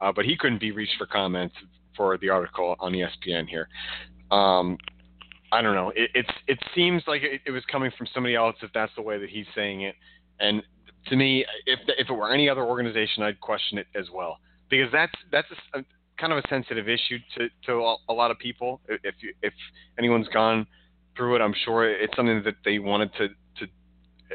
uh, 0.00 0.12
but 0.14 0.24
he 0.24 0.36
couldn't 0.36 0.60
be 0.60 0.70
reached 0.70 0.94
for 0.98 1.06
comments 1.06 1.54
for 1.96 2.16
the 2.18 2.28
article 2.28 2.76
on 2.80 2.92
ESPN 2.92 3.48
here. 3.48 3.68
Um, 4.30 4.78
I 5.52 5.62
don't 5.62 5.74
know. 5.74 5.90
It, 5.94 6.10
it's 6.14 6.30
it 6.46 6.58
seems 6.74 7.02
like 7.06 7.22
it, 7.22 7.40
it 7.46 7.50
was 7.50 7.64
coming 7.70 7.90
from 7.96 8.06
somebody 8.12 8.34
else 8.34 8.56
if 8.62 8.70
that's 8.74 8.92
the 8.96 9.02
way 9.02 9.18
that 9.18 9.30
he's 9.30 9.46
saying 9.54 9.82
it, 9.82 9.94
and 10.40 10.62
to 11.08 11.16
me, 11.16 11.44
if 11.66 11.78
if 11.98 12.08
it 12.10 12.12
were 12.12 12.32
any 12.32 12.48
other 12.48 12.64
organization, 12.64 13.22
I'd 13.22 13.40
question 13.40 13.78
it 13.78 13.86
as 13.94 14.06
well 14.12 14.38
because 14.68 14.90
that's 14.92 15.12
that's 15.30 15.48
a, 15.74 15.84
kind 16.18 16.32
of 16.32 16.38
a 16.38 16.48
sensitive 16.48 16.88
issue 16.88 17.18
to 17.36 17.48
to 17.66 17.72
a- 17.74 17.96
a 18.08 18.12
lot 18.12 18.30
of 18.30 18.38
people. 18.38 18.80
If 18.88 19.14
you, 19.20 19.32
if 19.42 19.52
anyone's 19.98 20.28
gone 20.28 20.66
through 21.16 21.36
it, 21.36 21.40
I'm 21.40 21.54
sure 21.64 21.88
it's 21.88 22.14
something 22.16 22.42
that 22.44 22.56
they 22.64 22.78
wanted 22.78 23.12
to 23.14 23.28
to 23.28 23.66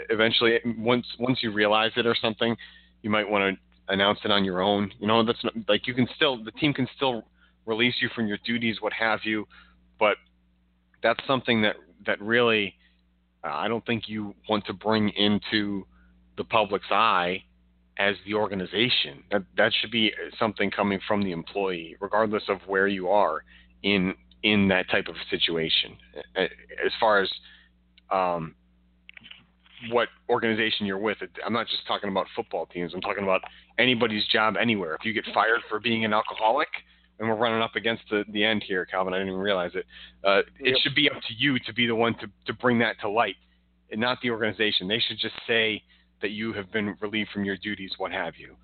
eventually 0.09 0.59
once 0.77 1.05
once 1.19 1.39
you 1.41 1.51
realize 1.51 1.91
it 1.97 2.05
or 2.05 2.15
something, 2.15 2.55
you 3.01 3.09
might 3.09 3.29
want 3.29 3.55
to 3.57 3.93
announce 3.93 4.19
it 4.23 4.31
on 4.31 4.45
your 4.45 4.61
own. 4.61 4.91
You 4.99 5.07
know, 5.07 5.25
that's 5.25 5.43
not, 5.43 5.53
like 5.67 5.87
you 5.87 5.93
can 5.93 6.07
still 6.15 6.41
the 6.43 6.51
team 6.51 6.73
can 6.73 6.87
still 6.95 7.25
release 7.65 7.95
you 8.01 8.09
from 8.15 8.27
your 8.27 8.37
duties, 8.45 8.77
what 8.79 8.93
have 8.93 9.19
you, 9.23 9.47
but 9.99 10.17
that's 11.03 11.25
something 11.27 11.61
that 11.61 11.75
that 12.05 12.21
really 12.21 12.75
uh, 13.43 13.49
I 13.53 13.67
don't 13.67 13.85
think 13.85 14.07
you 14.07 14.35
want 14.49 14.65
to 14.65 14.73
bring 14.73 15.09
into 15.09 15.85
the 16.37 16.43
public's 16.43 16.91
eye 16.91 17.43
as 17.97 18.15
the 18.25 18.33
organization. 18.33 19.23
That 19.31 19.43
that 19.57 19.71
should 19.79 19.91
be 19.91 20.11
something 20.39 20.71
coming 20.71 20.99
from 21.07 21.23
the 21.23 21.31
employee, 21.31 21.95
regardless 21.99 22.43
of 22.49 22.59
where 22.67 22.87
you 22.87 23.09
are 23.09 23.43
in 23.83 24.13
in 24.43 24.67
that 24.69 24.89
type 24.89 25.07
of 25.07 25.15
situation. 25.29 25.95
As 26.35 26.91
far 26.99 27.21
as 27.21 27.31
um, 28.11 28.55
what 29.89 30.09
organization 30.29 30.85
you're 30.85 30.97
with, 30.97 31.17
I'm 31.45 31.53
not 31.53 31.67
just 31.67 31.85
talking 31.87 32.09
about 32.09 32.27
football 32.35 32.65
teams. 32.65 32.93
I'm 32.93 33.01
talking 33.01 33.23
about 33.23 33.41
anybody's 33.77 34.25
job 34.27 34.55
anywhere. 34.59 34.95
If 34.95 35.05
you 35.05 35.13
get 35.13 35.25
fired 35.33 35.61
for 35.69 35.79
being 35.79 36.05
an 36.05 36.13
alcoholic, 36.13 36.69
and 37.21 37.29
we're 37.29 37.35
running 37.35 37.61
up 37.61 37.75
against 37.75 38.01
the, 38.09 38.25
the 38.29 38.43
end 38.43 38.63
here, 38.67 38.83
Calvin. 38.83 39.13
I 39.13 39.17
didn't 39.17 39.29
even 39.29 39.41
realize 39.41 39.71
it. 39.75 39.85
Uh, 40.23 40.39
It 40.59 40.71
Yep. 40.71 40.77
should 40.81 40.95
be 40.95 41.09
up 41.09 41.21
to 41.21 41.33
you 41.37 41.59
to 41.59 41.73
be 41.73 41.85
the 41.85 41.95
one 41.95 42.15
to, 42.15 42.27
to 42.47 42.53
bring 42.53 42.79
that 42.79 42.99
to 43.01 43.09
light, 43.09 43.35
and 43.91 44.01
not 44.01 44.17
the 44.21 44.31
organization. 44.31 44.87
They 44.87 44.99
should 44.99 45.19
just 45.19 45.35
say 45.45 45.83
that 46.21 46.31
you 46.31 46.51
have 46.53 46.71
been 46.71 46.97
relieved 46.99 47.29
from 47.29 47.45
your 47.45 47.57
duties, 47.57 47.93
what 47.97 48.11
have 48.11 48.33
you. 48.35 48.55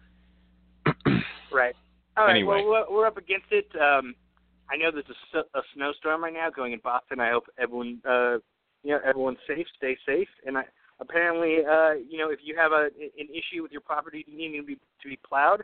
Right. 1.49 1.75
All 2.17 2.25
right. 2.25 2.31
Anyway. 2.31 2.61
Well, 2.61 2.85
we're, 2.91 3.07
up 3.07 3.15
against 3.15 3.45
it. 3.51 3.67
Um, 3.79 4.13
I 4.69 4.75
know 4.75 4.91
there's 4.91 5.05
a 5.33 5.61
snowstorm 5.73 6.21
right 6.21 6.33
now 6.33 6.49
going 6.49 6.73
in 6.73 6.79
Boston. 6.83 7.21
I 7.21 7.29
hope 7.31 7.45
everyone, 7.57 8.01
uh, 8.07 8.39
you 8.83 8.91
know, 8.91 8.99
everyone's 9.05 9.37
safe. 9.47 9.65
Stay 9.77 9.97
safe. 10.05 10.27
And 10.45 10.57
I, 10.57 10.63
apparently, 10.99 11.59
uh, 11.65 11.93
you 11.93 12.17
know, 12.17 12.29
if 12.29 12.39
you 12.43 12.57
have 12.57 12.73
a 12.73 12.89
an 13.17 13.29
issue 13.31 13.63
with 13.63 13.71
your 13.71 13.79
property 13.79 14.25
needing 14.27 14.61
to 14.61 14.67
be 14.67 14.75
to 14.75 15.07
be 15.07 15.17
plowed, 15.27 15.63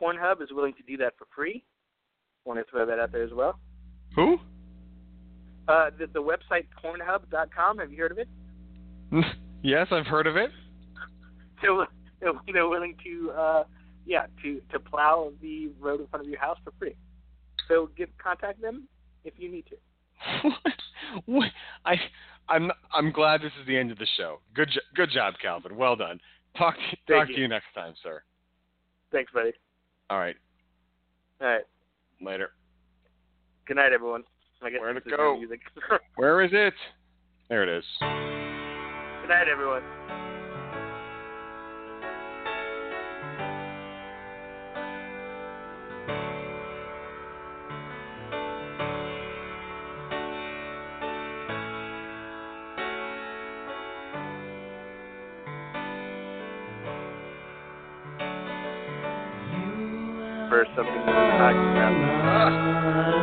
Pornhub 0.00 0.40
is 0.40 0.50
willing 0.52 0.74
to 0.74 0.84
do 0.84 0.96
that 0.98 1.14
for 1.18 1.26
free. 1.34 1.64
Want 2.44 2.58
to 2.58 2.70
throw 2.70 2.86
that 2.86 2.98
out 2.98 3.12
there 3.12 3.22
as 3.22 3.32
well. 3.32 3.58
Who? 4.16 4.38
Uh, 5.66 5.90
the, 5.98 6.06
the 6.06 6.20
website 6.20 6.66
Pornhub.com. 6.82 7.78
Have 7.78 7.90
you 7.90 7.98
heard 7.98 8.12
of 8.12 8.18
it? 8.18 8.28
yes, 9.62 9.86
I've 9.90 10.06
heard 10.06 10.26
of 10.26 10.36
it. 10.36 10.50
They're, 11.62 11.86
they're, 12.52 12.68
willing 12.68 12.96
to, 13.04 13.30
uh, 13.30 13.64
yeah, 14.04 14.26
to 14.42 14.60
to 14.72 14.78
plow 14.78 15.32
the 15.40 15.70
road 15.80 16.00
in 16.00 16.06
front 16.08 16.26
of 16.26 16.30
your 16.30 16.40
house 16.40 16.58
for 16.62 16.72
free. 16.78 16.94
So 17.68 17.88
get 17.96 18.10
contact 18.18 18.60
them 18.60 18.88
if 19.24 19.34
you 19.38 19.50
need 19.50 19.64
to. 19.66 20.50
What? 21.26 21.50
I 21.84 21.96
I'm 22.48 22.70
I'm 22.92 23.12
glad 23.12 23.40
this 23.40 23.52
is 23.60 23.66
the 23.66 23.76
end 23.76 23.90
of 23.90 23.98
the 23.98 24.06
show. 24.16 24.40
Good 24.54 24.70
jo- 24.72 24.80
good 24.94 25.10
job, 25.10 25.34
Calvin. 25.40 25.76
Well 25.76 25.96
done. 25.96 26.20
Talk 26.56 26.74
talk 27.08 27.28
you. 27.28 27.34
to 27.36 27.40
you 27.40 27.48
next 27.48 27.66
time, 27.74 27.94
sir. 28.02 28.22
Thanks, 29.12 29.32
buddy. 29.32 29.52
All 30.10 30.18
right. 30.18 30.36
All 31.40 31.48
right. 31.48 31.64
Later. 32.20 32.50
Good 33.66 33.76
night, 33.76 33.92
everyone. 33.92 34.24
I 34.62 34.70
guess 34.70 34.80
Where'd 34.80 34.96
this 34.96 35.04
go? 35.16 35.40
Where 36.16 36.42
is 36.42 36.50
it? 36.52 36.74
There 37.48 37.62
it 37.62 37.78
is. 37.78 37.84
Good 38.00 39.28
night, 39.28 39.48
everyone. 39.50 39.82
Something 60.76 61.02
about. 61.02 61.34
So 61.38 61.42
I 61.44 63.13